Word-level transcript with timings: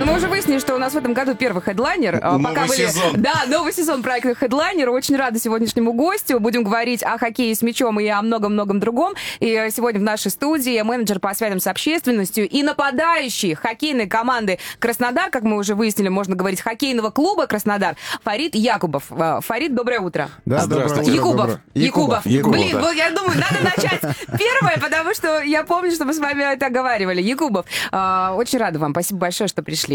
Ну, 0.00 0.06
мы 0.06 0.16
уже 0.16 0.28
выяснили, 0.28 0.58
что 0.58 0.74
у 0.74 0.78
нас 0.78 0.94
в 0.94 0.96
этом 0.96 1.12
году 1.12 1.34
первый 1.34 1.62
хедлайнер. 1.62 2.20
А, 2.22 2.38
Новый 2.38 2.44
Пока 2.54 2.66
были... 2.66 2.86
сезон. 2.86 3.12
Да, 3.18 3.44
новый 3.46 3.70
сезон 3.74 4.02
проекта 4.02 4.34
Хедлайнер. 4.34 4.88
Очень 4.88 5.16
рада 5.16 5.38
сегодняшнему 5.38 5.92
гостю. 5.92 6.40
Будем 6.40 6.64
говорить 6.64 7.02
о 7.02 7.18
хоккее 7.18 7.54
с 7.54 7.60
мячом 7.60 8.00
и 8.00 8.06
о 8.06 8.22
многом-многом 8.22 8.80
другом. 8.80 9.12
И 9.40 9.68
сегодня 9.70 10.00
в 10.00 10.02
нашей 10.02 10.30
студии 10.30 10.80
менеджер 10.80 11.20
по 11.20 11.34
связям 11.34 11.60
с 11.60 11.66
общественностью 11.66 12.48
и 12.48 12.62
нападающий 12.62 13.52
хоккейной 13.52 14.06
команды 14.06 14.58
Краснодар, 14.78 15.28
как 15.28 15.42
мы 15.42 15.58
уже 15.58 15.74
выяснили, 15.74 16.08
можно 16.08 16.34
говорить, 16.34 16.62
хоккейного 16.62 17.10
клуба 17.10 17.46
Краснодар, 17.46 17.96
Фарид 18.24 18.54
Якубов. 18.54 19.04
Э, 19.10 19.40
Фарид, 19.42 19.74
доброе 19.74 20.00
утро. 20.00 20.30
Да, 20.46 20.60
Здравствуйте. 20.60 21.12
Якубов. 21.12 21.58
Якубов. 21.74 22.24
Якубов, 22.24 22.58
Блин, 22.58 22.72
да. 22.72 22.80
вот 22.80 22.94
я 22.94 23.10
думаю, 23.10 23.38
надо 23.38 23.62
начать 23.76 24.00
первое, 24.38 24.78
потому 24.80 25.12
что 25.12 25.42
я 25.42 25.62
помню, 25.62 25.90
что 25.90 26.06
мы 26.06 26.14
с 26.14 26.18
вами 26.18 26.54
это 26.54 26.66
оговаривали. 26.66 27.20
Якубов, 27.20 27.66
а, 27.92 28.32
очень 28.34 28.58
рада 28.58 28.78
вам. 28.78 28.92
Спасибо 28.92 29.20
большое, 29.20 29.46
что 29.46 29.62
пришли. 29.62 29.89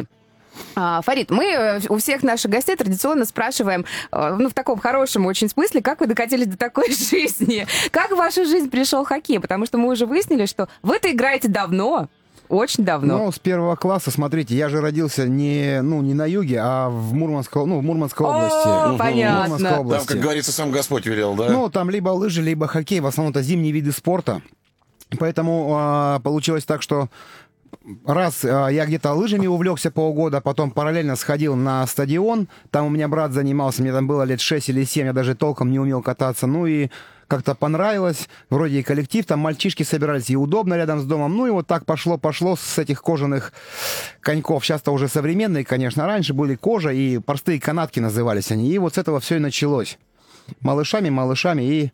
А, 0.76 1.02
Фарид, 1.02 1.32
мы 1.32 1.46
э, 1.46 1.82
у 1.90 1.98
всех 1.98 2.24
наших 2.24 2.52
гостей 2.52 2.76
традиционно 2.76 3.26
спрашиваем, 3.26 3.86
э, 4.12 4.36
ну, 4.40 4.50
в 4.50 4.54
таком 4.54 4.80
хорошем 4.80 5.26
очень 5.26 5.50
смысле, 5.50 5.82
как 5.82 6.00
вы 6.00 6.08
докатились 6.08 6.48
до 6.48 6.58
такой 6.58 6.92
жизни? 6.92 7.68
Как 7.92 8.12
в 8.12 8.16
вашу 8.16 8.46
жизнь 8.46 8.70
пришел 8.70 9.04
хоккей? 9.04 9.40
Потому 9.40 9.66
что 9.66 9.78
мы 9.78 9.90
уже 9.92 10.06
выяснили, 10.06 10.46
что 10.46 10.70
вы-то 10.82 11.12
играете 11.12 11.48
давно, 11.48 12.08
очень 12.48 12.84
давно. 12.86 13.18
Ну, 13.18 13.32
с 13.32 13.40
первого 13.40 13.76
класса, 13.76 14.12
смотрите, 14.12 14.56
я 14.56 14.70
же 14.70 14.80
родился 14.80 15.28
не, 15.28 15.82
ну, 15.82 16.02
не 16.02 16.14
на 16.14 16.26
юге, 16.26 16.60
а 16.62 16.90
в 16.90 17.14
Мурманской, 17.14 17.66
ну, 17.66 17.80
в 17.80 17.84
Мурманской 17.84 18.26
О, 18.26 18.30
области. 18.30 19.00
Понятно. 19.00 19.36
В 19.36 19.50
Мурманской 19.50 19.70
Там, 19.70 19.80
области. 19.80 20.08
как 20.08 20.20
говорится, 20.20 20.52
сам 20.52 20.72
Господь 20.72 21.06
велел, 21.06 21.34
да? 21.36 21.50
Ну, 21.50 21.70
там 21.70 21.90
либо 21.90 22.10
лыжи, 22.10 22.42
либо 22.42 22.68
хоккей, 22.68 23.00
в 23.00 23.08
основном 23.08 23.32
это 23.32 23.42
зимние 23.42 23.72
виды 23.72 23.92
спорта. 23.92 24.42
Поэтому 25.20 25.74
а, 25.76 26.20
получилось 26.20 26.66
так, 26.66 26.82
что 26.82 27.10
раз 28.06 28.44
а, 28.44 28.68
я 28.68 28.86
где-то 28.86 29.14
лыжами 29.14 29.48
увлекся 29.48 29.92
полгода, 29.92 30.42
потом 30.42 30.72
параллельно 30.72 31.16
сходил 31.16 31.56
на 31.56 31.86
стадион, 31.88 32.48
там 32.72 32.88
у 32.88 32.90
меня 32.90 33.08
брат 33.08 33.32
занимался, 33.32 33.82
мне 33.82 33.92
там 33.92 34.08
было 34.08 34.24
лет 34.24 34.42
6 34.42 34.70
или 34.70 34.84
7, 34.84 35.08
я 35.08 35.14
даже 35.14 35.36
толком 35.36 35.72
не 35.72 35.80
умел 35.80 36.02
кататься, 36.02 36.48
ну 36.48 36.66
и 36.66 36.90
как-то 37.28 37.56
понравилось, 37.56 38.30
вроде 38.50 38.80
и 38.80 38.84
коллектив, 38.84 39.26
там 39.26 39.40
мальчишки 39.40 39.84
собирались, 39.84 40.30
и 40.30 40.36
удобно 40.36 40.76
рядом 40.76 41.00
с 41.00 41.06
домом, 41.06 41.36
ну 41.36 41.48
и 41.48 41.52
вот 41.52 41.68
так 41.68 41.86
пошло-пошло 41.86 42.56
с 42.56 42.78
этих 42.78 43.02
кожаных 43.02 43.54
коньков, 44.22 44.64
сейчас-то 44.66 44.92
уже 44.92 45.08
современные, 45.08 45.66
конечно, 45.66 46.06
раньше 46.06 46.34
были 46.34 46.56
кожа 46.56 46.92
и 46.92 47.18
простые 47.18 47.60
канатки 47.60 48.00
назывались 48.00 48.52
они, 48.52 48.70
и 48.72 48.78
вот 48.78 48.96
с 48.96 48.98
этого 48.98 49.20
все 49.20 49.38
и 49.38 49.40
началось. 49.40 49.98
Малышами, 50.62 51.10
малышами, 51.10 51.64
и 51.64 51.92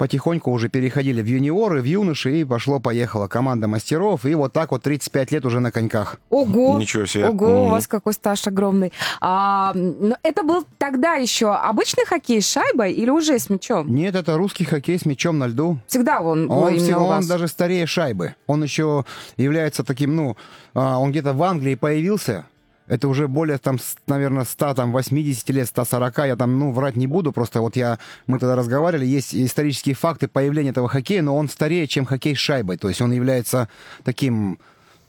потихоньку 0.00 0.50
уже 0.50 0.70
переходили 0.70 1.20
в 1.20 1.26
юниоры, 1.26 1.82
в 1.82 1.84
юноши, 1.84 2.40
и 2.40 2.44
пошло-поехало. 2.44 3.28
Команда 3.28 3.68
мастеров, 3.68 4.24
и 4.24 4.34
вот 4.34 4.50
так 4.54 4.70
вот 4.70 4.82
35 4.82 5.32
лет 5.32 5.44
уже 5.44 5.60
на 5.60 5.70
коньках. 5.70 6.16
Ого! 6.30 6.78
Ничего 6.78 7.04
себе. 7.04 7.28
Ого, 7.28 7.46
у 7.46 7.62
Мгм. 7.64 7.70
вас 7.72 7.86
какой 7.86 8.14
стаж 8.14 8.46
огромный. 8.46 8.94
А, 9.20 9.74
но 9.74 10.16
это 10.22 10.42
был 10.42 10.64
тогда 10.78 11.16
еще 11.16 11.52
обычный 11.52 12.06
хоккей 12.06 12.40
с 12.40 12.50
шайбой 12.50 12.92
или 12.94 13.10
уже 13.10 13.38
с 13.38 13.50
мячом? 13.50 13.94
Нет, 13.94 14.14
это 14.14 14.38
русский 14.38 14.64
хоккей 14.64 14.98
с 14.98 15.04
мячом 15.04 15.38
на 15.38 15.48
льду. 15.48 15.76
Всегда 15.86 16.20
он, 16.20 16.50
Он, 16.50 16.72
у 16.72 16.98
он 17.04 17.26
даже 17.26 17.46
старее 17.46 17.84
шайбы. 17.84 18.36
Он 18.46 18.62
еще 18.62 19.04
является 19.36 19.84
таким, 19.84 20.16
ну, 20.16 20.36
а, 20.72 20.98
он 20.98 21.10
где-то 21.10 21.34
в 21.34 21.42
Англии 21.42 21.74
появился. 21.74 22.46
Это 22.90 23.06
уже 23.06 23.28
более, 23.28 23.58
там, 23.58 23.78
наверное, 24.08 24.44
100, 24.44 24.74
там, 24.74 24.90
80 24.90 25.48
лет, 25.50 25.68
140. 25.68 26.18
Я 26.26 26.34
там, 26.34 26.58
ну, 26.58 26.72
врать 26.72 26.96
не 26.96 27.06
буду, 27.06 27.30
просто 27.30 27.60
вот 27.60 27.76
я, 27.76 28.00
мы 28.26 28.40
тогда 28.40 28.56
разговаривали, 28.56 29.06
есть 29.06 29.32
исторические 29.32 29.94
факты 29.94 30.26
появления 30.26 30.70
этого 30.70 30.88
хоккея, 30.88 31.22
но 31.22 31.36
он 31.36 31.48
старее, 31.48 31.86
чем 31.86 32.04
хоккей 32.04 32.34
с 32.34 32.38
шайбой. 32.38 32.78
То 32.78 32.88
есть 32.88 33.00
он 33.00 33.12
является 33.12 33.68
таким 34.02 34.58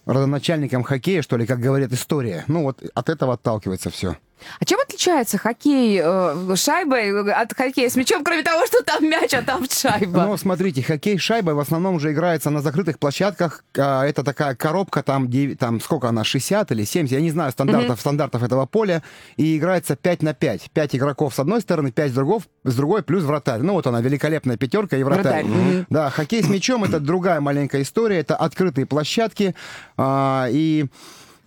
родоначальником 0.05 0.83
хоккея, 0.83 1.23
что 1.23 1.37
ли, 1.37 1.47
как 1.47 1.59
говорит 1.59 1.91
история. 1.91 2.43
Ну, 2.47 2.61
вот 2.61 2.83
от 2.93 3.09
этого 3.09 3.33
отталкивается 3.33 3.89
все. 3.89 4.15
А 4.59 4.65
чем 4.65 4.79
отличается 4.79 5.37
хоккей 5.37 5.99
э, 6.03 6.55
шайбой 6.55 7.31
от 7.33 7.53
хоккея 7.55 7.89
с 7.89 7.95
мячом, 7.95 8.23
кроме 8.23 8.43
того, 8.43 8.65
что 8.65 8.83
там 8.83 9.03
мяч, 9.09 9.33
а 9.33 9.41
там 9.41 9.65
шайба? 9.69 10.25
Ну, 10.25 10.37
смотрите, 10.37 10.81
хоккей 10.83 11.17
шайбой 11.17 11.53
в 11.53 11.59
основном 11.59 11.99
же 11.99 12.11
играется 12.11 12.49
на 12.49 12.61
закрытых 12.61 12.99
площадках. 12.99 13.63
А, 13.77 14.05
Это 14.05 14.23
такая 14.23 14.55
коробка, 14.55 15.03
там, 15.03 15.29
девять- 15.29 15.59
там 15.59 15.79
сколько 15.81 16.09
она, 16.09 16.23
60 16.23 16.71
или 16.71 16.83
70, 16.83 17.11
я 17.15 17.21
не 17.21 17.31
знаю 17.31 17.51
стандартов, 17.51 17.99
стандартов 17.99 18.43
этого 18.43 18.65
поля. 18.65 19.03
И 19.37 19.57
играется 19.57 19.95
5 19.95 20.23
на 20.23 20.33
5. 20.33 20.69
5 20.71 20.95
игроков 20.95 21.33
с 21.35 21.39
одной 21.39 21.61
стороны, 21.61 21.91
5 21.91 22.11
с 22.11 22.13
другой, 22.13 22.39
с 22.63 22.75
другой 22.75 23.03
плюс 23.03 23.23
вратарь. 23.23 23.61
Ну, 23.61 23.73
вот 23.73 23.87
она, 23.87 24.01
великолепная 24.01 24.57
пятерка 24.57 24.97
и 24.97 25.03
вратарь. 25.03 25.43
Вратарь, 25.43 25.45
мгм. 25.45 25.85
Да, 25.89 26.09
хоккей 26.09 26.43
с 26.43 26.47
мячом 26.49 26.83
это 26.83 26.99
другая 26.99 27.39
маленькая 27.41 27.81
история. 27.81 28.19
Это 28.19 28.35
открытые 28.35 28.85
площадки. 28.85 29.55
а, 29.97 30.47
и 30.51 30.85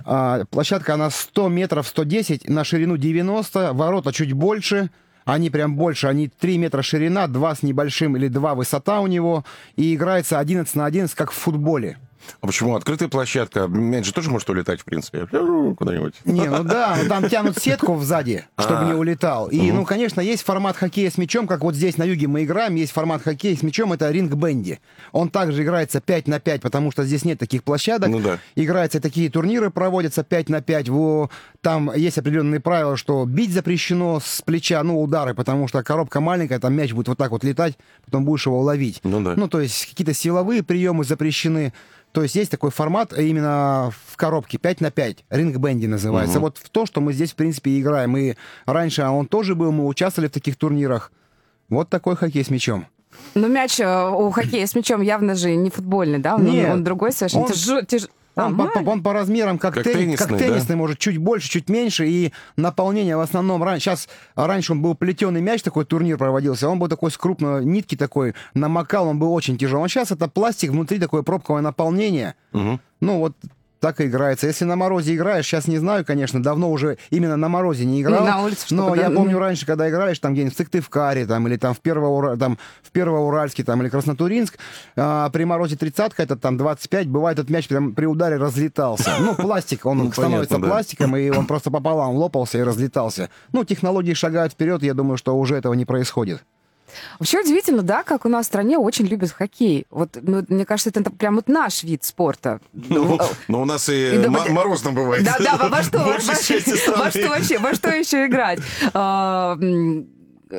а, 0.05 0.45
площадка, 0.45 0.95
она 0.95 1.11
100 1.11 1.49
метров, 1.49 1.87
110, 1.87 2.49
на 2.49 2.65
ширину 2.65 2.97
90, 2.97 3.73
ворота 3.73 4.13
чуть 4.13 4.33
больше. 4.33 4.91
Они 5.25 5.49
прям 5.49 5.77
больше, 5.77 6.07
они 6.07 6.29
3 6.29 6.59
метра 6.59 6.83
ширина, 6.83 7.27
2 7.27 7.55
с 7.55 7.63
небольшим 7.63 8.17
или 8.17 8.29
2 8.29 8.55
высота 8.55 9.01
у 9.01 9.07
него. 9.07 9.45
И 9.77 9.95
играется 9.95 10.39
11 10.39 10.75
на 10.75 10.85
11, 10.85 11.15
как 11.15 11.31
в 11.33 11.35
футболе. 11.35 11.97
А 12.41 12.47
почему? 12.47 12.77
Открытая 12.77 13.09
площадка. 13.09 13.67
Мяч 13.67 14.07
же 14.07 14.13
тоже 14.13 14.31
может 14.31 14.49
улетать, 14.51 14.81
в 14.81 14.85
принципе. 14.85 15.27
Ну, 15.33 15.75
Куда-нибудь. 15.75 16.15
Не, 16.25 16.49
ну 16.49 16.65
да, 16.65 16.97
ну 17.03 17.09
там 17.09 17.29
тянут 17.29 17.59
сетку 17.59 17.99
сзади, 18.01 18.45
чтобы 18.59 18.81
А. 18.81 18.85
не 18.85 18.95
улетал. 18.95 19.49
И, 19.49 19.73
ну, 19.73 19.85
конечно, 19.85 20.21
есть 20.21 20.43
формат 20.43 20.77
хоккея 20.77 21.11
с 21.11 21.19
мячом, 21.19 21.47
как 21.47 21.63
вот 21.63 21.75
здесь 21.75 21.97
на 21.97 22.05
юге 22.05 22.27
мы 22.29 22.45
играем, 22.45 22.75
есть 22.75 22.93
формат 22.93 23.23
хоккея 23.23 23.57
с 23.57 23.63
мячом, 23.63 23.93
это 23.93 24.11
ринг-бенди. 24.11 24.81
Он 25.13 25.29
также 25.29 25.63
играется 25.63 26.01
5 26.01 26.29
на 26.29 26.41
5, 26.41 26.61
потому 26.61 26.91
что 26.91 27.05
здесь 27.05 27.25
нет 27.25 27.39
таких 27.39 27.65
площадок. 27.65 28.09
Ну 28.11 28.21
да. 28.21 28.39
Играются 28.55 29.01
такие 29.01 29.31
турниры, 29.31 29.71
проводятся 29.71 30.23
5 30.25 30.49
на 30.49 30.63
5. 30.63 30.89
Во, 30.89 31.31
там 31.61 31.91
есть 31.95 32.19
определенные 32.19 32.61
правила, 32.61 32.97
что 32.97 33.25
бить 33.25 33.53
запрещено 33.53 34.21
с 34.21 34.43
плеча, 34.43 34.83
ну, 34.83 35.01
удары, 35.01 35.35
потому 35.35 35.69
что 35.69 35.83
коробка 35.83 36.21
маленькая, 36.21 36.59
там 36.59 36.75
мяч 36.75 36.93
будет 36.93 37.09
вот 37.09 37.19
так 37.19 37.31
вот 37.31 37.45
летать, 37.45 37.77
потом 38.05 38.25
будешь 38.25 38.47
его 38.47 38.61
ловить. 38.61 39.01
Ну 39.05 39.21
да. 39.21 39.35
Ну, 39.37 39.49
то 39.49 39.61
есть 39.61 39.87
какие-то 39.87 40.15
силовые 40.15 40.63
приемы 40.63 41.05
запрещены. 41.05 41.73
То 42.15 42.23
есть 42.23 42.37
есть 42.37 42.49
такой 42.53 42.71
формат 42.71 43.13
именно 43.19 43.91
в 44.07 44.17
коробке 44.17 44.57
5 44.57 44.81
на 44.81 44.93
5, 44.93 45.25
ринг-бенди 45.31 45.87
называется. 45.87 46.39
Вот 46.39 46.59
в 46.59 46.71
то, 46.71 46.87
что 46.87 47.01
мы 47.01 47.13
здесь, 47.13 47.33
в 47.33 47.35
принципе, 47.35 47.73
и 47.73 47.81
играем. 47.81 48.17
И 48.17 48.35
раньше 48.67 49.03
он 49.03 49.27
тоже 49.27 49.57
был, 49.57 49.73
мы 49.73 49.85
участвовали 49.85 50.29
в 50.29 50.33
таких 50.33 50.55
турнирах. 50.55 51.11
Вот 51.69 51.89
такой 51.89 52.15
хоккей 52.15 52.45
с 52.45 52.51
мячом. 52.51 52.87
Но 53.35 53.49
мяч 53.49 53.81
э, 53.81 54.09
у 54.11 54.31
хоккея 54.31 54.65
с 54.65 54.77
мячом 54.77 55.01
явно 55.01 55.35
же 55.35 55.57
не 55.57 55.71
футбольный, 55.71 56.21
да? 56.21 56.37
Он, 56.37 56.45
Нет. 56.45 56.73
он 56.73 56.85
другой 56.85 57.11
совершенно. 57.11 57.47
Он- 57.47 57.51
тяж- 57.51 58.09
А, 58.37 58.47
Он, 58.47 58.57
по, 58.57 58.65
маленький. 58.65 58.91
он 58.91 59.03
по 59.03 59.13
размерам 59.13 59.59
как, 59.59 59.75
Как 59.75 59.85
тен- 59.85 59.93
теннисный, 59.93 60.27
как 60.27 60.37
да? 60.37 60.39
теннисный, 60.39 60.77
может, 60.77 60.99
чуть 60.99 61.19
больше, 61.19 61.49
чуть 61.49 61.69
меньше. 61.69 62.07
И 62.09 62.33
наполнение 62.57 63.17
в 63.17 63.21
основном 63.21 63.63
раньше. 63.63 63.85
Сейчас 63.85 64.09
раньше 64.35 64.73
он 64.73 64.83
был 64.83 64.95
плетеный 64.95 65.41
мяч, 65.41 65.63
такой 65.63 65.85
турнир 65.85 66.19
проводился. 66.19 66.69
Он 66.69 66.79
был 66.79 66.89
такой 66.89 67.11
с 67.11 67.17
крупной 67.19 67.65
нитки 67.65 67.97
такой, 67.97 68.35
намокал, 68.55 69.07
он 69.09 69.19
был 69.19 69.33
очень 69.33 69.57
тяжелый. 69.57 69.85
А 69.85 69.89
сейчас 69.89 70.11
это 70.11 70.27
пластик, 70.29 70.71
внутри 70.71 70.99
такое 70.99 71.23
пробковое 71.23 71.63
наполнение. 71.63 72.35
Мгм. 72.53 72.81
Ну, 73.01 73.19
вот 73.19 73.37
так 73.85 74.01
и 74.01 74.07
играется. 74.07 74.47
Если 74.47 74.65
на 74.65 74.77
морозе 74.77 75.15
играешь, 75.15 75.45
сейчас 75.45 75.69
не 75.69 75.77
знаю, 75.77 76.07
конечно, 76.07 76.43
давно 76.43 76.71
уже 76.71 76.97
именно 77.11 77.37
на 77.37 77.51
морозе 77.51 77.85
не 77.85 78.01
играл. 78.01 78.21
Ну, 78.21 78.27
на 78.31 78.43
улице 78.43 78.75
но 78.75 78.95
да. 78.95 79.03
я 79.03 79.11
помню 79.11 79.39
раньше, 79.39 79.67
когда 79.67 79.91
играешь 79.91 80.19
там 80.21 80.33
где-нибудь 80.33 80.55
в 80.55 80.57
Сыктывкаре, 80.57 81.27
там, 81.27 81.47
или 81.49 81.59
там 81.59 81.75
в, 81.75 81.81
Первоура... 81.81 82.39
там, 82.39 82.57
в 82.83 82.91
Первоуральске, 82.93 83.63
там, 83.63 83.83
или 83.83 83.91
Краснотуринск, 83.91 84.59
а, 84.97 85.29
при 85.29 85.45
морозе 85.45 85.77
тридцатка, 85.77 86.23
это 86.23 86.35
там 86.35 86.57
25, 86.57 87.09
бывает 87.09 87.39
этот 87.39 87.51
мяч 87.51 87.69
прям 87.69 87.93
при 87.93 88.07
ударе 88.07 88.37
разлетался. 88.37 89.11
Ну, 89.21 89.35
пластик, 89.35 89.85
он 89.85 89.99
Ну, 90.05 90.13
становится 90.13 90.55
понятно, 90.55 90.67
да. 90.67 90.73
пластиком, 90.73 91.17
и 91.19 91.29
он 91.29 91.47
просто 91.47 91.71
пополам 91.71 92.15
лопался 92.15 92.57
и 92.57 92.63
разлетался. 92.63 93.29
Ну, 93.53 93.65
технологии 93.65 94.15
шагают 94.15 94.55
вперед, 94.55 94.83
я 94.83 94.95
думаю, 94.95 95.19
что 95.19 95.37
уже 95.37 95.57
этого 95.57 95.75
не 95.75 95.85
происходит. 95.85 96.43
Вообще 97.19 97.41
удивительно, 97.41 97.83
да, 97.83 98.03
как 98.03 98.25
у 98.25 98.29
нас 98.29 98.47
в 98.47 98.49
стране 98.49 98.79
очень 98.79 99.07
любят 99.07 99.31
хоккей. 99.33 99.87
Вот, 99.91 100.19
ну, 100.21 100.45
мне 100.49 100.65
кажется, 100.65 100.91
это 100.91 101.11
прям 101.11 101.37
вот 101.37 101.49
наш 101.49 101.83
вид 101.83 102.05
спорта. 102.05 102.61
Ну, 102.73 103.19
ну, 103.49 103.63
у 103.63 103.65
нас 103.65 103.89
и 103.89 104.15
И 104.15 104.29
морозно 104.29 104.93
бывает. 104.93 105.25
Да, 105.25 105.37
да, 105.39 105.57
во- 105.69 105.83
что, 105.83 105.99
во, 105.99 106.05
во- 106.05 106.19
во 106.19 107.11
что 107.11 107.29
вообще, 107.29 107.59
во 107.59 107.75
что 107.75 107.91
еще 107.91 108.27
играть? 108.27 108.59
А, 108.93 109.59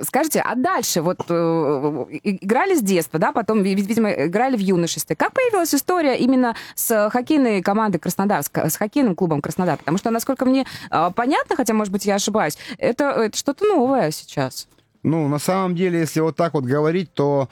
Скажите, 0.03 0.41
а 0.41 0.55
дальше 0.55 1.01
вот 1.01 1.19
э, 1.29 2.05
играли 2.23 2.75
с 2.75 2.81
детства, 2.81 3.17
да, 3.19 3.31
потом, 3.31 3.61
ви- 3.63 3.75
видимо, 3.75 4.09
играли 4.11 4.57
в 4.57 4.59
юношестве. 4.59 5.15
Как 5.15 5.31
появилась 5.31 5.73
история 5.73 6.17
именно 6.17 6.55
с 6.75 7.09
хоккейной 7.11 7.61
командой 7.61 7.99
Краснодар, 7.99 8.43
с, 8.43 8.49
с 8.53 8.75
хоккейным 8.77 9.15
клубом 9.15 9.41
Краснодар? 9.41 9.77
Потому 9.77 9.97
что, 9.97 10.09
насколько 10.09 10.43
мне 10.43 10.65
а, 10.89 11.11
понятно, 11.11 11.55
хотя, 11.55 11.73
может 11.73 11.93
быть, 11.93 12.05
я 12.05 12.15
ошибаюсь, 12.15 12.57
это, 12.77 13.05
это 13.11 13.37
что-то 13.37 13.63
новое 13.65 14.11
сейчас. 14.11 14.67
Ну, 15.05 15.27
на 15.27 15.39
самом 15.39 15.75
деле, 15.75 15.99
если 15.99 16.19
вот 16.19 16.35
так 16.35 16.55
вот 16.55 16.63
говорить, 16.63 17.13
то 17.13 17.47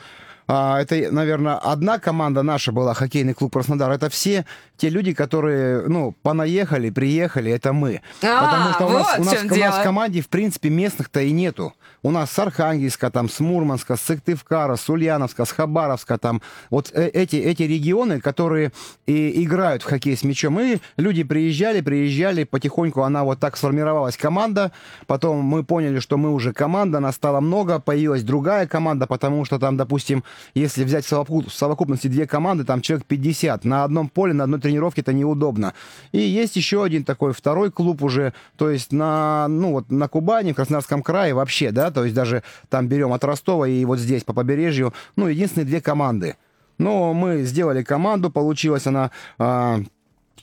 а, 0.47 0.81
это, 0.81 0.95
наверное, 1.11 1.55
одна 1.55 2.00
команда 2.00 2.41
наша 2.41 2.71
была, 2.71 2.94
хоккейный 2.95 3.33
клуб 3.35 3.53
Краснодар. 3.53 3.91
Это 3.91 4.09
все 4.09 4.45
те 4.83 4.89
люди, 4.89 5.13
которые, 5.13 5.88
ну, 5.88 6.13
понаехали, 6.24 6.89
приехали, 6.89 7.50
это 7.50 7.71
мы. 7.71 8.01
А, 8.21 8.44
Потому 8.44 8.74
что 8.74 8.85
у 8.88 8.89
нас, 8.89 9.07
вот 9.18 9.19
у 9.19 9.24
в 9.24 9.25
нас, 9.25 9.44
у 9.45 9.56
нас 9.56 9.77
в 9.77 9.83
команде, 9.83 10.19
в 10.19 10.27
принципе, 10.27 10.69
местных-то 10.69 11.21
и 11.21 11.31
нету. 11.31 11.74
У 12.01 12.12
нас 12.12 12.30
с 12.31 12.38
Архангельска, 12.38 13.09
там, 13.09 13.30
с 13.30 13.39
Мурманска, 13.39 13.95
с 13.95 14.01
Сыктывкара, 14.01 14.75
с 14.75 14.89
Ульяновска, 14.89 15.45
с 15.45 15.53
Хабаровска, 15.53 16.18
там, 16.18 16.41
вот 16.69 16.91
э- 16.94 17.07
эти, 17.07 17.38
эти 17.38 17.63
регионы, 17.63 18.19
которые 18.19 18.74
и 19.06 19.41
играют 19.45 19.83
в 19.83 19.85
хоккей 19.85 20.18
с 20.18 20.24
мячом. 20.24 20.59
И 20.59 20.80
люди 20.97 21.24
приезжали, 21.24 21.79
приезжали, 21.79 22.44
потихоньку 22.44 23.03
она 23.03 23.24
вот 23.24 23.39
так 23.39 23.56
сформировалась 23.56 24.18
команда. 24.18 24.74
Потом 25.07 25.45
мы 25.45 25.63
поняли, 25.63 26.00
что 26.00 26.18
мы 26.18 26.33
уже 26.33 26.51
команда, 26.51 27.00
нас 27.00 27.15
стало 27.15 27.39
много, 27.39 27.79
появилась 27.79 28.24
другая 28.24 28.68
команда, 28.68 29.07
потому 29.07 29.45
что 29.45 29.59
там, 29.59 29.77
допустим, 29.77 30.25
если 30.56 30.83
взять 30.83 31.06
в 31.06 31.50
совокупности 31.50 32.09
две 32.09 32.27
команды, 32.27 32.65
там 32.65 32.81
человек 32.81 33.06
50. 33.06 33.63
На 33.63 33.86
одном 33.86 34.09
поле, 34.09 34.33
на 34.33 34.44
одной 34.44 34.59
тренировке 34.59 34.73
это 35.00 35.14
неудобно. 35.14 35.74
И 36.12 36.20
есть 36.20 36.56
еще 36.56 36.84
один 36.84 37.04
такой 37.04 37.34
второй 37.34 37.72
клуб 37.72 38.04
уже, 38.04 38.34
то 38.58 38.70
есть 38.70 38.92
на, 38.92 39.48
ну, 39.48 39.72
вот 39.72 39.92
на 39.92 40.08
Кубани, 40.08 40.54
в 40.54 40.56
Краснодарском 40.56 41.02
крае 41.02 41.34
вообще, 41.34 41.72
да, 41.72 41.92
то 41.92 42.04
есть 42.04 42.16
даже 42.16 42.44
там 42.70 42.88
берем 42.88 43.14
от 43.14 43.24
Ростова 43.24 43.68
и 43.68 43.84
вот 43.86 44.00
здесь 44.00 44.24
по 44.24 44.34
побережью, 44.34 44.94
ну, 45.16 45.28
единственные 45.28 45.66
две 45.66 45.81
команды. 45.81 46.36
Но 46.78 47.14
мы 47.14 47.44
сделали 47.44 47.84
команду, 47.84 48.30
получилась 48.30 48.88
она... 48.88 49.12
а, 49.38 49.80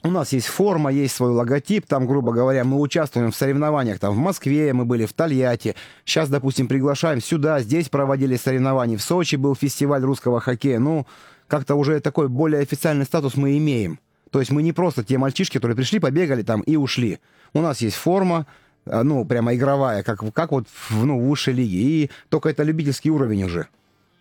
у 0.02 0.10
нас 0.10 0.32
есть 0.32 0.46
форма, 0.46 0.90
есть 0.90 1.14
свой 1.14 1.30
логотип, 1.30 1.86
там, 1.86 2.06
грубо 2.06 2.32
говоря, 2.32 2.64
мы 2.64 2.80
участвуем 2.80 3.32
в 3.32 3.36
соревнованиях, 3.36 3.98
там, 3.98 4.14
в 4.14 4.18
Москве 4.18 4.72
мы 4.72 4.86
были, 4.86 5.04
в 5.04 5.12
Тольятти. 5.12 5.74
Сейчас, 6.06 6.30
допустим, 6.30 6.68
приглашаем 6.68 7.20
сюда, 7.20 7.60
здесь 7.60 7.90
проводили 7.90 8.36
соревнования, 8.36 8.96
в 8.96 9.02
Сочи 9.02 9.36
был 9.36 9.54
фестиваль 9.54 10.02
русского 10.02 10.40
хоккея. 10.40 10.78
Ну, 10.78 11.06
как-то 11.48 11.74
уже 11.74 12.00
такой 12.00 12.28
более 12.28 12.62
официальный 12.62 13.04
статус 13.04 13.36
мы 13.36 13.58
имеем. 13.58 13.98
То 14.30 14.40
есть 14.40 14.50
мы 14.50 14.62
не 14.62 14.72
просто 14.72 15.04
те 15.04 15.18
мальчишки, 15.18 15.54
которые 15.56 15.76
пришли, 15.76 15.98
побегали 15.98 16.42
там 16.42 16.60
и 16.62 16.76
ушли. 16.76 17.18
У 17.52 17.60
нас 17.60 17.80
есть 17.80 17.96
форма, 17.96 18.46
а, 18.86 19.02
ну, 19.02 19.24
прямо 19.24 19.54
игровая, 19.54 20.02
как, 20.02 20.22
как 20.32 20.52
вот 20.52 20.66
в, 20.68 21.04
ну, 21.04 21.18
в 21.18 21.28
высшей 21.28 21.54
лиге. 21.54 21.78
И 21.78 22.10
только 22.28 22.48
это 22.48 22.62
любительский 22.62 23.10
уровень 23.10 23.44
уже. 23.44 23.68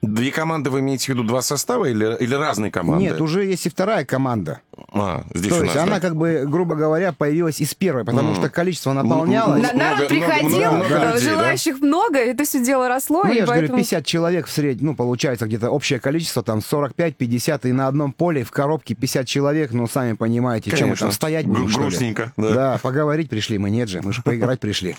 Две 0.02 0.32
команды 0.32 0.70
вы 0.70 0.80
имеете 0.80 1.08
в 1.08 1.10
виду 1.10 1.24
два 1.24 1.42
состава 1.42 1.84
или, 1.86 2.16
или 2.22 2.34
разные 2.34 2.72
команды? 2.72 3.04
Нет, 3.04 3.20
уже 3.20 3.44
есть 3.46 3.66
и 3.66 3.70
вторая 3.70 4.06
команда. 4.06 4.62
А, 4.94 5.24
здесь 5.34 5.52
То 5.52 5.60
у 5.60 5.64
есть 5.64 5.76
она, 5.76 5.96
да. 5.96 6.00
как 6.00 6.16
бы, 6.16 6.46
грубо 6.48 6.76
говоря, 6.76 7.12
появилась 7.12 7.60
из 7.60 7.74
первой, 7.76 8.06
потому 8.06 8.34
что 8.34 8.50
количество 8.50 8.94
наполнялось. 8.94 9.62
На- 9.62 9.74
много- 9.74 9.78
народ 9.78 10.08
приходил, 10.08 10.50
много- 10.50 10.72
много 10.78 10.96
э, 10.96 11.14
людей, 11.16 11.28
да? 11.28 11.34
желающих 11.36 11.80
много, 11.82 12.18
это 12.18 12.44
все 12.46 12.64
дело 12.64 12.88
росло, 12.88 13.24
Ну, 13.26 13.32
и 13.32 13.36
я 13.36 13.42
же 13.42 13.46
говорю, 13.48 13.62
поэтому... 13.62 13.80
50 13.80 14.06
человек 14.06 14.48
в 14.48 14.52
среднем, 14.52 14.88
ну, 14.88 14.96
получается 14.96 15.46
где-то 15.48 15.70
общее 15.70 16.00
количество, 16.00 16.44
там, 16.44 16.60
45-50, 16.60 17.68
и 17.68 17.72
на 17.74 17.88
одном 17.88 18.14
поле 18.14 18.46
в 18.46 18.52
коробке 18.52 18.96
50 18.96 19.28
человек, 19.28 19.72
ну, 19.74 19.86
сами 19.86 20.14
понимаете, 20.14 20.72
чем 20.72 20.80
мы 20.80 20.96
Конечно. 20.96 21.08
там 21.08 21.12
стоять 21.12 21.46
будем, 21.46 21.68
что 21.70 21.82
ли? 21.82 21.88
грустненько, 21.88 22.32
да. 22.38 22.50
Да, 22.54 22.80
поговорить 22.82 23.30
пришли 23.30 23.58
мы, 23.58 23.70
нет 23.70 23.90
же, 23.90 24.02
мы 24.02 24.14
же 24.14 24.22
поиграть 24.22 24.62
пришли. 24.62 24.96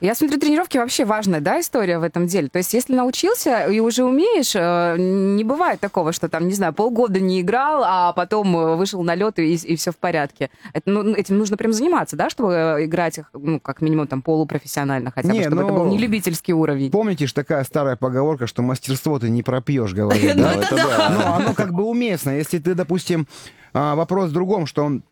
Я 0.00 0.14
смотрю, 0.14 0.38
тренировки 0.38 0.78
вообще 0.78 1.04
важная, 1.04 1.40
да, 1.40 1.60
история 1.60 1.98
в 1.98 2.02
этом 2.02 2.26
деле. 2.26 2.48
То 2.48 2.58
есть, 2.58 2.72
если 2.72 2.94
научился 2.94 3.64
и 3.64 3.80
уже 3.80 4.04
умеешь, 4.04 4.41
э, 4.54 4.96
не 4.98 5.44
бывает 5.44 5.80
такого, 5.80 6.12
что 6.12 6.28
там, 6.28 6.48
не 6.48 6.54
знаю, 6.54 6.72
полгода 6.72 7.20
не 7.20 7.40
играл, 7.40 7.82
а 7.84 8.12
потом 8.12 8.56
э, 8.56 8.76
вышел 8.76 9.02
на 9.02 9.14
лед 9.14 9.38
и, 9.38 9.76
все 9.76 9.90
в 9.90 9.96
порядке. 9.96 10.50
Это, 10.72 10.90
ну, 10.90 11.14
этим 11.14 11.38
нужно 11.38 11.56
прям 11.56 11.72
заниматься, 11.72 12.16
да, 12.16 12.30
чтобы 12.30 12.52
э, 12.52 12.84
играть, 12.84 13.20
ну, 13.32 13.60
как 13.60 13.80
минимум, 13.80 14.06
там, 14.06 14.22
полупрофессионально, 14.22 15.10
хотя 15.10 15.28
бы, 15.28 15.34
Не, 15.34 15.42
чтобы 15.42 15.62
это 15.62 15.72
ну, 15.72 15.78
был 15.78 15.86
не 15.86 15.98
любительский 15.98 16.52
уровень. 16.52 16.90
Помните 16.90 17.26
ж 17.26 17.32
такая 17.32 17.64
старая 17.64 17.96
поговорка, 17.96 18.46
что 18.46 18.62
мастерство 18.62 19.18
ты 19.18 19.30
не 19.30 19.42
пропьешь, 19.42 19.92
это 19.94 20.76
да. 20.76 21.10
Ну, 21.10 21.34
оно 21.34 21.54
как 21.54 21.72
бы 21.72 21.84
уместно. 21.84 22.30
Если 22.30 22.58
ты, 22.58 22.74
допустим, 22.74 23.26
а, 23.72 23.94
вопрос 23.94 24.30
в 24.30 24.32
другом, 24.32 24.66
что 24.66 24.84
он 24.84 25.02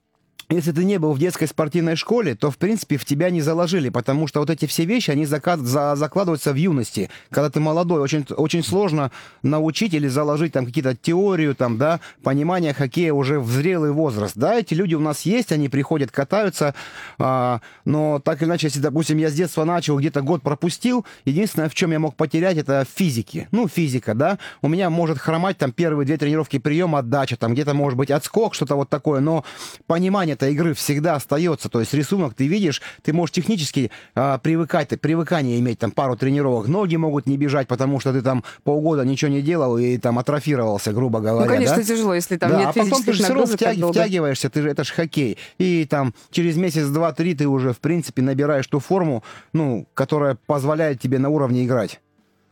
если 0.50 0.72
ты 0.72 0.84
не 0.84 0.98
был 0.98 1.12
в 1.12 1.18
детской 1.18 1.46
спортивной 1.46 1.94
школе, 1.94 2.34
то, 2.34 2.50
в 2.50 2.58
принципе, 2.58 2.96
в 2.96 3.04
тебя 3.04 3.30
не 3.30 3.40
заложили, 3.40 3.88
потому 3.88 4.26
что 4.26 4.40
вот 4.40 4.50
эти 4.50 4.66
все 4.66 4.84
вещи, 4.84 5.12
они 5.12 5.24
зака- 5.24 5.56
за- 5.56 5.94
закладываются 5.94 6.52
в 6.52 6.56
юности. 6.56 7.08
Когда 7.30 7.50
ты 7.50 7.60
молодой, 7.60 8.00
очень, 8.00 8.26
очень 8.36 8.64
сложно 8.64 9.12
научить 9.42 9.94
или 9.94 10.08
заложить 10.08 10.52
там 10.52 10.66
какие-то 10.66 10.96
теорию, 10.96 11.54
там, 11.54 11.78
да, 11.78 12.00
понимание 12.24 12.74
хоккея 12.74 13.12
уже 13.12 13.38
в 13.38 13.48
зрелый 13.50 13.92
возраст. 13.92 14.36
Да, 14.36 14.58
эти 14.58 14.74
люди 14.74 14.94
у 14.94 15.00
нас 15.00 15.22
есть, 15.22 15.52
они 15.52 15.68
приходят, 15.68 16.10
катаются, 16.10 16.74
а, 17.18 17.60
но 17.84 18.18
так 18.18 18.42
или 18.42 18.48
иначе, 18.48 18.66
если, 18.66 18.80
допустим, 18.80 19.18
я 19.18 19.30
с 19.30 19.34
детства 19.34 19.64
начал, 19.64 19.98
где-то 19.98 20.20
год 20.22 20.42
пропустил, 20.42 21.06
единственное, 21.24 21.68
в 21.68 21.74
чем 21.74 21.92
я 21.92 22.00
мог 22.00 22.16
потерять, 22.16 22.56
это 22.56 22.84
физики. 22.92 23.46
Ну, 23.52 23.68
физика, 23.68 24.14
да. 24.14 24.38
У 24.62 24.68
меня 24.68 24.90
может 24.90 25.18
хромать 25.18 25.58
там 25.58 25.70
первые 25.70 26.06
две 26.06 26.16
тренировки 26.16 26.58
прием, 26.58 26.96
отдача, 26.96 27.36
там 27.36 27.52
где-то 27.52 27.72
может 27.72 27.96
быть 27.96 28.10
отскок, 28.10 28.54
что-то 28.54 28.74
вот 28.74 28.88
такое, 28.88 29.20
но 29.20 29.44
понимание 29.86 30.36
этой 30.40 30.52
игры 30.52 30.74
всегда 30.74 31.16
остается. 31.16 31.68
То 31.68 31.80
есть 31.80 31.92
рисунок 31.94 32.34
ты 32.34 32.46
видишь, 32.46 32.80
ты 33.02 33.12
можешь 33.12 33.32
технически 33.32 33.90
а, 34.14 34.38
привыкать, 34.38 34.88
привыкание 35.00 35.58
иметь 35.60 35.78
там 35.78 35.90
пару 35.90 36.16
тренировок. 36.16 36.68
Ноги 36.68 36.96
могут 36.96 37.26
не 37.26 37.36
бежать, 37.36 37.68
потому 37.68 38.00
что 38.00 38.12
ты 38.12 38.22
там 38.22 38.44
полгода 38.64 39.04
ничего 39.04 39.30
не 39.30 39.42
делал 39.42 39.76
и 39.78 39.98
там 39.98 40.18
атрофировался, 40.18 40.92
грубо 40.92 41.20
говоря. 41.20 41.48
Ну, 41.48 41.54
конечно, 41.54 41.76
да? 41.76 41.82
тяжело, 41.82 42.14
если 42.14 42.36
там 42.36 42.50
да, 42.50 42.58
нет 42.58 42.68
а 42.68 42.72
потом 42.72 43.02
ты 43.02 43.12
же 43.12 43.22
все 43.22 43.34
равно 43.34 43.54
втяг- 43.54 43.90
втягиваешься, 43.90 44.50
ты 44.50 44.62
же, 44.62 44.70
это 44.70 44.84
же 44.84 44.92
хоккей. 44.92 45.38
И 45.58 45.84
там 45.84 46.14
через 46.30 46.56
месяц, 46.56 46.86
два, 46.86 47.12
три 47.12 47.34
ты 47.34 47.46
уже, 47.46 47.72
в 47.72 47.78
принципе, 47.78 48.22
набираешь 48.22 48.66
ту 48.66 48.80
форму, 48.80 49.22
ну, 49.52 49.86
которая 49.94 50.38
позволяет 50.46 51.00
тебе 51.00 51.18
на 51.18 51.28
уровне 51.28 51.64
играть. 51.64 52.00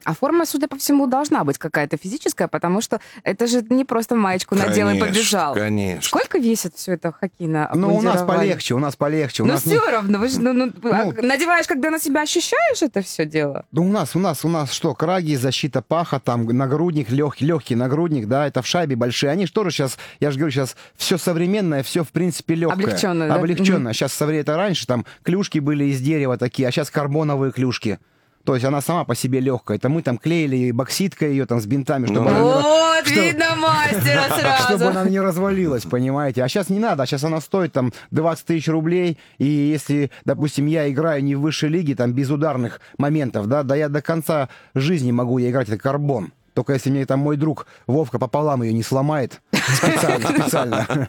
А 0.05 0.15
форма, 0.15 0.47
судя 0.47 0.69
по 0.69 0.77
всему, 0.77 1.06
должна 1.06 1.45
быть 1.45 1.59
какая-то 1.59 1.97
физическая, 1.97 2.47
потому 2.49 2.81
что 2.81 3.00
это 3.25 3.47
же 3.47 3.62
не 3.69 3.85
просто 3.85 4.15
маечку 4.15 4.55
надел 4.55 4.87
и 4.89 4.93
Конечно, 4.99 5.06
побежал. 5.06 5.55
Конечно. 5.55 6.03
Сколько 6.03 6.39
весит 6.39 6.75
все 6.77 6.93
это 6.93 7.12
хоккейное 7.12 7.69
Ну, 7.75 7.97
у 7.97 8.00
нас 8.03 8.23
полегче, 8.23 8.75
у 8.75 8.79
нас 8.79 8.97
полегче. 8.97 9.43
У 9.43 9.47
Ну, 9.47 9.53
нас 9.55 9.67
не- 9.67 9.77
все 9.77 9.91
равно, 9.91 10.19
вы 10.19 10.29
же, 10.29 10.41
ну, 10.41 10.53
ну, 10.53 10.73
а 10.85 11.05
Ну, 11.05 11.15
надеваешь, 11.23 11.67
когда 11.67 11.91
на 11.91 11.99
себя 11.99 12.23
ощущаешь 12.23 12.81
это 12.83 13.03
все 13.03 13.27
дело? 13.27 13.67
Да 13.73 13.83
у 13.83 13.89
нас, 13.89 14.15
у 14.15 14.19
нас, 14.19 14.45
у 14.45 14.49
нас 14.49 14.73
что, 14.73 14.95
краги, 14.95 15.35
защита 15.37 15.83
паха, 15.83 16.21
там 16.21 16.47
нагрудник, 16.47 17.11
легкий, 17.11 17.45
легкий 17.45 17.75
нагрудник, 17.75 18.27
да, 18.29 18.47
это 18.47 18.62
в 18.62 18.67
шайбе 18.67 18.95
большие. 18.97 19.31
Они 19.31 19.47
же 19.47 19.53
тоже 19.53 19.73
сейчас, 19.73 19.99
я 20.21 20.31
же 20.31 20.39
говорю, 20.39 20.53
сейчас 20.53 20.77
все 20.97 21.19
современное, 21.19 21.83
все 21.83 22.05
в 22.05 22.09
принципе 22.12 22.55
легкое. 22.55 22.85
Облегченное, 22.85 23.29
да? 23.29 23.35
Облегченное. 23.35 23.93
Сейчас 23.93 24.12
совре- 24.19 24.41
это 24.41 24.56
раньше 24.56 24.87
там 24.87 25.05
клюшки 25.23 25.59
были 25.59 25.85
из 25.87 26.00
дерева 26.00 26.39
такие, 26.39 26.69
а 26.69 26.71
сейчас 26.71 26.91
карбоновые 26.91 27.53
клюшки. 27.53 27.99
То 28.49 28.55
есть 28.55 28.65
она 28.65 28.81
сама 28.81 29.05
по 29.05 29.15
себе 29.15 29.41
легкая. 29.41 29.77
Это 29.77 29.91
мы 29.91 30.00
там 30.00 30.17
клеили 30.17 30.71
бокситкой 30.71 31.33
ее 31.33 31.45
там 31.45 31.61
с 31.61 31.67
бинтами, 31.67 32.06
чтобы 32.06 32.21
Ну, 32.23 32.29
она 32.31 32.41
Вот, 32.41 33.06
что- 33.06 33.21
видно 33.21 33.55
мастера 33.56 34.23
чтобы 34.65 34.79
сразу. 34.79 34.89
она 34.89 35.05
не 35.05 35.21
развалилась, 35.21 35.83
понимаете? 35.85 36.43
А 36.43 36.49
сейчас 36.49 36.71
не 36.71 36.79
надо, 36.79 37.05
сейчас 37.05 37.25
она 37.25 37.43
стоит 37.43 37.75
там 37.75 37.93
20 38.11 38.47
тысяч 38.47 38.67
рублей, 38.69 39.19
и 39.37 39.45
если, 39.45 40.11
допустим, 40.25 40.65
я 40.65 40.91
играю 40.91 41.23
не 41.23 41.35
в 41.35 41.43
высшей 41.43 41.69
лиге, 41.69 41.95
там, 41.95 42.15
без 42.15 42.31
ударных 42.31 42.81
моментов, 42.97 43.49
да, 43.49 43.62
да 43.65 43.77
я 43.77 43.91
до 43.91 44.00
конца 44.00 44.49
жизни 44.75 45.12
могу 45.12 45.37
я 45.37 45.50
играть, 45.50 45.69
это 45.69 45.77
карбон. 45.77 46.33
Только 46.59 46.73
если 46.73 46.91
мне 46.91 47.07
там 47.07 47.21
мой 47.21 47.37
друг 47.37 47.69
Вовка 47.87 48.19
пополам 48.19 48.65
ее 48.65 48.73
не 48.73 48.83
сломает. 48.83 49.41
Специально, 49.53 50.29
специально. 50.29 51.09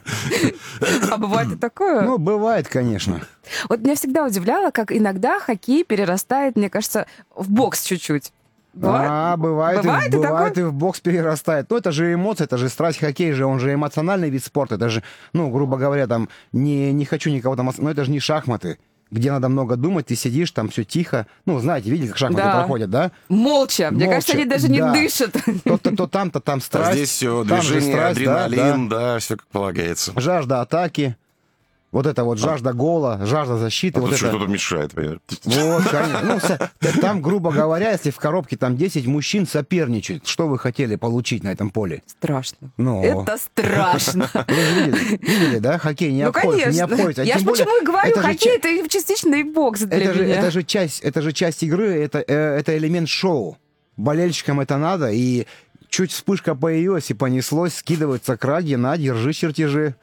А 1.10 1.16
бывает 1.16 1.50
и 1.50 1.56
такое? 1.56 2.02
Ну, 2.02 2.18
бывает, 2.18 2.68
конечно. 2.68 3.20
Вот 3.68 3.80
меня 3.80 3.96
всегда 3.96 4.24
удивляло, 4.24 4.70
как 4.70 4.92
иногда 4.92 5.40
хоккей 5.40 5.82
перерастает, 5.82 6.54
мне 6.54 6.70
кажется, 6.70 7.06
в 7.34 7.50
бокс 7.50 7.82
чуть-чуть. 7.82 8.32
Бывает? 8.74 9.08
А, 9.10 9.36
бывает, 9.36 9.82
Бывает 9.82 10.14
и, 10.14 10.16
и 10.16 10.20
бывает 10.20 10.54
такое? 10.54 10.64
и 10.64 10.68
в 10.68 10.72
бокс 10.72 11.00
перерастает. 11.00 11.68
Ну, 11.68 11.78
это 11.78 11.90
же 11.90 12.14
эмоции, 12.14 12.44
это 12.44 12.56
же 12.56 12.68
страсть 12.68 13.00
хоккей 13.00 13.32
же, 13.32 13.44
он 13.44 13.58
же 13.58 13.74
эмоциональный 13.74 14.30
вид 14.30 14.44
спорта. 14.44 14.76
Это 14.76 14.88
же, 14.88 15.02
ну, 15.32 15.50
грубо 15.50 15.78
говоря, 15.78 16.06
там, 16.06 16.28
не, 16.52 16.92
не 16.92 17.04
хочу 17.04 17.30
никого 17.30 17.56
там, 17.56 17.72
но 17.76 17.90
это 17.90 18.04
же 18.04 18.12
не 18.12 18.20
шахматы, 18.20 18.78
где 19.10 19.30
надо 19.32 19.48
много 19.48 19.76
думать, 19.76 20.06
ты 20.06 20.14
сидишь, 20.16 20.50
там 20.52 20.68
все 20.68 20.84
тихо. 20.84 21.26
Ну, 21.46 21.58
знаете, 21.60 21.90
видели, 21.90 22.08
как 22.08 22.18
шахматы 22.18 22.42
Да. 22.44 22.58
проходят, 22.58 22.90
да? 22.90 23.10
Молча. 23.28 23.88
Мне 23.90 24.04
Молча, 24.06 24.10
кажется, 24.16 24.32
они 24.34 24.44
даже 24.44 24.68
не 24.68 24.78
да. 24.80 24.92
дышат. 24.92 25.32
То, 25.64 25.78
то, 25.78 25.96
то 25.96 26.06
там, 26.06 26.30
то 26.30 26.40
там 26.40 26.58
А 26.58 26.60
страсть. 26.62 26.92
здесь 26.96 27.08
все, 27.10 27.44
движение, 27.44 27.92
страсть, 27.92 28.24
да, 28.24 28.44
адреналин, 28.44 28.88
да. 28.88 28.98
да, 29.14 29.18
все 29.18 29.36
как 29.36 29.46
полагается. 29.48 30.12
Жажда 30.16 30.60
атаки. 30.60 31.16
Вот 31.92 32.06
это 32.06 32.22
вот 32.22 32.38
жажда 32.38 32.72
гола, 32.72 33.20
жажда 33.26 33.56
защиты. 33.56 33.98
А 33.98 34.00
вот 34.02 34.10
тут 34.10 34.18
это... 34.18 34.28
что 34.28 34.38
тут 34.38 34.48
мешает? 34.48 34.92
понимаешь? 34.92 35.18
Вот, 35.44 35.82
конечно. 35.88 36.70
Ну, 36.80 37.00
там, 37.00 37.20
грубо 37.20 37.50
говоря, 37.50 37.90
если 37.90 38.10
в 38.10 38.16
коробке 38.16 38.56
там 38.56 38.76
10 38.76 39.06
мужчин 39.08 39.44
соперничают, 39.46 40.24
что 40.28 40.46
вы 40.46 40.56
хотели 40.58 40.94
получить 40.94 41.42
на 41.42 41.48
этом 41.48 41.70
поле? 41.70 42.02
Страшно. 42.06 42.70
Ну. 42.76 43.02
Это 43.02 43.36
страшно. 43.38 44.30
Вы 44.48 44.54
же 44.54 44.74
видели, 44.84 45.16
видели, 45.20 45.58
да? 45.58 45.78
Хоккей 45.78 46.12
не 46.12 46.22
Ну, 46.22 46.28
обходится, 46.28 46.70
не 46.70 46.80
обходится. 46.80 47.22
А 47.22 47.24
Я 47.24 47.38
же 47.38 47.44
более, 47.44 47.64
почему 47.64 47.82
и 47.82 47.84
говорю, 47.84 48.10
это 48.10 48.22
же 48.22 48.28
хоккей 48.28 48.60
ча- 48.60 48.68
это 48.68 48.88
частично 48.88 49.34
и 49.34 49.42
бокс 49.42 49.80
для 49.80 49.98
это 49.98 50.14
же, 50.14 50.22
меня. 50.24 50.34
это 50.36 50.50
же 50.52 50.62
часть, 50.62 51.00
это 51.00 51.22
же 51.22 51.32
часть 51.32 51.62
игры, 51.64 51.92
это, 52.04 52.18
э, 52.20 52.58
это 52.58 52.76
элемент 52.78 53.08
шоу. 53.08 53.58
Болельщикам 53.96 54.60
это 54.60 54.76
надо, 54.78 55.10
и 55.10 55.46
чуть 55.90 56.12
вспышка 56.12 56.54
появилась 56.54 57.10
и 57.10 57.14
понеслось, 57.14 57.74
скидываются 57.74 58.36
краги, 58.36 58.76
на, 58.76 58.96
держи 58.96 59.32
чертежи. 59.32 59.96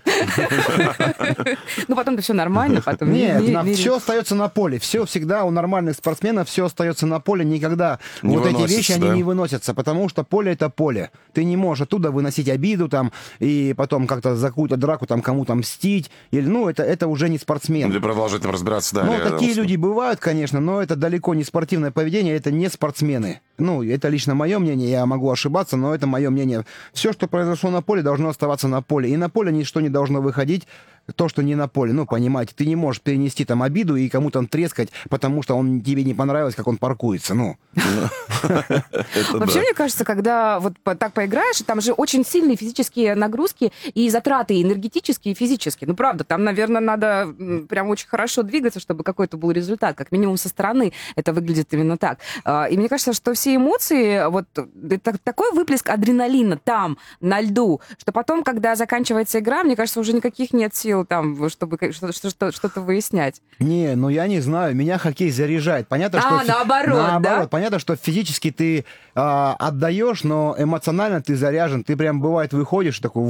Ну, 1.87 1.95
потом-то 1.95 2.21
все 2.21 2.33
нормально, 2.33 2.81
потом... 2.81 3.11
Нет, 3.11 3.41
не- 3.41 3.55
не- 3.55 3.73
все 3.73 3.95
остается 3.97 4.35
на 4.35 4.49
поле. 4.49 4.79
Все 4.79 5.05
всегда 5.05 5.45
у 5.45 5.49
нормальных 5.51 5.95
спортсменов 5.95 6.47
все 6.49 6.65
остается 6.65 7.05
на 7.07 7.19
поле. 7.19 7.45
Никогда 7.45 7.99
вот 8.21 8.45
эти 8.45 8.69
вещи, 8.69 8.91
они 8.93 9.07
да? 9.07 9.15
не 9.15 9.23
выносятся, 9.23 9.73
потому 9.73 10.09
что 10.09 10.23
поле 10.23 10.53
это 10.53 10.69
поле. 10.69 11.11
Ты 11.33 11.43
не 11.43 11.57
можешь 11.57 11.83
оттуда 11.83 12.11
выносить 12.11 12.49
обиду 12.49 12.89
там 12.89 13.11
и 13.39 13.73
потом 13.77 14.07
как-то 14.07 14.35
за 14.35 14.47
какую-то 14.49 14.77
драку 14.77 15.05
там 15.05 15.21
кому-то 15.21 15.55
мстить. 15.55 16.11
Или, 16.31 16.47
ну, 16.47 16.67
это, 16.67 16.83
это 16.83 17.07
уже 17.07 17.29
не 17.29 17.37
спортсмен. 17.37 17.89
Или 17.89 17.99
продолжать 17.99 18.41
там 18.41 18.51
разбираться 18.51 18.95
Ну, 19.03 19.11
далее. 19.11 19.29
такие 19.31 19.53
люди 19.53 19.75
бывают, 19.75 20.19
конечно, 20.19 20.59
но 20.59 20.81
это 20.81 20.95
далеко 20.95 21.33
не 21.33 21.43
спортивное 21.43 21.91
поведение, 21.91 22.35
это 22.35 22.51
не 22.51 22.69
спортсмены. 22.69 23.41
Ну, 23.59 23.83
это 23.83 24.09
лично 24.09 24.35
мое 24.35 24.59
мнение, 24.59 24.91
я 24.91 25.05
могу 25.05 25.31
ошибаться, 25.31 25.77
но 25.77 25.95
это 25.95 26.05
мое 26.05 26.29
мнение. 26.29 26.63
Все, 26.93 27.11
что 27.11 27.27
произошло 27.27 27.71
на 27.71 27.81
поле, 27.81 28.03
должно 28.03 28.29
оставаться 28.29 28.67
на 28.67 28.81
поле. 28.83 29.09
И 29.09 29.17
на 29.17 29.29
поле 29.29 29.51
ничто 29.51 29.81
не 29.81 29.89
должно 29.89 30.21
выходить, 30.21 30.67
то, 31.15 31.29
что 31.29 31.41
не 31.41 31.55
на 31.55 31.67
поле. 31.67 31.93
Ну, 31.93 32.05
понимаете, 32.05 32.53
ты 32.55 32.65
не 32.65 32.75
можешь 32.75 33.01
перенести 33.01 33.45
там 33.45 33.63
обиду 33.63 33.95
и 33.95 34.09
кому-то 34.09 34.39
там 34.39 34.47
трескать, 34.47 34.89
потому 35.09 35.41
что 35.41 35.55
он 35.55 35.81
тебе 35.81 36.03
не 36.03 36.13
понравилось, 36.13 36.55
как 36.55 36.67
он 36.67 36.77
паркуется. 36.77 37.33
Ну, 37.33 37.57
Вообще, 39.33 39.59
мне 39.59 39.73
кажется, 39.73 40.05
когда 40.05 40.59
вот 40.59 40.73
так 40.83 41.13
поиграешь, 41.13 41.61
там 41.65 41.81
же 41.81 41.93
очень 41.93 42.25
сильные 42.25 42.57
физические 42.57 43.15
нагрузки 43.15 43.71
и 43.93 44.09
затраты 44.09 44.61
энергетические, 44.61 45.33
и 45.33 45.35
физические. 45.35 45.87
Ну, 45.87 45.95
правда, 45.95 46.23
там, 46.23 46.43
наверное, 46.43 46.81
надо 46.81 47.33
прям 47.69 47.89
очень 47.89 48.07
хорошо 48.07 48.43
двигаться, 48.43 48.79
чтобы 48.79 49.03
какой-то 49.03 49.37
был 49.37 49.51
результат. 49.51 49.95
Как 49.95 50.11
минимум 50.11 50.37
со 50.37 50.49
стороны 50.49 50.93
это 51.15 51.33
выглядит 51.33 51.73
именно 51.73 51.97
так. 51.97 52.19
А, 52.43 52.65
И 52.65 52.77
мне 52.77 52.89
кажется, 52.89 53.13
что 53.13 53.33
все 53.33 53.55
эмоции, 53.55 54.29
вот 54.29 54.45
это 54.89 55.17
такой 55.23 55.51
выплеск 55.53 55.89
адреналина 55.89 56.57
там, 56.57 56.97
на 57.21 57.41
льду, 57.41 57.81
что 57.97 58.11
потом, 58.11 58.43
когда 58.43 58.75
заканчивается 58.75 59.39
игра, 59.39 59.63
мне 59.63 59.75
кажется, 59.75 59.99
уже 59.99 60.13
никаких 60.13 60.53
нет 60.53 60.75
сил 60.75 60.96
там, 61.05 61.49
чтобы 61.49 61.77
что- 61.91 62.51
что-то 62.51 62.81
выяснять. 62.81 63.41
Не, 63.59 63.95
ну 63.95 64.09
я 64.09 64.27
не 64.27 64.39
знаю, 64.39 64.75
меня 64.75 64.97
хоккей 64.97 65.31
заряжает. 65.31 65.87
Понятно, 65.87 66.19
А, 66.19 66.21
что... 66.21 66.39
фи- 66.39 66.47
наоборот, 66.47 66.95
да? 66.95 67.07
Наоборот, 67.11 67.49
понятно, 67.49 67.79
что 67.79 67.95
физически 67.95 68.51
ты 68.51 68.85
а, 69.15 69.55
отдаешь, 69.59 70.23
но 70.23 70.55
эмоционально 70.57 71.21
ты 71.21 71.35
заряжен. 71.35 71.83
Ты 71.83 71.95
прям, 71.97 72.21
бывает, 72.21 72.53
выходишь, 72.53 72.99
такой, 72.99 73.23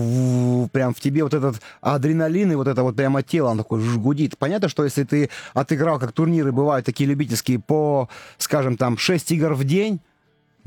прям 0.71 0.93
в 0.93 0.99
тебе 0.99 1.23
вот 1.23 1.33
этот 1.33 1.61
адреналин 1.81 2.51
и 2.51 2.55
вот 2.55 2.67
это 2.67 2.83
вот 2.83 2.95
прямо 2.95 3.23
тело, 3.23 3.49
он 3.49 3.57
такой 3.57 3.81
ж- 3.81 3.97
гудит. 3.97 4.37
Понятно, 4.37 4.69
что 4.69 4.83
если 4.83 5.03
ты 5.03 5.29
отыграл, 5.53 5.99
как 5.99 6.11
турниры 6.11 6.51
бывают 6.51 6.85
такие 6.85 7.09
любительские, 7.09 7.59
по, 7.59 8.09
скажем, 8.37 8.77
там, 8.77 8.97
6 8.97 9.31
игр 9.31 9.53
в 9.53 9.63
день, 9.63 9.99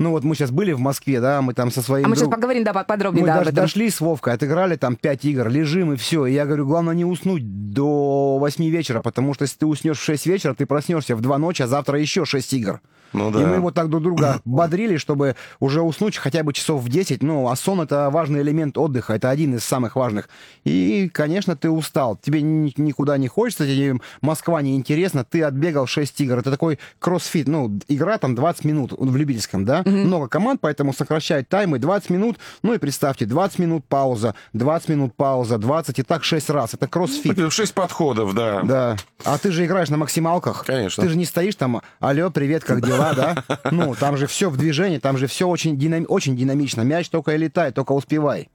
ну 0.01 0.11
вот 0.11 0.23
мы 0.23 0.35
сейчас 0.35 0.51
были 0.51 0.73
в 0.73 0.79
Москве, 0.79 1.21
да, 1.21 1.41
мы 1.41 1.53
там 1.53 1.71
со 1.71 1.81
своим 1.81 2.05
А 2.05 2.09
мы 2.09 2.15
сейчас 2.15 2.27
друг- 2.27 2.35
поговорим, 2.35 2.63
да, 2.63 2.73
подробнее, 2.73 3.21
мы 3.21 3.27
да, 3.27 3.33
об 3.35 3.39
даже 3.39 3.51
этом. 3.51 3.63
дошли 3.63 3.89
с 3.89 4.01
Вовкой, 4.01 4.33
отыграли 4.33 4.75
там 4.75 4.95
5 4.95 5.25
игр, 5.25 5.47
лежим 5.49 5.93
и 5.93 5.95
все. 5.95 6.25
И 6.25 6.33
я 6.33 6.45
говорю, 6.45 6.65
главное 6.65 6.93
не 6.95 7.05
уснуть 7.05 7.71
до 7.73 8.37
8 8.39 8.65
вечера, 8.69 9.01
потому 9.01 9.33
что 9.33 9.43
если 9.43 9.57
ты 9.59 9.65
уснешь 9.65 9.97
в 9.99 10.03
6 10.03 10.25
вечера, 10.25 10.53
ты 10.53 10.65
проснешься 10.65 11.15
в 11.15 11.21
2 11.21 11.37
ночи, 11.37 11.61
а 11.61 11.67
завтра 11.67 11.99
еще 11.99 12.25
6 12.25 12.53
игр. 12.53 12.81
Ну 13.13 13.29
И 13.29 13.33
да. 13.33 13.39
мы 13.39 13.59
вот 13.59 13.73
так 13.73 13.89
друг 13.89 14.03
друга 14.03 14.39
бодрили, 14.45 14.95
чтобы 14.95 15.35
уже 15.59 15.81
уснуть 15.81 16.15
хотя 16.15 16.43
бы 16.43 16.53
часов 16.53 16.81
в 16.81 16.87
10. 16.87 17.21
Ну, 17.23 17.49
а 17.49 17.55
сон— 17.57 17.81
это 17.81 18.09
важный 18.09 18.41
элемент 18.41 18.77
отдыха, 18.77 19.13
это 19.15 19.29
один 19.29 19.55
из 19.55 19.65
самых 19.65 19.97
важных. 19.97 20.29
И, 20.63 21.09
конечно, 21.13 21.57
ты 21.57 21.69
устал. 21.69 22.15
Тебе 22.21 22.41
ни- 22.41 22.73
никуда 22.77 23.17
не 23.17 23.27
хочется, 23.27 23.65
тебе 23.65 23.99
Москва 24.21 24.61
не 24.61 24.77
интересна, 24.77 25.25
ты 25.25 25.43
отбегал 25.43 25.87
6 25.87 26.21
игр. 26.21 26.39
Это 26.39 26.51
такой 26.51 26.79
кроссфит, 26.99 27.49
ну, 27.49 27.79
игра 27.89 28.17
там 28.17 28.33
20 28.33 28.63
минут 28.63 28.93
в 28.97 29.15
любительском, 29.17 29.65
да? 29.65 29.83
Много 29.91 30.27
команд, 30.27 30.61
поэтому 30.61 30.93
сокращают 30.93 31.49
таймы 31.49 31.79
20 31.79 32.09
минут. 32.09 32.37
Ну 32.63 32.73
и 32.73 32.77
представьте, 32.77 33.25
20 33.25 33.59
минут 33.59 33.85
пауза, 33.85 34.35
20 34.53 34.89
минут 34.89 35.15
пауза, 35.15 35.57
20 35.57 35.99
и 35.99 36.03
так 36.03 36.23
6 36.23 36.49
раз. 36.49 36.73
Это 36.73 36.87
кроссфит. 36.87 37.51
Шесть 37.51 37.73
подходов, 37.73 38.33
да. 38.33 38.61
Да. 38.63 38.97
А 39.23 39.37
ты 39.37 39.51
же 39.51 39.65
играешь 39.65 39.89
на 39.89 39.97
максималках. 39.97 40.65
Конечно. 40.65 41.03
Ты 41.03 41.09
же 41.09 41.17
не 41.17 41.25
стоишь 41.25 41.55
там, 41.55 41.81
алло, 41.99 42.29
привет, 42.29 42.63
как 42.63 42.85
дела, 42.85 43.13
да? 43.13 43.43
Ну, 43.71 43.95
там 43.95 44.17
же 44.17 44.27
все 44.27 44.49
в 44.49 44.57
движении, 44.57 44.97
там 44.97 45.17
же 45.17 45.27
все 45.27 45.47
очень, 45.47 45.77
динам- 45.77 46.05
очень 46.07 46.35
динамично. 46.35 46.81
Мяч 46.81 47.09
только 47.09 47.33
и 47.33 47.37
летает, 47.37 47.75
только 47.75 47.91
успевай. 47.93 48.49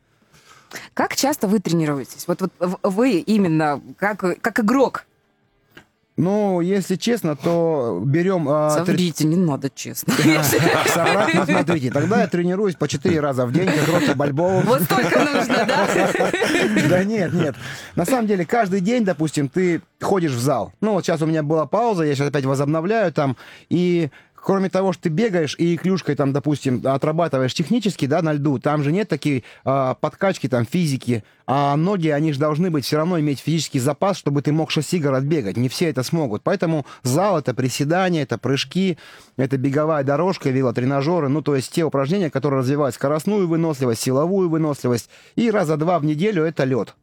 Как 0.95 1.17
часто 1.17 1.47
вы 1.49 1.61
тренируетесь? 1.61 2.27
Вот, 2.27 2.41
вот 2.41 2.79
вы 2.83 3.19
именно 3.19 3.81
как, 3.99 4.19
как 4.41 4.61
игрок. 4.61 5.06
Ну, 6.17 6.63
если 6.63 6.97
честно, 6.97 7.37
то 7.37 8.01
берем... 8.05 8.45
три- 8.47 8.85
Соврите, 8.87 9.27
не 9.27 9.37
надо, 9.37 9.69
честно. 9.69 10.15
Соврать, 10.95 11.35
смотрите, 11.45 11.91
тогда 11.91 12.23
я 12.23 12.27
тренируюсь 12.27 12.75
по 12.75 12.89
4 12.89 13.21
раза 13.21 13.45
в 13.45 13.53
день, 13.53 13.67
как 13.67 13.87
Рокки 13.89 14.13
Бальбоа. 14.17 14.63
Вот 14.63 14.81
столько 14.83 15.19
нужно, 15.19 15.67
да? 15.67 15.87
Да 16.89 17.05
нет, 17.05 17.33
нет. 17.35 17.55
На 17.97 18.07
самом 18.07 18.27
деле, 18.27 18.47
каждый 18.47 18.81
день, 18.81 19.05
допустим, 19.05 19.49
ты 19.51 19.83
ходишь 20.01 20.33
в 20.33 20.41
зал. 20.41 20.73
Ну, 20.81 20.93
вот 20.93 21.05
сейчас 21.05 21.21
у 21.21 21.27
меня 21.27 21.43
была 21.43 21.67
пауза, 21.67 22.05
я 22.05 22.15
сейчас 22.15 22.29
опять 22.29 22.45
возобновляю 22.47 23.13
там, 23.13 23.37
и 23.69 24.09
кроме 24.47 24.71
того, 24.71 24.93
что 24.93 25.03
ты 25.03 25.09
бегаешь 25.09 25.57
и 25.59 25.77
клюшкой 25.77 26.15
там, 26.15 26.33
допустим, 26.33 26.81
отрабатываешь 26.85 27.53
технически, 27.53 28.07
да, 28.07 28.23
на 28.23 28.33
льду, 28.33 28.61
там 28.61 28.85
же 28.85 28.93
нет 28.93 29.09
такой 29.09 29.43
а, 29.65 29.95
подкачки 29.95 30.49
там 30.49 30.65
физики, 30.65 31.25
а 31.49 31.75
ноги, 31.75 32.09
они 32.11 32.33
же 32.33 32.39
должны 32.39 32.71
быть 32.71 32.85
все 32.85 32.99
равно 32.99 33.19
иметь 33.19 33.41
физический 33.41 33.81
запас, 33.81 34.17
чтобы 34.17 34.43
ты 34.43 34.53
мог 34.53 34.71
6 34.71 34.95
игр 34.95 35.15
отбегать. 35.15 35.57
Не 35.57 35.69
все 35.69 35.91
это 35.91 36.05
смогут. 36.05 36.43
Поэтому 36.45 36.87
зал— 37.03 37.39
это 37.41 37.55
приседания, 37.55 38.23
это 38.23 38.39
прыжки, 38.39 38.99
это 39.37 39.57
беговая 39.57 40.05
дорожка, 40.05 40.49
велотренажеры, 40.51 41.27
ну, 41.29 41.43
то 41.43 41.57
есть 41.57 41.73
те 41.73 41.83
упражнения, 41.83 42.31
которые 42.31 42.61
развивают 42.61 42.95
скоростную 42.95 43.49
выносливость, 43.49 44.03
силовую 44.03 44.49
выносливость. 44.49 45.11
И 45.35 45.51
раза 45.51 45.77
два 45.77 45.99
в 45.99 46.05
неделю— 46.05 46.45
это 46.45 46.63
лед. 46.63 46.95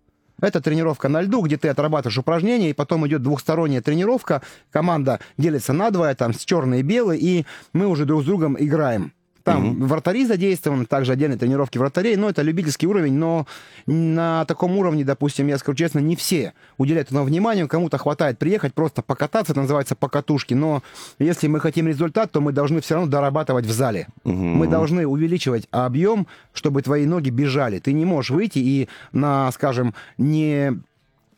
Это 0.44 0.60
тренировка 0.60 1.08
на 1.08 1.22
льду, 1.22 1.42
где 1.42 1.56
ты 1.56 1.70
отрабатываешь 1.70 2.18
упражнения, 2.18 2.70
и 2.70 2.74
потом 2.74 3.08
идет 3.08 3.22
двухсторонняя 3.22 3.82
тренировка. 3.82 4.42
Команда 4.72 5.22
делится 5.38 5.72
на 5.72 5.90
двое, 5.90 6.14
там, 6.16 6.34
с 6.34 6.44
черной 6.44 6.82
и 6.82 6.84
белой, 6.84 7.18
и 7.18 7.46
мы 7.72 7.88
уже 7.88 8.04
друг 8.04 8.24
с 8.24 8.26
другом 8.26 8.58
играем. 8.60 9.14
Там 9.44 9.86
вратари 9.88 10.26
задействованы, 10.26 10.86
также 10.86 11.12
отдельные 11.12 11.38
тренировки 11.38 11.78
вратарей, 11.78 12.16
но 12.16 12.30
это 12.30 12.42
любительский 12.42 12.88
уровень, 12.88 13.14
но 13.14 13.46
на 13.86 14.46
таком 14.46 14.78
уровне, 14.78 15.04
допустим, 15.04 15.48
я 15.48 15.58
скажу 15.58 15.76
честно, 15.76 16.00
не 16.00 16.16
все 16.16 16.54
уделяют 16.78 17.10
этому 17.10 17.26
внимание, 17.26 17.68
кому-то 17.68 17.98
хватает 17.98 18.40
приехать, 18.40 18.74
просто 18.74 19.02
покататься, 19.02 19.52
это 19.52 19.62
называется 19.62 19.96
покатушки, 19.96 20.54
но 20.54 20.82
если 21.20 21.48
мы 21.48 21.60
хотим 21.60 21.90
результат, 21.90 22.32
то 22.32 22.40
мы 22.40 22.54
должны 22.54 22.80
все 22.80 22.96
равно 22.96 23.10
дорабатывать 23.10 23.66
в 23.66 23.72
зале. 23.72 24.08
Мы 24.24 24.68
должны 24.68 25.06
увеличивать 25.06 25.68
объем, 25.72 26.28
чтобы 26.54 26.82
твои 26.82 27.06
ноги 27.06 27.30
бежали. 27.30 27.80
Ты 27.80 27.92
не 27.92 28.06
можешь 28.06 28.32
выйти 28.32 28.60
и 28.60 28.88
на, 29.12 29.52
скажем, 29.52 29.94
не 30.18 30.72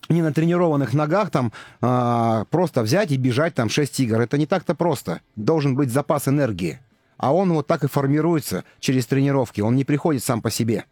не 0.08 0.22
на 0.22 0.32
тренированных 0.32 0.94
ногах 0.94 1.32
там 1.32 1.52
а, 1.82 2.46
просто 2.52 2.84
взять 2.84 3.12
и 3.12 3.18
бежать 3.18 3.56
там 3.56 3.70
6 3.70 4.00
игр. 4.02 4.22
Это 4.22 4.38
не 4.38 4.46
так-то 4.46 4.76
просто. 4.76 5.22
Должен 5.36 5.76
быть 5.76 5.92
запас 5.92 6.28
энергии. 6.28 6.80
А 7.18 7.34
он 7.34 7.54
вот 7.54 7.68
так 7.68 7.84
и 7.84 7.88
формируется 7.88 8.64
через 8.80 9.06
тренировки. 9.06 9.62
Он 9.62 9.76
не 9.76 9.86
приходит 9.86 10.24
сам 10.24 10.42
по 10.42 10.50
себе. 10.52 10.86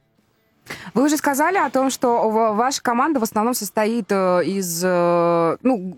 Вы 0.93 1.03
уже 1.03 1.17
сказали 1.17 1.57
о 1.57 1.69
том, 1.69 1.89
что 1.89 2.29
ваша 2.29 2.81
команда 2.81 3.19
в 3.19 3.23
основном 3.23 3.53
состоит 3.53 4.05
э, 4.09 4.45
из, 4.45 4.81
э, 4.81 5.57
ну, 5.61 5.97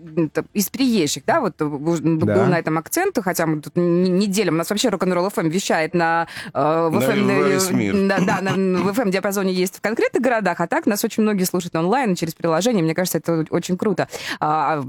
из 0.54 0.70
приезжих, 0.70 1.24
да? 1.24 1.40
Вот 1.40 1.62
уже 1.62 2.02
Да. 2.02 2.34
был 2.34 2.46
на 2.46 2.58
этом 2.58 2.76
акцент, 2.76 3.16
хотя 3.22 3.46
мы 3.46 3.60
тут 3.60 3.76
не, 3.76 4.26
делим. 4.26 4.54
У 4.54 4.56
нас 4.56 4.68
вообще 4.68 4.88
рок-н-ролл 4.88 5.28
FM 5.28 5.48
вещает 5.50 5.94
на... 5.94 6.26
э, 6.52 6.88
в 6.90 6.90
На 6.90 6.98
FM, 6.98 7.48
весь 7.48 7.70
мир. 7.70 7.94
Да, 8.08 8.18
да, 8.18 8.40
на- 8.40 8.82
в 8.82 8.88
FM-диапазоне 8.98 9.52
есть 9.52 9.76
в 9.76 9.80
конкретных 9.80 10.20
городах, 10.20 10.60
а 10.60 10.66
так 10.66 10.86
нас 10.86 11.04
очень 11.04 11.22
многие 11.22 11.44
слушают 11.44 11.76
онлайн 11.76 12.16
через 12.16 12.34
приложение. 12.34 12.82
Мне 12.82 12.94
кажется, 12.96 13.18
это 13.18 13.46
очень 13.50 13.78
круто. 13.78 14.08
А, 14.40 14.82